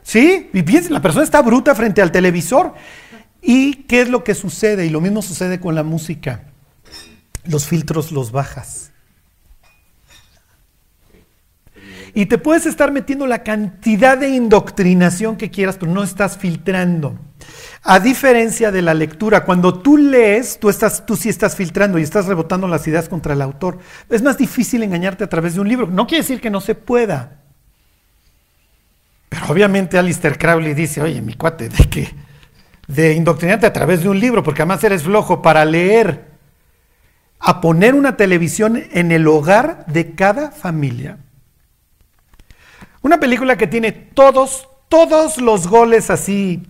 ¿Sí? 0.02 0.50
Y 0.52 0.90
la 0.90 1.00
persona 1.00 1.24
está 1.24 1.40
bruta 1.40 1.74
frente 1.74 2.02
al 2.02 2.12
televisor 2.12 2.74
¿Y 3.46 3.84
qué 3.84 4.00
es 4.00 4.08
lo 4.08 4.24
que 4.24 4.34
sucede? 4.34 4.86
Y 4.86 4.90
lo 4.90 5.02
mismo 5.02 5.20
sucede 5.20 5.60
con 5.60 5.74
la 5.74 5.82
música. 5.82 6.44
Los 7.44 7.66
filtros 7.66 8.10
los 8.10 8.32
bajas. 8.32 8.90
Y 12.14 12.26
te 12.26 12.38
puedes 12.38 12.64
estar 12.66 12.92
metiendo 12.92 13.26
la 13.26 13.42
cantidad 13.42 14.16
de 14.16 14.28
indoctrinación 14.28 15.36
que 15.36 15.50
quieras, 15.50 15.76
pero 15.78 15.92
no 15.92 16.02
estás 16.02 16.38
filtrando. 16.38 17.18
A 17.82 17.98
diferencia 18.00 18.70
de 18.70 18.82
la 18.82 18.94
lectura, 18.94 19.44
cuando 19.44 19.80
tú 19.80 19.96
lees, 19.96 20.58
tú, 20.60 20.70
estás, 20.70 21.04
tú 21.04 21.16
sí 21.16 21.28
estás 21.28 21.56
filtrando 21.56 21.98
y 21.98 22.02
estás 22.02 22.26
rebotando 22.26 22.68
las 22.68 22.86
ideas 22.86 23.08
contra 23.08 23.34
el 23.34 23.42
autor. 23.42 23.78
Es 24.08 24.22
más 24.22 24.38
difícil 24.38 24.82
engañarte 24.82 25.24
a 25.24 25.28
través 25.28 25.54
de 25.54 25.60
un 25.60 25.68
libro. 25.68 25.88
No 25.88 26.06
quiere 26.06 26.22
decir 26.22 26.40
que 26.40 26.50
no 26.50 26.60
se 26.60 26.74
pueda. 26.74 27.40
Pero 29.28 29.46
obviamente 29.48 29.98
Alistair 29.98 30.38
Crowley 30.38 30.74
dice, 30.74 31.02
oye, 31.02 31.20
mi 31.20 31.34
cuate, 31.34 31.68
¿de 31.68 31.90
qué? 31.90 32.14
de 32.86 33.14
indoctrinarte 33.14 33.66
a 33.66 33.72
través 33.72 34.02
de 34.02 34.08
un 34.08 34.20
libro, 34.20 34.42
porque 34.42 34.62
además 34.62 34.84
eres 34.84 35.02
flojo 35.04 35.42
para 35.42 35.64
leer, 35.64 36.32
a 37.38 37.60
poner 37.60 37.94
una 37.94 38.16
televisión 38.16 38.82
en 38.92 39.12
el 39.12 39.26
hogar 39.26 39.86
de 39.86 40.14
cada 40.14 40.50
familia. 40.50 41.18
Una 43.04 43.20
película 43.20 43.58
que 43.58 43.66
tiene 43.66 43.92
todos, 43.92 44.66
todos 44.88 45.36
los 45.38 45.68
goles 45.68 46.08
así 46.08 46.66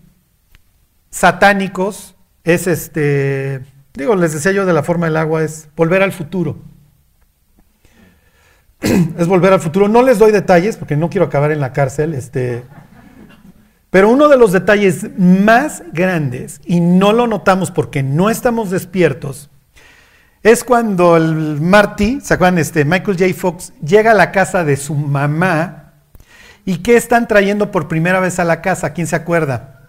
satánicos, 1.09 2.17
es 2.43 2.67
este, 2.67 3.61
digo, 3.93 4.17
les 4.17 4.33
decía 4.33 4.51
yo 4.51 4.67
de 4.67 4.73
la 4.73 4.83
forma 4.83 5.07
del 5.07 5.17
agua, 5.17 5.45
es 5.45 5.69
volver 5.77 6.03
al 6.03 6.11
futuro. 6.11 6.57
es 8.81 9.29
volver 9.29 9.53
al 9.53 9.61
futuro. 9.61 9.87
No 9.87 10.03
les 10.03 10.19
doy 10.19 10.33
detalles 10.33 10.77
porque 10.77 10.97
no 10.97 11.09
quiero 11.09 11.27
acabar 11.27 11.53
en 11.53 11.61
la 11.61 11.73
cárcel. 11.73 12.15
Este, 12.15 12.65
pero 13.91 14.11
uno 14.11 14.27
de 14.27 14.37
los 14.37 14.51
detalles 14.51 15.17
más 15.17 15.85
grandes, 15.93 16.61
y 16.67 16.81
no 16.81 17.13
lo 17.13 17.29
notamos 17.29 17.71
porque 17.71 18.03
no 18.03 18.29
estamos 18.29 18.71
despiertos, 18.71 19.51
es 20.43 20.65
cuando 20.65 21.17
el 21.17 21.61
Marty, 21.61 22.21
¿se 22.21 22.35
acuerdan? 22.35 22.59
Este, 22.59 22.85
Michael 22.85 23.19
J. 23.19 23.33
Fox 23.35 23.73
llega 23.81 24.11
a 24.11 24.15
la 24.15 24.33
casa 24.33 24.65
de 24.65 24.77
su 24.77 24.97
mamá 24.97 25.84
y 26.65 26.79
¿qué 26.79 26.97
están 26.97 27.29
trayendo 27.29 27.71
por 27.71 27.89
primera 27.89 28.21
vez 28.21 28.39
a 28.39 28.45
la 28.45 28.63
casa? 28.63 28.93
¿Quién 28.93 29.07
se 29.07 29.17
acuerda? 29.17 29.81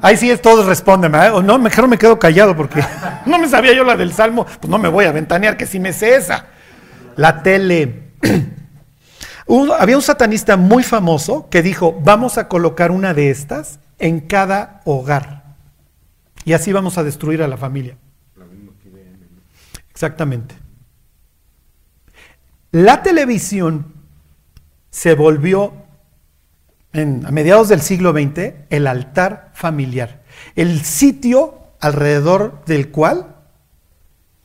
Ahí 0.00 0.16
sí 0.16 0.34
todos 0.36 0.66
responden, 0.66 1.14
o 1.14 1.42
no, 1.42 1.58
mejor 1.58 1.88
me 1.88 1.98
quedo 1.98 2.18
callado 2.18 2.56
porque 2.56 2.82
no 3.26 3.38
me 3.38 3.48
sabía 3.48 3.72
yo 3.72 3.84
la 3.84 3.96
del 3.96 4.12
Salmo, 4.12 4.44
pues 4.44 4.68
no 4.68 4.78
me 4.78 4.88
voy 4.88 5.06
a 5.06 5.12
ventanear 5.12 5.56
que 5.56 5.66
si 5.66 5.80
me 5.80 5.92
sé 5.92 6.16
esa. 6.16 6.46
La 7.16 7.42
tele. 7.42 8.10
había 9.78 9.96
un 9.96 10.02
satanista 10.02 10.56
muy 10.56 10.82
famoso 10.82 11.48
que 11.48 11.62
dijo, 11.62 11.98
vamos 12.02 12.38
a 12.38 12.48
colocar 12.48 12.90
una 12.90 13.14
de 13.14 13.30
estas 13.30 13.78
en 13.98 14.20
cada 14.20 14.80
hogar. 14.84 15.44
Y 16.44 16.52
así 16.52 16.72
vamos 16.72 16.98
a 16.98 17.04
destruir 17.04 17.42
a 17.42 17.48
la 17.48 17.56
familia. 17.56 17.96
Exactamente. 19.90 20.54
La 22.72 23.02
televisión 23.02 23.93
se 24.94 25.16
volvió 25.16 25.74
en, 26.92 27.26
a 27.26 27.32
mediados 27.32 27.68
del 27.68 27.80
siglo 27.80 28.12
XX 28.12 28.54
el 28.70 28.86
altar 28.86 29.50
familiar, 29.52 30.22
el 30.54 30.84
sitio 30.84 31.58
alrededor 31.80 32.64
del 32.64 32.92
cual 32.92 33.34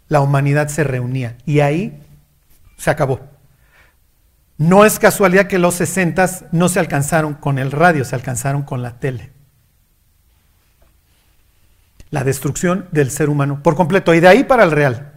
la 0.08 0.22
humanidad 0.22 0.68
se 0.70 0.84
reunía. 0.84 1.38
Y 1.46 1.60
ahí 1.60 2.02
se 2.78 2.90
acabó. 2.90 3.20
No 4.58 4.86
es 4.86 4.98
casualidad 4.98 5.46
que 5.46 5.60
los 5.60 5.76
60 5.76 6.50
no 6.52 6.68
se 6.68 6.80
alcanzaron 6.80 7.36
con 7.36 7.60
el 7.60 7.72
radio, 7.72 8.04
se 8.04 8.16
alcanzaron 8.16 8.64
con 8.64 8.82
la 8.82 9.00
tele. 9.00 9.32
la 12.10 12.24
destrucción 12.24 12.88
del 12.92 13.12
ser 13.12 13.30
humano 13.30 13.62
por 13.62 13.76
completo 13.76 14.16
y 14.16 14.20
de 14.20 14.28
ahí 14.28 14.44
para 14.44 14.64
el 14.64 14.72
real. 14.72 15.14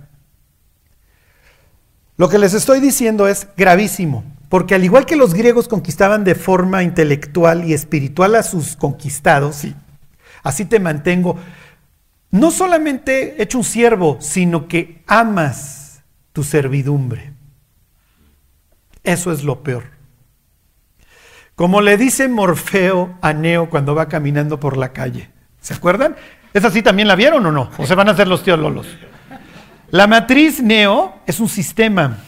Lo 2.19 2.29
que 2.29 2.39
les 2.39 2.53
estoy 2.53 2.81
diciendo 2.81 3.29
es 3.29 3.49
gravísimo, 3.57 4.25
porque 4.53 4.75
al 4.75 4.85
igual 4.85 5.07
que 5.07 5.17
los 5.17 5.33
griegos 5.33 5.67
conquistaban 5.67 6.25
de 6.25 6.35
forma 6.35 6.83
intelectual 6.83 7.65
y 7.65 7.73
espiritual 7.73 8.35
a 8.35 8.43
sus 8.43 8.77
conquistados, 8.77 9.63
así 10.43 10.67
te 10.67 10.79
mantengo, 10.79 11.39
no 12.31 12.51
solamente 12.51 13.43
hecho 13.43 13.57
un 13.57 13.65
siervo, 13.65 14.19
sino 14.21 14.69
que 14.69 15.03
amas 15.07 16.03
tu 16.35 16.45
servidumbre. 16.45 17.33
Eso 19.03 19.33
es 19.33 19.43
lo 19.43 19.63
peor. 19.63 19.85
Como 21.55 21.81
le 21.81 21.97
dice 21.97 22.29
Morfeo 22.29 23.17
a 23.23 23.33
Neo 23.33 23.71
cuando 23.71 23.95
va 23.95 24.11
caminando 24.11 24.61
por 24.61 24.77
la 24.77 24.93
calle. 24.93 25.31
¿Se 25.63 25.73
acuerdan? 25.73 26.15
¿Esa 26.53 26.71
sí 26.71 26.83
también 26.83 27.09
la 27.09 27.17
vieron 27.17 27.47
o 27.47 27.53
no? 27.53 27.71
¿O 27.79 27.87
se 27.87 27.95
van 27.95 28.09
a 28.09 28.13
hacer 28.13 28.29
los 28.29 28.43
tíos 28.43 28.59
Lolos? 28.59 28.87
La 29.91 30.07
matriz 30.07 30.63
Neo 30.63 31.23
es 31.27 31.41
un 31.41 31.49
sistema. 31.49 32.19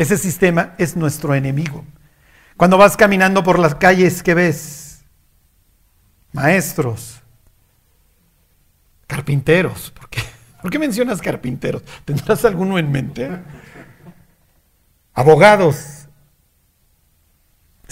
Ese 0.00 0.16
sistema 0.16 0.72
es 0.78 0.96
nuestro 0.96 1.34
enemigo. 1.34 1.84
Cuando 2.56 2.78
vas 2.78 2.96
caminando 2.96 3.44
por 3.44 3.58
las 3.58 3.74
calles, 3.74 4.22
¿qué 4.22 4.32
ves? 4.32 5.04
Maestros, 6.32 7.20
carpinteros. 9.06 9.90
¿Por 9.90 10.08
qué, 10.08 10.22
¿Por 10.62 10.70
qué 10.70 10.78
mencionas 10.78 11.20
carpinteros? 11.20 11.82
¿Tendrás 12.06 12.46
alguno 12.46 12.78
en 12.78 12.90
mente? 12.90 13.28
Abogados, 15.12 16.08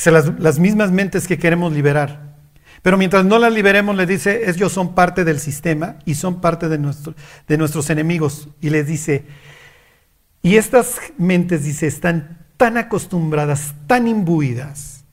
las, 0.06 0.40
las 0.40 0.58
mismas 0.58 0.90
mentes 0.90 1.28
que 1.28 1.38
queremos 1.38 1.74
liberar. 1.74 2.36
Pero 2.80 2.96
mientras 2.96 3.26
no 3.26 3.38
las 3.38 3.52
liberemos, 3.52 3.94
le 3.94 4.06
dice, 4.06 4.48
ellos 4.48 4.72
son 4.72 4.94
parte 4.94 5.24
del 5.24 5.40
sistema 5.40 5.96
y 6.06 6.14
son 6.14 6.40
parte 6.40 6.70
de 6.70 6.78
nuestros 6.78 7.90
enemigos. 7.90 8.48
Y 8.62 8.70
les 8.70 8.86
dice, 8.86 9.26
y 10.42 10.56
estas 10.56 10.98
mentes, 11.16 11.64
dice, 11.64 11.86
están 11.86 12.46
tan 12.56 12.76
acostumbradas, 12.76 13.74
tan 13.86 14.06
imbuidas, 14.06 15.04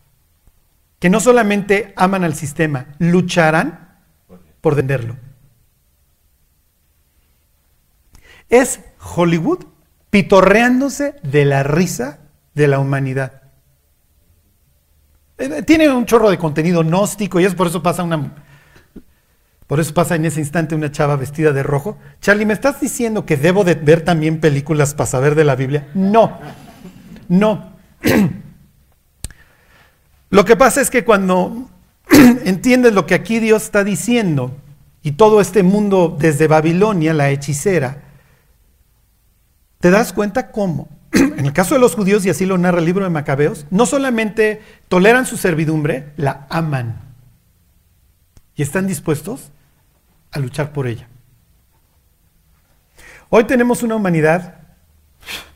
que 1.00 1.10
no 1.10 1.20
solamente 1.20 1.94
aman 1.96 2.24
al 2.24 2.36
sistema, 2.36 2.88
lucharán 3.00 4.00
por 4.62 4.76
venderlo. 4.76 5.16
Es 8.50 8.80
Hollywood 9.16 9.66
pitorreándose 10.10 11.16
de 11.24 11.46
la 11.46 11.64
risa 11.64 12.20
de 12.54 12.68
la 12.68 12.80
humanidad. 12.80 13.44
Eh, 15.38 15.64
tiene 15.64 15.90
un 15.90 16.06
chorro 16.06 16.30
de 16.30 16.38
contenido 16.38 16.82
gnóstico 16.82 17.40
y 17.40 17.46
es 17.46 17.54
por 17.54 17.68
eso 17.68 17.84
pasa 17.84 18.04
una. 18.04 18.45
Por 19.68 19.80
eso 19.80 19.94
pasa 19.94 20.16
en 20.16 20.26
ese 20.26 20.40
instante 20.40 20.76
una 20.76 20.92
chava 20.92 21.16
vestida 21.16 21.52
de 21.52 21.64
rojo. 21.64 21.98
Charlie, 22.22 22.46
¿me 22.46 22.54
estás 22.54 22.80
diciendo 22.80 23.26
que 23.26 23.36
debo 23.36 23.64
de 23.64 23.74
ver 23.74 24.02
también 24.02 24.40
películas 24.40 24.94
para 24.94 25.08
saber 25.08 25.34
de 25.34 25.44
la 25.44 25.56
Biblia? 25.56 25.88
No, 25.96 26.38
no. 27.28 27.74
Lo 30.30 30.46
que 30.46 30.56
pasa 30.56 30.82
es 30.82 30.90
que 30.90 31.04
cuando 31.04 31.70
entiendes 32.46 32.94
lo 32.94 33.06
que 33.06 33.16
aquí 33.16 33.40
Dios 33.40 33.64
está 33.64 33.84
diciendo 33.84 34.56
y 35.02 35.14
todo 35.14 35.40
este 35.40 35.64
mundo 35.64 36.16
desde 36.20 36.48
Babilonia, 36.48 37.14
la 37.14 37.30
hechicera, 37.30 38.02
te 39.80 39.92
das 39.92 40.14
cuenta 40.14 40.52
cómo 40.52 40.90
en 41.12 41.46
el 41.46 41.54
caso 41.54 41.76
de 41.76 41.82
los 41.82 41.96
judíos, 41.96 42.26
y 42.26 42.30
así 42.30 42.46
lo 42.46 42.58
narra 42.58 42.80
el 42.80 42.86
libro 42.86 43.04
de 43.04 43.10
Macabeos, 43.10 43.66
no 43.70 43.86
solamente 43.86 44.62
toleran 44.90 45.26
su 45.26 45.38
servidumbre, 45.38 46.12
la 46.18 46.46
aman. 46.50 47.02
Y 48.56 48.62
están 48.62 48.88
dispuestos 48.88 49.52
a 50.36 50.40
luchar 50.40 50.72
por 50.72 50.88
ella. 50.88 51.08
Hoy 53.30 53.46
tenemos 53.46 53.84
una 53.84 53.96
humanidad, 53.96 54.60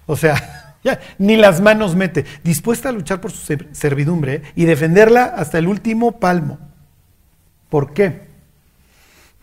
o 0.06 0.16
sea, 0.16 0.76
ya, 0.84 1.00
ni 1.18 1.36
las 1.36 1.62
manos 1.62 1.96
mete, 1.96 2.26
dispuesta 2.44 2.90
a 2.90 2.92
luchar 2.92 3.22
por 3.22 3.32
su 3.32 3.58
servidumbre 3.72 4.44
y 4.56 4.66
defenderla 4.66 5.26
hasta 5.26 5.58
el 5.58 5.68
último 5.68 6.20
palmo. 6.20 6.60
¿Por 7.70 7.94
qué? 7.94 8.28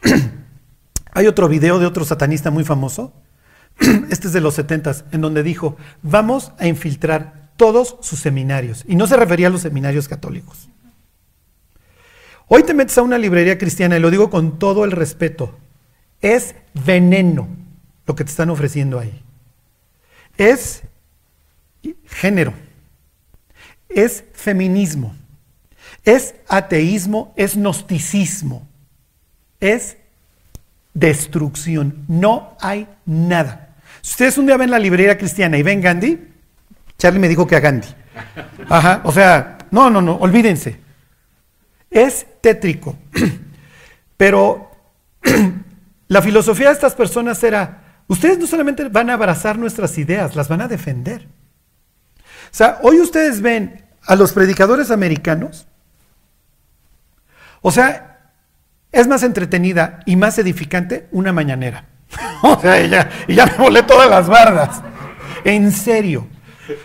Hay 1.13 1.27
otro 1.27 1.49
video 1.49 1.79
de 1.79 1.87
otro 1.87 2.05
satanista 2.05 2.51
muy 2.51 2.65
famoso 2.65 3.13
este 4.11 4.29
es 4.29 4.33
de 4.33 4.41
los 4.41 4.55
70, 4.55 5.07
en 5.13 5.21
donde 5.21 5.43
dijo, 5.43 5.77
vamos 6.03 6.53
a 6.59 6.67
infiltrar 6.67 7.51
todos 7.57 7.97
sus 8.01 8.21
seminarios. 8.21 8.85
Y 8.87 8.97
no 8.97 9.07
se 9.07 9.17
refería 9.17 9.49
a 9.49 9.51
los 9.51 9.63
seminarios 9.63 10.09
católicos. 10.09 10.69
Hoy 12.49 12.63
te 12.63 12.75
metes 12.75 12.97
a 12.99 13.03
una 13.03 13.19
librería 13.19 13.59
cristiana, 13.59 13.97
y 13.97 14.01
lo 14.01 14.11
digo 14.11 14.31
con 14.31 14.59
todo 14.59 14.85
el 14.85 14.93
respeto, 14.93 15.59
es 16.21 16.55
veneno 16.75 17.49
lo 18.07 18.15
que 18.15 18.25
te 18.25 18.31
están 18.31 18.51
ofreciendo 18.51 19.01
ahí. 19.01 19.21
Es 20.37 20.83
género, 22.07 22.53
es 23.89 24.25
feminismo, 24.33 25.17
es 26.05 26.35
ateísmo, 26.47 27.35
es 27.37 27.57
gnosticismo, 27.57 28.67
es 29.59 29.97
destrucción. 30.95 32.05
No 32.07 32.57
hay 32.61 32.87
nada. 33.07 33.75
Si 34.03 34.13
ustedes 34.13 34.39
un 34.39 34.47
día 34.47 34.57
ven 34.57 34.71
la 34.71 34.79
librería 34.79 35.19
cristiana 35.19 35.59
y 35.59 35.65
ven 35.65 35.81
Gandhi, 35.81 36.29
Charlie 36.97 37.19
me 37.19 37.29
dijo 37.29 37.47
que 37.47 37.57
a 37.57 37.61
Gandhi. 37.61 37.89
Ajá, 38.69 39.01
o 39.05 39.11
sea, 39.11 39.59
no, 39.73 39.91
no, 39.91 40.01
no, 40.01 40.15
olvídense. 40.15 40.86
Es 41.97 42.27
tétrico. 42.43 42.95
Pero 44.19 44.71
la 46.09 46.21
filosofía 46.21 46.67
de 46.67 46.75
estas 46.75 46.95
personas 46.95 47.43
era, 47.43 48.03
ustedes 48.07 48.39
no 48.39 48.47
solamente 48.47 48.87
van 48.91 49.09
a 49.09 49.15
abrazar 49.15 49.59
nuestras 49.59 49.97
ideas, 49.97 50.37
las 50.37 50.47
van 50.49 50.61
a 50.61 50.69
defender. 50.69 51.27
O 52.19 52.55
sea, 52.55 52.81
hoy 52.83 53.01
ustedes 53.01 53.41
ven 53.41 53.87
a 54.05 54.15
los 54.15 54.35
predicadores 54.35 54.91
americanos, 54.91 55.67
o 57.63 57.71
sea, 57.71 58.33
es 58.93 59.09
más 59.09 59.23
entretenida 59.23 60.01
y 60.05 60.17
más 60.17 60.39
edificante 60.39 61.09
una 61.13 61.33
mañanera. 61.33 61.87
o 62.43 62.61
sea, 62.61 62.85
y 62.85 62.91
ya, 62.91 63.09
ya 63.27 63.47
me 63.47 63.57
volé 63.57 63.83
todas 63.85 64.11
las 64.11 64.29
bardas. 64.29 64.83
En 65.45 65.73
serio. 65.73 66.29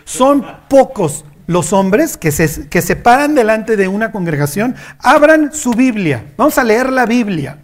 Son 0.06 0.46
pocos 0.70 1.26
los 1.52 1.74
hombres 1.74 2.18
que 2.18 2.32
se, 2.32 2.70
que 2.70 2.82
se 2.82 2.96
paran 2.96 3.36
delante 3.36 3.78
de 3.78 3.88
una 3.88 4.12
congregación, 4.12 4.76
abran 5.00 5.54
su 5.54 5.72
Biblia. 5.72 6.34
Vamos 6.38 6.58
a 6.58 6.64
leer 6.64 6.92
la 6.92 7.06
Biblia. 7.06 7.60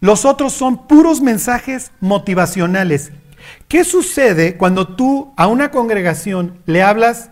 Los 0.00 0.24
otros 0.24 0.52
son 0.52 0.86
puros 0.86 1.20
mensajes 1.20 1.92
motivacionales. 2.00 3.12
¿Qué 3.68 3.84
sucede 3.84 4.56
cuando 4.56 4.94
tú 4.94 5.32
a 5.36 5.46
una 5.46 5.70
congregación 5.70 6.60
le 6.66 6.82
hablas, 6.82 7.30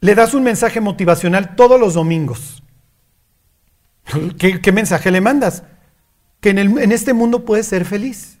le 0.00 0.14
das 0.14 0.34
un 0.34 0.42
mensaje 0.42 0.80
motivacional 0.80 1.54
todos 1.54 1.78
los 1.78 1.94
domingos? 1.94 2.62
¿Qué, 4.38 4.60
qué 4.60 4.72
mensaje 4.72 5.10
le 5.10 5.20
mandas? 5.20 5.62
que 6.42 6.50
en, 6.50 6.90
este 6.90 7.12
mundo 7.14 7.44
puedes 7.44 7.68
ser 7.68 7.84
feliz. 7.84 8.36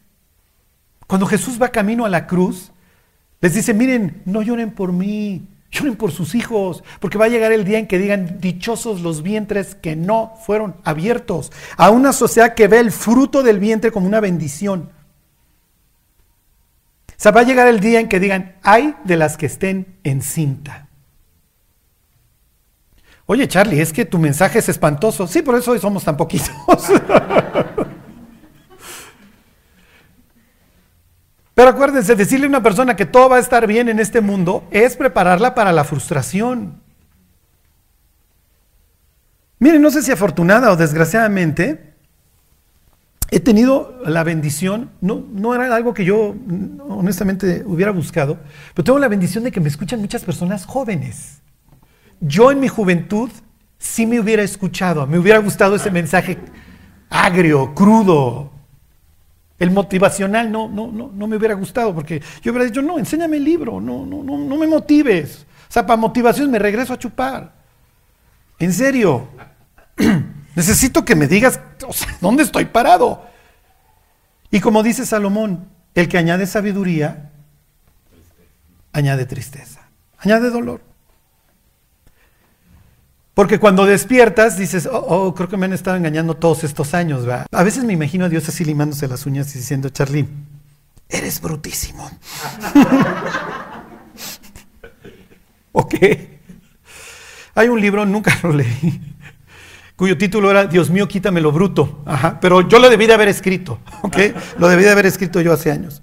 Cuando 1.06 1.24
Jesús 1.24 1.62
va 1.62 1.68
camino 1.68 2.04
a 2.04 2.08
la 2.08 2.26
cruz, 2.26 2.72
les 3.42 3.54
dice, 3.54 3.74
miren, 3.74 4.22
no 4.24 4.40
lloren 4.40 4.70
por 4.70 4.92
mí, 4.92 5.48
lloren 5.72 5.96
por 5.96 6.12
sus 6.12 6.36
hijos, 6.36 6.84
porque 7.00 7.18
va 7.18 7.24
a 7.24 7.28
llegar 7.28 7.50
el 7.50 7.64
día 7.64 7.78
en 7.78 7.88
que 7.88 7.98
digan, 7.98 8.38
dichosos 8.40 9.00
los 9.00 9.22
vientres 9.22 9.74
que 9.74 9.96
no 9.96 10.34
fueron 10.46 10.76
abiertos, 10.84 11.50
a 11.76 11.90
una 11.90 12.12
sociedad 12.12 12.54
que 12.54 12.68
ve 12.68 12.78
el 12.78 12.92
fruto 12.92 13.42
del 13.42 13.58
vientre 13.58 13.90
como 13.90 14.06
una 14.06 14.20
bendición. 14.20 14.90
O 17.08 17.14
sea, 17.16 17.32
va 17.32 17.40
a 17.40 17.44
llegar 17.44 17.66
el 17.66 17.80
día 17.80 17.98
en 17.98 18.08
que 18.08 18.20
digan, 18.20 18.56
hay 18.62 18.94
de 19.02 19.16
las 19.16 19.36
que 19.36 19.46
estén 19.46 19.98
en 20.04 20.22
cinta. 20.22 20.88
Oye, 23.26 23.48
Charlie, 23.48 23.80
es 23.80 23.92
que 23.92 24.04
tu 24.04 24.18
mensaje 24.18 24.60
es 24.60 24.68
espantoso. 24.68 25.26
Sí, 25.26 25.42
por 25.42 25.56
eso 25.56 25.72
hoy 25.72 25.80
somos 25.80 26.04
tan 26.04 26.16
poquitos. 26.16 26.50
Pero 31.54 31.68
acuérdense, 31.70 32.14
decirle 32.16 32.46
a 32.46 32.48
una 32.48 32.62
persona 32.62 32.96
que 32.96 33.06
todo 33.06 33.28
va 33.28 33.36
a 33.36 33.40
estar 33.40 33.66
bien 33.66 33.88
en 33.88 33.98
este 33.98 34.20
mundo 34.20 34.64
es 34.70 34.96
prepararla 34.96 35.54
para 35.54 35.72
la 35.72 35.84
frustración. 35.84 36.80
Miren, 39.58 39.82
no 39.82 39.90
sé 39.90 40.02
si 40.02 40.10
afortunada 40.10 40.72
o 40.72 40.76
desgraciadamente, 40.76 41.94
he 43.30 43.40
tenido 43.40 43.98
la 44.04 44.24
bendición, 44.24 44.90
no, 45.00 45.24
no 45.32 45.54
era 45.54 45.74
algo 45.74 45.94
que 45.94 46.04
yo 46.04 46.34
honestamente 46.88 47.62
hubiera 47.66 47.92
buscado, 47.92 48.38
pero 48.74 48.84
tengo 48.84 48.98
la 48.98 49.08
bendición 49.08 49.44
de 49.44 49.52
que 49.52 49.60
me 49.60 49.68
escuchan 49.68 50.00
muchas 50.00 50.22
personas 50.22 50.66
jóvenes. 50.66 51.40
Yo 52.20 52.50
en 52.50 52.60
mi 52.60 52.68
juventud 52.68 53.30
sí 53.78 54.06
me 54.06 54.20
hubiera 54.20 54.42
escuchado, 54.42 55.06
me 55.06 55.18
hubiera 55.18 55.38
gustado 55.38 55.76
ese 55.76 55.90
mensaje 55.90 56.38
agrio, 57.08 57.74
crudo, 57.74 58.51
el 59.62 59.70
motivacional 59.70 60.50
no, 60.50 60.68
no, 60.68 60.90
no, 60.90 61.12
no 61.14 61.26
me 61.28 61.36
hubiera 61.36 61.54
gustado 61.54 61.94
porque 61.94 62.20
yo 62.42 62.50
hubiera 62.50 62.66
dicho, 62.66 62.82
no, 62.82 62.98
enséñame 62.98 63.36
el 63.36 63.44
libro, 63.44 63.80
no, 63.80 64.04
no, 64.04 64.24
no, 64.24 64.36
no 64.36 64.56
me 64.56 64.66
motives. 64.66 65.46
O 65.68 65.72
sea, 65.72 65.86
para 65.86 65.96
motivación 65.96 66.50
me 66.50 66.58
regreso 66.58 66.92
a 66.92 66.98
chupar. 66.98 67.52
En 68.58 68.72
serio. 68.72 69.28
Necesito 70.56 71.04
que 71.04 71.14
me 71.14 71.28
digas, 71.28 71.60
¿dónde 72.20 72.42
estoy 72.42 72.64
parado? 72.64 73.24
Y 74.50 74.58
como 74.58 74.82
dice 74.82 75.06
Salomón, 75.06 75.68
el 75.94 76.08
que 76.08 76.18
añade 76.18 76.46
sabiduría, 76.46 77.30
añade 78.92 79.26
tristeza, 79.26 79.88
añade 80.18 80.50
dolor. 80.50 80.82
Porque 83.34 83.58
cuando 83.58 83.86
despiertas 83.86 84.58
dices, 84.58 84.86
oh, 84.86 84.98
oh, 84.98 85.34
creo 85.34 85.48
que 85.48 85.56
me 85.56 85.66
han 85.66 85.72
estado 85.72 85.96
engañando 85.96 86.34
todos 86.34 86.64
estos 86.64 86.92
años. 86.92 87.24
¿verdad? 87.24 87.46
A 87.50 87.62
veces 87.62 87.84
me 87.84 87.94
imagino 87.94 88.26
a 88.26 88.28
Dios 88.28 88.48
así 88.48 88.64
limándose 88.64 89.08
las 89.08 89.24
uñas 89.24 89.54
y 89.54 89.58
diciendo, 89.58 89.88
Charly, 89.88 90.28
eres 91.08 91.40
brutísimo. 91.40 92.10
ok. 95.72 95.94
Hay 97.54 97.68
un 97.68 97.80
libro, 97.80 98.06
nunca 98.06 98.38
lo 98.42 98.52
leí, 98.52 99.00
cuyo 99.96 100.16
título 100.16 100.50
era 100.50 100.66
Dios 100.66 100.90
mío, 100.90 101.06
quítame 101.06 101.40
lo 101.40 101.52
bruto. 101.52 102.02
Ajá, 102.06 102.40
pero 102.40 102.66
yo 102.66 102.78
lo 102.78 102.88
debí 102.88 103.06
de 103.06 103.14
haber 103.14 103.28
escrito, 103.28 103.78
¿ok? 104.02 104.16
Lo 104.58 104.68
debí 104.68 104.84
de 104.84 104.90
haber 104.90 105.06
escrito 105.06 105.40
yo 105.40 105.52
hace 105.52 105.70
años. 105.70 106.02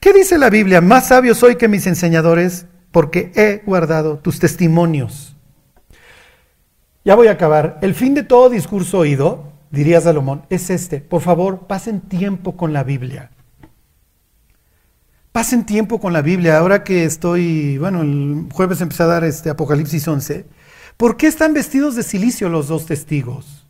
¿Qué 0.00 0.12
dice 0.12 0.36
la 0.36 0.50
Biblia? 0.50 0.80
Más 0.80 1.08
sabio 1.08 1.34
soy 1.34 1.56
que 1.56 1.68
mis 1.68 1.86
enseñadores 1.86 2.66
porque 2.90 3.30
he 3.36 3.62
guardado 3.64 4.18
tus 4.18 4.40
testimonios. 4.40 5.36
Ya 7.04 7.16
voy 7.16 7.26
a 7.26 7.32
acabar. 7.32 7.78
El 7.82 7.94
fin 7.94 8.14
de 8.14 8.22
todo 8.22 8.48
discurso 8.48 8.98
oído, 8.98 9.52
diría 9.70 10.00
Salomón, 10.00 10.46
es 10.50 10.70
este. 10.70 11.00
Por 11.00 11.20
favor, 11.20 11.66
pasen 11.66 12.00
tiempo 12.00 12.56
con 12.56 12.72
la 12.72 12.84
Biblia. 12.84 13.30
Pasen 15.32 15.66
tiempo 15.66 15.98
con 15.98 16.12
la 16.12 16.22
Biblia. 16.22 16.58
Ahora 16.58 16.84
que 16.84 17.04
estoy, 17.04 17.78
bueno, 17.78 18.02
el 18.02 18.48
jueves 18.52 18.80
empecé 18.80 19.02
a 19.02 19.06
dar 19.06 19.24
este 19.24 19.50
Apocalipsis 19.50 20.06
11. 20.06 20.46
¿Por 20.96 21.16
qué 21.16 21.26
están 21.26 21.54
vestidos 21.54 21.96
de 21.96 22.02
silicio 22.02 22.48
los 22.48 22.68
dos 22.68 22.86
testigos? 22.86 23.66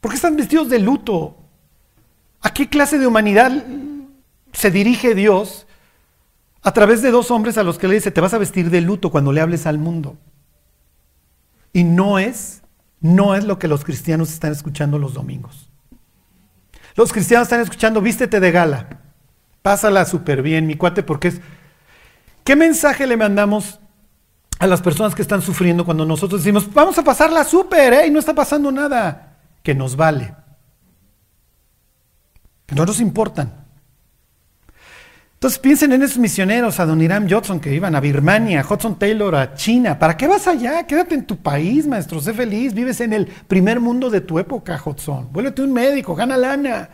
¿Por 0.00 0.10
qué 0.10 0.16
están 0.16 0.36
vestidos 0.36 0.68
de 0.68 0.80
luto? 0.80 1.36
¿A 2.42 2.52
qué 2.52 2.68
clase 2.68 2.98
de 2.98 3.06
humanidad 3.06 3.64
se 4.52 4.70
dirige 4.70 5.14
Dios 5.14 5.66
a 6.62 6.72
través 6.72 7.00
de 7.00 7.10
dos 7.10 7.30
hombres 7.30 7.56
a 7.56 7.62
los 7.62 7.78
que 7.78 7.88
le 7.88 7.94
dice, 7.94 8.10
te 8.10 8.20
vas 8.20 8.34
a 8.34 8.38
vestir 8.38 8.70
de 8.70 8.80
luto 8.80 9.10
cuando 9.10 9.32
le 9.32 9.40
hables 9.40 9.66
al 9.66 9.78
mundo? 9.78 10.18
Y 11.72 11.84
no 11.84 12.18
es, 12.18 12.62
no 13.00 13.34
es 13.34 13.44
lo 13.44 13.58
que 13.58 13.68
los 13.68 13.84
cristianos 13.84 14.32
están 14.32 14.52
escuchando 14.52 14.98
los 14.98 15.14
domingos. 15.14 15.70
Los 16.96 17.12
cristianos 17.12 17.46
están 17.46 17.60
escuchando, 17.60 18.00
vístete 18.00 18.40
de 18.40 18.50
gala, 18.50 19.00
pásala 19.62 20.04
súper 20.04 20.42
bien, 20.42 20.66
mi 20.66 20.74
cuate, 20.74 21.02
porque 21.02 21.28
es... 21.28 21.40
¿Qué 22.42 22.56
mensaje 22.56 23.06
le 23.06 23.16
mandamos 23.16 23.78
a 24.58 24.66
las 24.66 24.82
personas 24.82 25.14
que 25.14 25.22
están 25.22 25.42
sufriendo 25.42 25.84
cuando 25.84 26.04
nosotros 26.04 26.42
decimos, 26.42 26.72
vamos 26.72 26.98
a 26.98 27.04
pasarla 27.04 27.44
súper, 27.44 27.92
¿eh? 27.92 28.06
Y 28.06 28.10
no 28.10 28.18
está 28.18 28.34
pasando 28.34 28.72
nada, 28.72 29.36
que 29.62 29.74
nos 29.74 29.94
vale, 29.94 30.34
que 32.66 32.74
no 32.74 32.84
nos 32.84 33.00
importan. 33.00 33.67
Entonces 35.38 35.60
piensen 35.60 35.92
en 35.92 36.02
esos 36.02 36.18
misioneros, 36.18 36.80
a 36.80 36.82
Adoniram 36.82 37.30
Judson, 37.30 37.60
que 37.60 37.72
iban 37.72 37.94
a 37.94 38.00
Birmania, 38.00 38.66
Hudson 38.68 38.98
Taylor 38.98 39.36
a 39.36 39.54
China. 39.54 39.96
¿Para 39.96 40.16
qué 40.16 40.26
vas 40.26 40.48
allá? 40.48 40.84
Quédate 40.84 41.14
en 41.14 41.24
tu 41.24 41.36
país, 41.36 41.86
maestro, 41.86 42.20
sé 42.20 42.34
feliz, 42.34 42.74
vives 42.74 43.00
en 43.00 43.12
el 43.12 43.26
primer 43.26 43.78
mundo 43.78 44.10
de 44.10 44.20
tu 44.20 44.40
época, 44.40 44.82
Hudson. 44.84 45.32
Vuélvete 45.32 45.62
un 45.62 45.72
médico, 45.72 46.16
gana 46.16 46.36
lana. 46.36 46.90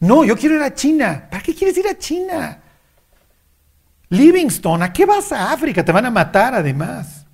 No, 0.00 0.24
yo 0.24 0.36
quiero 0.36 0.56
ir 0.56 0.62
a 0.62 0.74
China. 0.74 1.28
¿Para 1.30 1.40
qué 1.40 1.54
quieres 1.54 1.78
ir 1.78 1.86
a 1.86 1.96
China? 1.96 2.60
Livingston, 4.08 4.82
¿a 4.82 4.92
qué 4.92 5.06
vas 5.06 5.30
a 5.30 5.52
África? 5.52 5.84
Te 5.84 5.92
van 5.92 6.06
a 6.06 6.10
matar 6.10 6.54
además. 6.54 7.26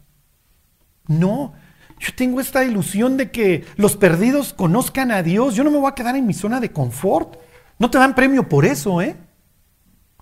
No, 1.07 1.55
yo 1.99 2.11
tengo 2.14 2.38
esta 2.38 2.62
ilusión 2.66 3.16
de 3.16 3.30
que 3.30 3.64
los 3.76 3.97
perdidos 3.97 4.53
conozcan 4.53 5.11
a 5.11 5.22
Dios. 5.22 5.55
Yo 5.55 5.64
no 5.64 5.70
me 5.70 5.78
voy 5.78 5.90
a 5.90 5.95
quedar 5.95 6.16
en 6.16 6.26
mi 6.26 6.34
zona 6.34 6.61
de 6.61 6.70
confort. 6.70 7.38
No 7.78 7.90
te 7.90 7.97
dan 7.97 8.14
premio 8.14 8.47
por 8.47 8.66
eso, 8.66 9.01
¿eh? 9.01 9.16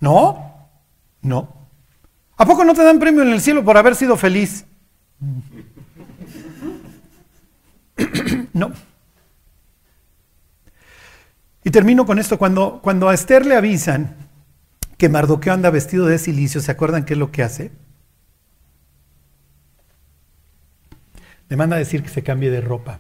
¿No? 0.03 0.69
No. 1.23 1.49
¿A 2.37 2.45
poco 2.45 2.65
no 2.65 2.75
te 2.75 2.83
dan 2.83 2.99
premio 2.99 3.23
en 3.23 3.29
el 3.29 3.41
cielo 3.41 3.65
por 3.65 3.77
haber 3.77 3.95
sido 3.95 4.17
feliz? 4.17 4.67
no. 8.53 8.73
Y 11.63 11.71
termino 11.71 12.05
con 12.05 12.19
esto. 12.19 12.37
Cuando, 12.37 12.81
cuando 12.83 13.09
a 13.09 13.15
Esther 13.15 13.47
le 13.47 13.55
avisan 13.55 14.17
que 14.99 15.09
Mardoqueo 15.09 15.53
anda 15.53 15.71
vestido 15.71 16.07
de 16.07 16.19
silicio, 16.19 16.61
¿se 16.61 16.73
acuerdan 16.73 17.05
qué 17.05 17.13
es 17.13 17.19
lo 17.21 17.31
que 17.31 17.45
hace? 17.45 17.71
Le 21.49 21.57
manda 21.57 21.77
a 21.77 21.79
decir 21.79 22.03
que 22.03 22.09
se 22.09 22.25
cambie 22.25 22.51
de 22.51 22.61
ropa. 22.61 22.99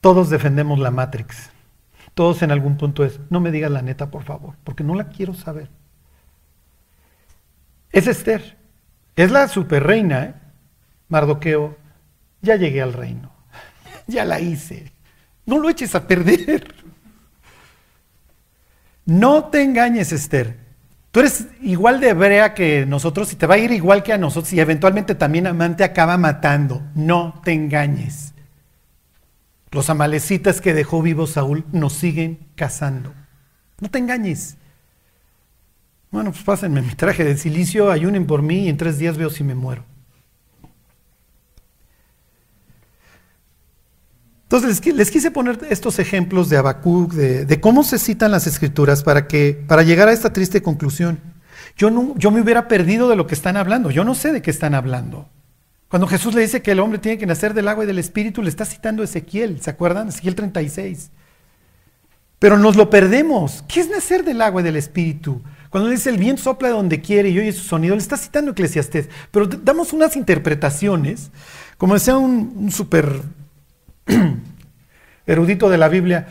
Todos 0.00 0.30
defendemos 0.30 0.78
la 0.78 0.92
Matrix. 0.92 1.57
Todos 2.18 2.42
en 2.42 2.50
algún 2.50 2.76
punto 2.76 3.04
es, 3.04 3.20
no 3.30 3.38
me 3.38 3.52
digas 3.52 3.70
la 3.70 3.80
neta, 3.80 4.10
por 4.10 4.24
favor, 4.24 4.56
porque 4.64 4.82
no 4.82 4.96
la 4.96 5.08
quiero 5.08 5.34
saber. 5.34 5.68
Es 7.92 8.08
Esther, 8.08 8.56
es 9.14 9.30
la 9.30 9.46
superreina, 9.46 10.24
¿eh? 10.24 10.34
Mardoqueo, 11.06 11.76
ya 12.42 12.56
llegué 12.56 12.82
al 12.82 12.92
reino, 12.92 13.30
ya 14.08 14.24
la 14.24 14.40
hice, 14.40 14.90
no 15.46 15.60
lo 15.60 15.70
eches 15.70 15.94
a 15.94 16.08
perder. 16.08 16.74
No 19.06 19.44
te 19.44 19.62
engañes, 19.62 20.10
Esther. 20.10 20.56
Tú 21.12 21.20
eres 21.20 21.46
igual 21.62 22.00
de 22.00 22.08
hebrea 22.08 22.52
que 22.52 22.84
nosotros 22.84 23.32
y 23.32 23.36
te 23.36 23.46
va 23.46 23.54
a 23.54 23.58
ir 23.58 23.70
igual 23.70 24.02
que 24.02 24.12
a 24.12 24.18
nosotros 24.18 24.52
y 24.52 24.58
eventualmente 24.58 25.14
también 25.14 25.46
Amante 25.46 25.84
acaba 25.84 26.18
matando. 26.18 26.82
No 26.96 27.40
te 27.44 27.52
engañes. 27.52 28.34
Los 29.70 29.90
amalecitas 29.90 30.60
que 30.60 30.74
dejó 30.74 31.02
vivo 31.02 31.26
Saúl 31.26 31.64
nos 31.72 31.92
siguen 31.92 32.38
cazando. 32.54 33.12
No 33.80 33.90
te 33.90 33.98
engañes. 33.98 34.56
Bueno, 36.10 36.32
pues 36.32 36.42
pásenme 36.42 36.80
mi 36.80 36.94
traje 36.94 37.22
de 37.24 37.36
silicio, 37.36 37.90
ayunen 37.90 38.26
por 38.26 38.42
mí 38.42 38.64
y 38.64 38.68
en 38.68 38.78
tres 38.78 38.98
días 38.98 39.18
veo 39.18 39.28
si 39.28 39.44
me 39.44 39.54
muero. 39.54 39.84
Entonces 44.44 44.82
les, 44.86 45.10
quise 45.10 45.30
poner 45.30 45.58
estos 45.68 45.98
ejemplos 45.98 46.48
de 46.48 46.56
Habacuc, 46.56 47.12
de, 47.12 47.60
cómo 47.60 47.84
se 47.84 47.98
citan 47.98 48.30
las 48.30 48.46
escrituras 48.46 49.02
para, 49.02 49.28
que, 49.28 49.62
para 49.68 49.82
llegar 49.82 50.08
a 50.08 50.12
esta 50.12 50.32
triste 50.32 50.62
conclusión. 50.62 51.20
Yo, 51.76 51.90
no, 51.90 52.14
yo 52.16 52.30
me 52.30 52.40
hubiera 52.40 52.66
perdido 52.66 53.10
de 53.10 53.16
lo 53.16 53.26
que 53.26 53.34
están 53.34 53.58
hablando, 53.58 53.90
yo 53.90 54.04
no 54.04 54.14
sé 54.14 54.32
de 54.32 54.40
qué 54.40 54.50
están 54.50 54.74
hablando. 54.74 55.28
Cuando 55.88 56.06
Jesús 56.06 56.34
le 56.34 56.42
dice 56.42 56.60
que 56.60 56.72
el 56.72 56.80
hombre 56.80 56.98
tiene 56.98 57.16
que 57.16 57.26
nacer 57.26 57.54
del 57.54 57.66
agua 57.66 57.84
y 57.84 57.86
del 57.86 57.98
espíritu, 57.98 58.42
le 58.42 58.50
está 58.50 58.66
citando 58.66 59.02
Ezequiel, 59.02 59.60
¿se 59.62 59.70
acuerdan? 59.70 60.08
Ezequiel 60.08 60.34
36. 60.34 61.10
Pero 62.38 62.58
nos 62.58 62.76
lo 62.76 62.90
perdemos. 62.90 63.64
¿Qué 63.66 63.80
es 63.80 63.88
nacer 63.88 64.22
del 64.22 64.42
agua 64.42 64.60
y 64.60 64.64
del 64.64 64.76
espíritu? 64.76 65.42
Cuando 65.70 65.88
dice 65.88 66.10
el 66.10 66.18
viento 66.18 66.42
sopla 66.42 66.68
donde 66.68 67.00
quiere 67.00 67.30
y 67.30 67.38
oye 67.38 67.52
su 67.52 67.64
sonido, 67.64 67.94
le 67.94 68.02
está 68.02 68.16
citando 68.16 68.50
Eclesiastés. 68.50 69.08
Pero 69.30 69.46
damos 69.46 69.92
unas 69.92 70.14
interpretaciones, 70.16 71.30
como 71.78 71.94
decía 71.94 72.16
un, 72.18 72.52
un 72.56 72.70
súper 72.70 73.22
erudito 75.26 75.70
de 75.70 75.78
la 75.78 75.88
Biblia, 75.88 76.28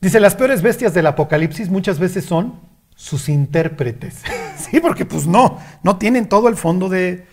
dice, 0.00 0.20
las 0.20 0.36
peores 0.36 0.62
bestias 0.62 0.94
del 0.94 1.06
Apocalipsis 1.06 1.68
muchas 1.68 1.98
veces 1.98 2.24
son 2.24 2.60
sus 2.94 3.28
intérpretes. 3.28 4.22
sí, 4.56 4.80
porque 4.80 5.04
pues 5.04 5.26
no, 5.26 5.58
no 5.82 5.96
tienen 5.98 6.28
todo 6.28 6.48
el 6.48 6.56
fondo 6.56 6.88
de, 6.88 7.26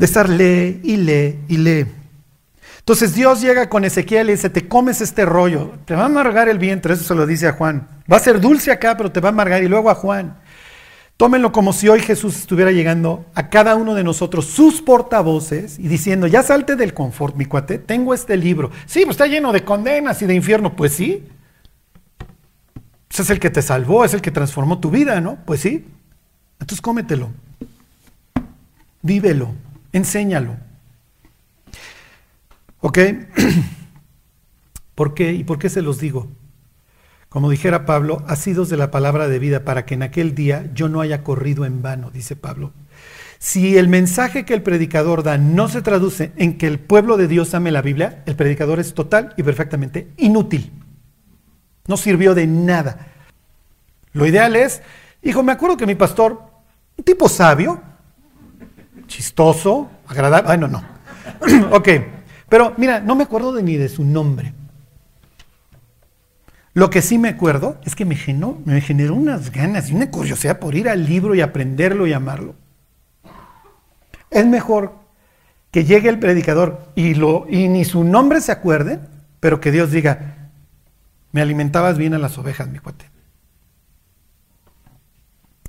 de 0.00 0.06
estar 0.06 0.30
lee 0.30 0.80
y 0.82 0.96
lee 0.96 1.38
y 1.46 1.58
lee. 1.58 1.86
Entonces 2.78 3.14
Dios 3.14 3.42
llega 3.42 3.68
con 3.68 3.84
Ezequiel 3.84 4.30
y 4.30 4.32
dice, 4.32 4.48
te 4.48 4.66
comes 4.66 5.02
este 5.02 5.26
rollo, 5.26 5.74
te 5.84 5.94
va 5.94 6.04
a 6.04 6.06
amargar 6.06 6.48
el 6.48 6.58
vientre, 6.58 6.94
eso 6.94 7.04
se 7.04 7.14
lo 7.14 7.26
dice 7.26 7.46
a 7.48 7.52
Juan. 7.52 7.86
Va 8.10 8.16
a 8.16 8.20
ser 8.20 8.40
dulce 8.40 8.72
acá, 8.72 8.96
pero 8.96 9.12
te 9.12 9.20
va 9.20 9.28
a 9.28 9.32
amargar. 9.32 9.62
Y 9.62 9.68
luego 9.68 9.90
a 9.90 9.94
Juan, 9.94 10.38
tómenlo 11.18 11.52
como 11.52 11.74
si 11.74 11.86
hoy 11.86 12.00
Jesús 12.00 12.38
estuviera 12.38 12.72
llegando 12.72 13.26
a 13.34 13.50
cada 13.50 13.74
uno 13.74 13.94
de 13.94 14.02
nosotros, 14.02 14.46
sus 14.46 14.80
portavoces, 14.80 15.78
y 15.78 15.86
diciendo, 15.86 16.26
ya 16.26 16.42
salte 16.42 16.76
del 16.76 16.94
confort, 16.94 17.36
mi 17.36 17.44
cuate, 17.44 17.76
tengo 17.76 18.14
este 18.14 18.38
libro. 18.38 18.70
Sí, 18.86 19.00
pues 19.04 19.16
está 19.16 19.26
lleno 19.26 19.52
de 19.52 19.66
condenas 19.66 20.22
y 20.22 20.26
de 20.26 20.34
infierno, 20.34 20.76
pues 20.76 20.94
sí. 20.94 21.28
Ese 23.10 23.20
es 23.20 23.28
el 23.28 23.38
que 23.38 23.50
te 23.50 23.60
salvó, 23.60 24.02
es 24.06 24.14
el 24.14 24.22
que 24.22 24.30
transformó 24.30 24.80
tu 24.80 24.90
vida, 24.90 25.20
¿no? 25.20 25.36
Pues 25.44 25.60
sí. 25.60 25.84
Entonces 26.58 26.80
cómetelo, 26.80 27.28
vívelo 29.02 29.52
enséñalo. 29.92 30.56
¿Ok? 32.80 32.98
¿Por 34.94 35.14
qué? 35.14 35.32
¿Y 35.32 35.44
por 35.44 35.58
qué 35.58 35.68
se 35.68 35.82
los 35.82 35.98
digo? 35.98 36.28
Como 37.28 37.48
dijera 37.48 37.86
Pablo, 37.86 38.24
asidos 38.26 38.68
de 38.68 38.76
la 38.76 38.90
palabra 38.90 39.28
de 39.28 39.38
vida 39.38 39.64
para 39.64 39.86
que 39.86 39.94
en 39.94 40.02
aquel 40.02 40.34
día 40.34 40.70
yo 40.74 40.88
no 40.88 41.00
haya 41.00 41.22
corrido 41.22 41.64
en 41.64 41.80
vano, 41.80 42.10
dice 42.10 42.34
Pablo. 42.34 42.72
Si 43.38 43.78
el 43.78 43.88
mensaje 43.88 44.44
que 44.44 44.52
el 44.52 44.62
predicador 44.62 45.22
da 45.22 45.38
no 45.38 45.68
se 45.68 45.80
traduce 45.80 46.32
en 46.36 46.58
que 46.58 46.66
el 46.66 46.78
pueblo 46.78 47.16
de 47.16 47.28
Dios 47.28 47.54
ame 47.54 47.70
la 47.70 47.82
Biblia, 47.82 48.22
el 48.26 48.36
predicador 48.36 48.80
es 48.80 48.92
total 48.92 49.32
y 49.36 49.42
perfectamente 49.42 50.08
inútil. 50.18 50.72
No 51.86 51.96
sirvió 51.96 52.34
de 52.34 52.46
nada. 52.46 53.06
Lo 54.12 54.26
ideal 54.26 54.56
es, 54.56 54.82
hijo, 55.22 55.42
me 55.42 55.52
acuerdo 55.52 55.76
que 55.76 55.86
mi 55.86 55.94
pastor, 55.94 56.42
un 56.98 57.04
tipo 57.04 57.28
sabio, 57.28 57.80
chistoso, 59.10 59.90
agradable. 60.06 60.46
Bueno, 60.46 60.68
no. 60.68 60.82
ok, 61.76 61.88
pero 62.48 62.72
mira, 62.78 63.00
no 63.00 63.14
me 63.14 63.24
acuerdo 63.24 63.60
ni 63.60 63.76
de 63.76 63.90
su 63.90 64.04
nombre. 64.04 64.54
Lo 66.72 66.88
que 66.88 67.02
sí 67.02 67.18
me 67.18 67.28
acuerdo 67.28 67.78
es 67.84 67.96
que 67.96 68.04
me 68.04 68.14
generó, 68.14 68.58
me 68.64 69.10
unas 69.10 69.50
ganas 69.50 69.90
y 69.90 69.94
una 69.94 70.10
curiosidad 70.10 70.60
por 70.60 70.76
ir 70.76 70.88
al 70.88 71.04
libro 71.04 71.34
y 71.34 71.40
aprenderlo 71.40 72.06
y 72.06 72.12
amarlo. 72.12 72.54
Es 74.30 74.46
mejor 74.46 74.94
que 75.72 75.84
llegue 75.84 76.08
el 76.08 76.20
predicador 76.20 76.92
y, 76.94 77.14
lo, 77.14 77.46
y 77.50 77.68
ni 77.68 77.84
su 77.84 78.04
nombre 78.04 78.40
se 78.40 78.52
acuerde, 78.52 79.00
pero 79.40 79.60
que 79.60 79.72
Dios 79.72 79.90
diga, 79.90 80.50
me 81.32 81.42
alimentabas 81.42 81.98
bien 81.98 82.14
a 82.14 82.18
las 82.18 82.38
ovejas, 82.38 82.68
mi 82.68 82.78
cuate. 82.78 83.10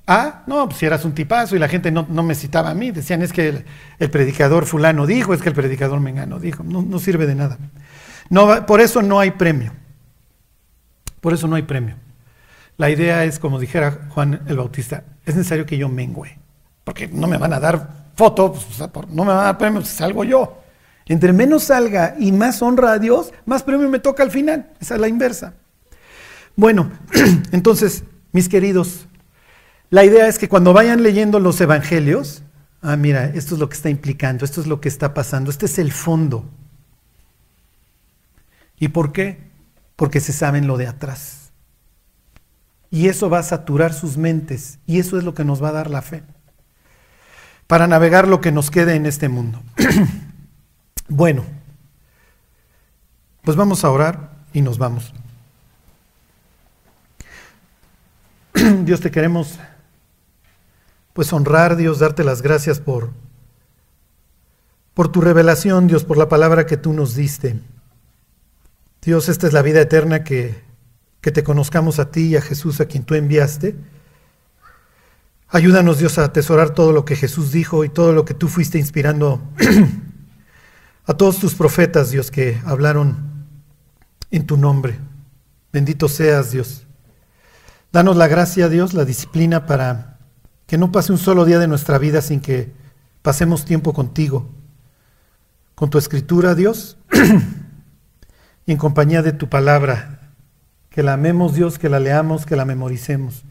Ah, 0.08 0.44
no, 0.48 0.68
pues 0.68 0.80
si 0.80 0.86
eras 0.86 1.06
un 1.06 1.14
tipazo 1.14 1.56
y 1.56 1.60
la 1.60 1.70
gente 1.70 1.92
no, 1.92 2.06
me 2.06 2.36
citaba 2.36 2.72
a 2.72 2.74
mí, 2.74 2.92
decían 2.92 3.22
es 3.22 3.32
que 3.32 3.64
el, 4.00 4.10
predicador 4.10 4.66
fulano 4.66 5.06
dijo, 5.06 5.34
es 5.34 5.42
que 5.42 5.50
el 5.50 5.56
predicador 5.56 6.00
mengano 6.00 6.40
dijo, 6.40 6.64
no, 6.64 6.82
no 6.82 7.00
sirve 7.00 7.28
de 7.28 7.36
nada. 7.36 7.58
No, 8.30 8.66
por 8.66 8.82
eso 8.82 9.02
no 9.02 9.20
hay 9.20 9.32
premio. 9.32 9.74
Por 11.22 11.34
eso 11.34 11.48
no 11.48 11.56
hay 11.56 11.62
premio. 11.62 11.96
La 12.78 12.90
idea 12.90 13.26
es, 13.26 13.38
como 13.38 13.60
dijera 13.60 14.08
Juan 14.10 14.42
el 14.48 14.58
Bautista, 14.58 15.04
es 15.26 15.36
necesario 15.36 15.66
que 15.66 15.78
yo 15.78 15.88
mengüe, 15.88 16.40
porque 16.84 17.08
no 17.08 17.28
me 17.28 17.38
van 17.38 17.54
a 17.54 17.60
dar 17.60 18.12
foto, 18.16 18.54
pues, 18.54 19.10
no 19.10 19.24
me 19.24 19.32
van 19.32 19.40
a 19.40 19.44
dar 19.44 19.58
premio, 19.58 19.82
si 19.82 19.96
salgo 19.96 20.24
yo. 20.24 20.58
Entre 21.06 21.34
menos 21.34 21.66
salga 21.66 22.16
y 22.18 22.32
más 22.32 22.62
honra 22.62 22.94
a 22.94 23.00
Dios, 23.00 23.34
más 23.46 23.64
premio 23.64 23.90
me 23.90 24.00
toca 24.00 24.24
al 24.24 24.32
final. 24.32 24.72
Esa 24.80 24.96
es 24.96 25.02
la 25.02 25.08
inversa. 25.08 25.54
Bueno, 26.56 26.92
entonces, 27.52 28.04
mis 28.32 28.48
queridos, 28.48 29.08
la 29.92 30.06
idea 30.06 30.28
es 30.28 30.40
que 30.40 30.50
cuando 30.50 30.72
vayan 30.72 31.04
leyendo 31.04 31.40
los 31.40 31.60
evangelios, 31.60 32.44
ah, 32.82 32.96
mira, 32.96 33.26
esto 33.26 33.56
es 33.56 33.60
lo 33.60 33.68
que 33.68 33.76
está 33.76 33.90
implicando, 33.90 34.46
esto 34.46 34.62
es 34.62 34.68
lo 34.68 34.80
que 34.80 34.88
está 34.88 35.14
pasando, 35.14 35.52
este 35.52 35.66
es 35.66 35.78
el 35.80 35.92
fondo. 35.92 36.50
¿Y 38.80 38.88
por 38.88 39.12
qué? 39.12 39.52
Porque 39.98 40.22
se 40.22 40.32
saben 40.32 40.66
lo 40.66 40.78
de 40.78 40.88
atrás. 40.88 41.52
Y 42.90 43.10
eso 43.10 43.30
va 43.30 43.40
a 43.40 43.44
saturar 43.44 43.94
sus 43.94 44.16
mentes 44.16 44.80
y 44.88 45.00
eso 45.00 45.18
es 45.18 45.26
lo 45.26 45.34
que 45.34 45.44
nos 45.44 45.62
va 45.62 45.70
a 45.70 45.74
dar 45.74 45.90
la 45.90 46.02
fe 46.02 46.24
para 47.68 47.88
navegar 47.88 48.28
lo 48.28 48.42
que 48.42 48.52
nos 48.52 48.72
quede 48.72 48.96
en 48.96 49.06
este 49.06 49.28
mundo. 49.28 49.62
bueno, 51.10 51.44
pues 53.44 53.58
vamos 53.58 53.84
a 53.84 53.92
orar 53.92 54.32
y 54.54 54.62
nos 54.62 54.78
vamos. 54.78 55.14
Dios 58.84 59.02
te 59.02 59.12
queremos 59.12 59.60
pues 61.14 61.32
honrar, 61.34 61.76
Dios, 61.76 62.00
darte 62.00 62.24
las 62.24 62.42
gracias 62.42 62.80
por 62.80 63.10
por 64.94 65.10
tu 65.10 65.22
revelación, 65.22 65.88
Dios, 65.88 66.04
por 66.04 66.18
la 66.18 66.28
palabra 66.28 66.66
que 66.66 66.76
tú 66.76 66.92
nos 66.92 67.16
diste. 67.16 67.58
Dios, 69.02 69.30
esta 69.30 69.48
es 69.48 69.54
la 69.54 69.62
vida 69.62 69.80
eterna 69.80 70.24
que, 70.24 70.62
que 71.22 71.32
te 71.32 71.44
conozcamos 71.44 71.98
a 71.98 72.12
ti 72.12 72.28
y 72.28 72.36
a 72.36 72.42
Jesús 72.42 72.82
a 72.82 72.86
quien 72.86 73.04
tú 73.04 73.16
enviaste 73.16 73.78
Ayúdanos 75.54 76.00
Dios 76.00 76.18
a 76.18 76.24
atesorar 76.24 76.70
todo 76.70 76.94
lo 76.94 77.04
que 77.04 77.18
Jesús 77.18 77.52
dijo 77.52 77.84
y 77.84 77.90
todo 77.90 78.14
lo 78.14 78.24
que 78.24 78.34
tú 78.34 78.48
fuiste 78.48 78.80
inspirando 78.80 79.42
a 81.06 81.14
todos 81.14 81.40
tus 81.40 81.56
profetas, 81.56 82.10
Dios, 82.10 82.32
que 82.32 82.62
hablaron 82.66 83.18
en 84.32 84.48
tu 84.48 84.56
nombre. 84.56 84.98
Bendito 85.74 86.08
seas, 86.08 86.52
Dios. 86.52 86.88
Danos 87.92 88.16
la 88.16 88.30
gracia, 88.30 88.70
Dios, 88.70 88.94
la 88.94 89.04
disciplina 89.04 89.66
para 89.66 90.11
que 90.72 90.78
no 90.78 90.90
pase 90.90 91.12
un 91.12 91.18
solo 91.18 91.44
día 91.44 91.60
de 91.60 91.68
nuestra 91.68 91.98
vida 91.98 92.22
sin 92.22 92.40
que 92.40 92.72
pasemos 93.22 93.66
tiempo 93.66 93.92
contigo, 93.92 94.48
con 95.76 95.90
tu 95.90 95.98
escritura, 95.98 96.56
Dios, 96.56 96.98
y 98.66 98.72
en 98.72 98.78
compañía 98.78 99.22
de 99.22 99.34
tu 99.34 99.50
palabra. 99.50 100.32
Que 100.90 101.04
la 101.04 101.12
amemos, 101.12 101.56
Dios, 101.56 101.78
que 101.78 101.90
la 101.90 102.00
leamos, 102.00 102.46
que 102.46 102.56
la 102.56 102.64
memoricemos. 102.64 103.44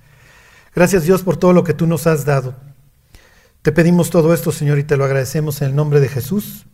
Gracias 0.75 1.05
Dios 1.05 1.23
por 1.23 1.37
todo 1.37 1.53
lo 1.53 1.63
que 1.63 1.75
tú 1.75 1.87
nos 1.87 2.07
has 2.07 2.25
dado. 2.25 2.55
Te 3.61 3.71
pedimos 3.71 4.09
todo 4.09 4.33
esto, 4.33 4.51
Señor, 4.51 4.79
y 4.79 4.85
te 4.85 4.97
lo 4.97 5.05
agradecemos 5.05 5.61
en 5.61 5.69
el 5.69 5.77
nombre 5.77 6.01
de 6.01 6.09
Jesús. 6.09 6.65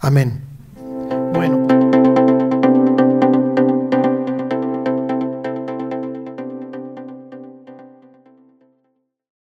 Amén. 0.00 0.55